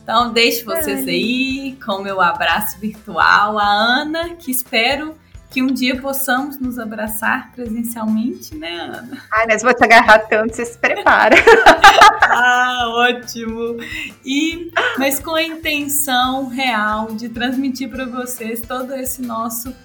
Então, 0.07 0.31
deixo 0.31 0.63
vocês 0.63 1.05
aí 1.05 1.77
com 1.85 2.01
meu 2.01 2.21
abraço 2.21 2.79
virtual. 2.79 3.59
A 3.59 3.67
Ana, 3.67 4.35
que 4.35 4.49
espero 4.49 5.17
que 5.51 5.61
um 5.61 5.67
dia 5.67 5.99
possamos 5.99 6.57
nos 6.57 6.79
abraçar 6.79 7.51
presencialmente, 7.51 8.55
né, 8.55 8.71
Ana? 8.79 9.21
Ai, 9.29 9.45
mas 9.47 9.61
vou 9.63 9.73
te 9.73 9.83
agarrar 9.83 10.19
tanto, 10.19 10.55
você 10.55 10.63
se 10.63 10.77
prepara. 10.77 11.35
ah, 12.23 12.85
ótimo! 12.87 13.75
E, 14.23 14.71
mas 14.97 15.19
com 15.19 15.35
a 15.35 15.43
intenção 15.43 16.47
real 16.47 17.07
de 17.07 17.27
transmitir 17.27 17.89
para 17.89 18.05
vocês 18.05 18.61
todo 18.61 18.93
esse 18.93 19.21
nosso 19.21 19.75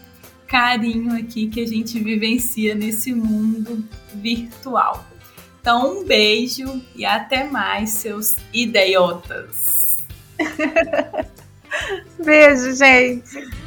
carinho 0.46 1.16
aqui 1.18 1.48
que 1.48 1.60
a 1.60 1.66
gente 1.66 1.98
vivencia 1.98 2.76
nesse 2.76 3.12
mundo 3.12 3.84
virtual. 4.14 5.04
Então, 5.60 5.98
um 5.98 6.04
beijo 6.04 6.80
e 6.94 7.04
até 7.04 7.42
mais, 7.42 7.90
seus 7.90 8.36
idiotas. 8.52 9.81
Beijo, 12.24 12.74
gente. 12.74 13.61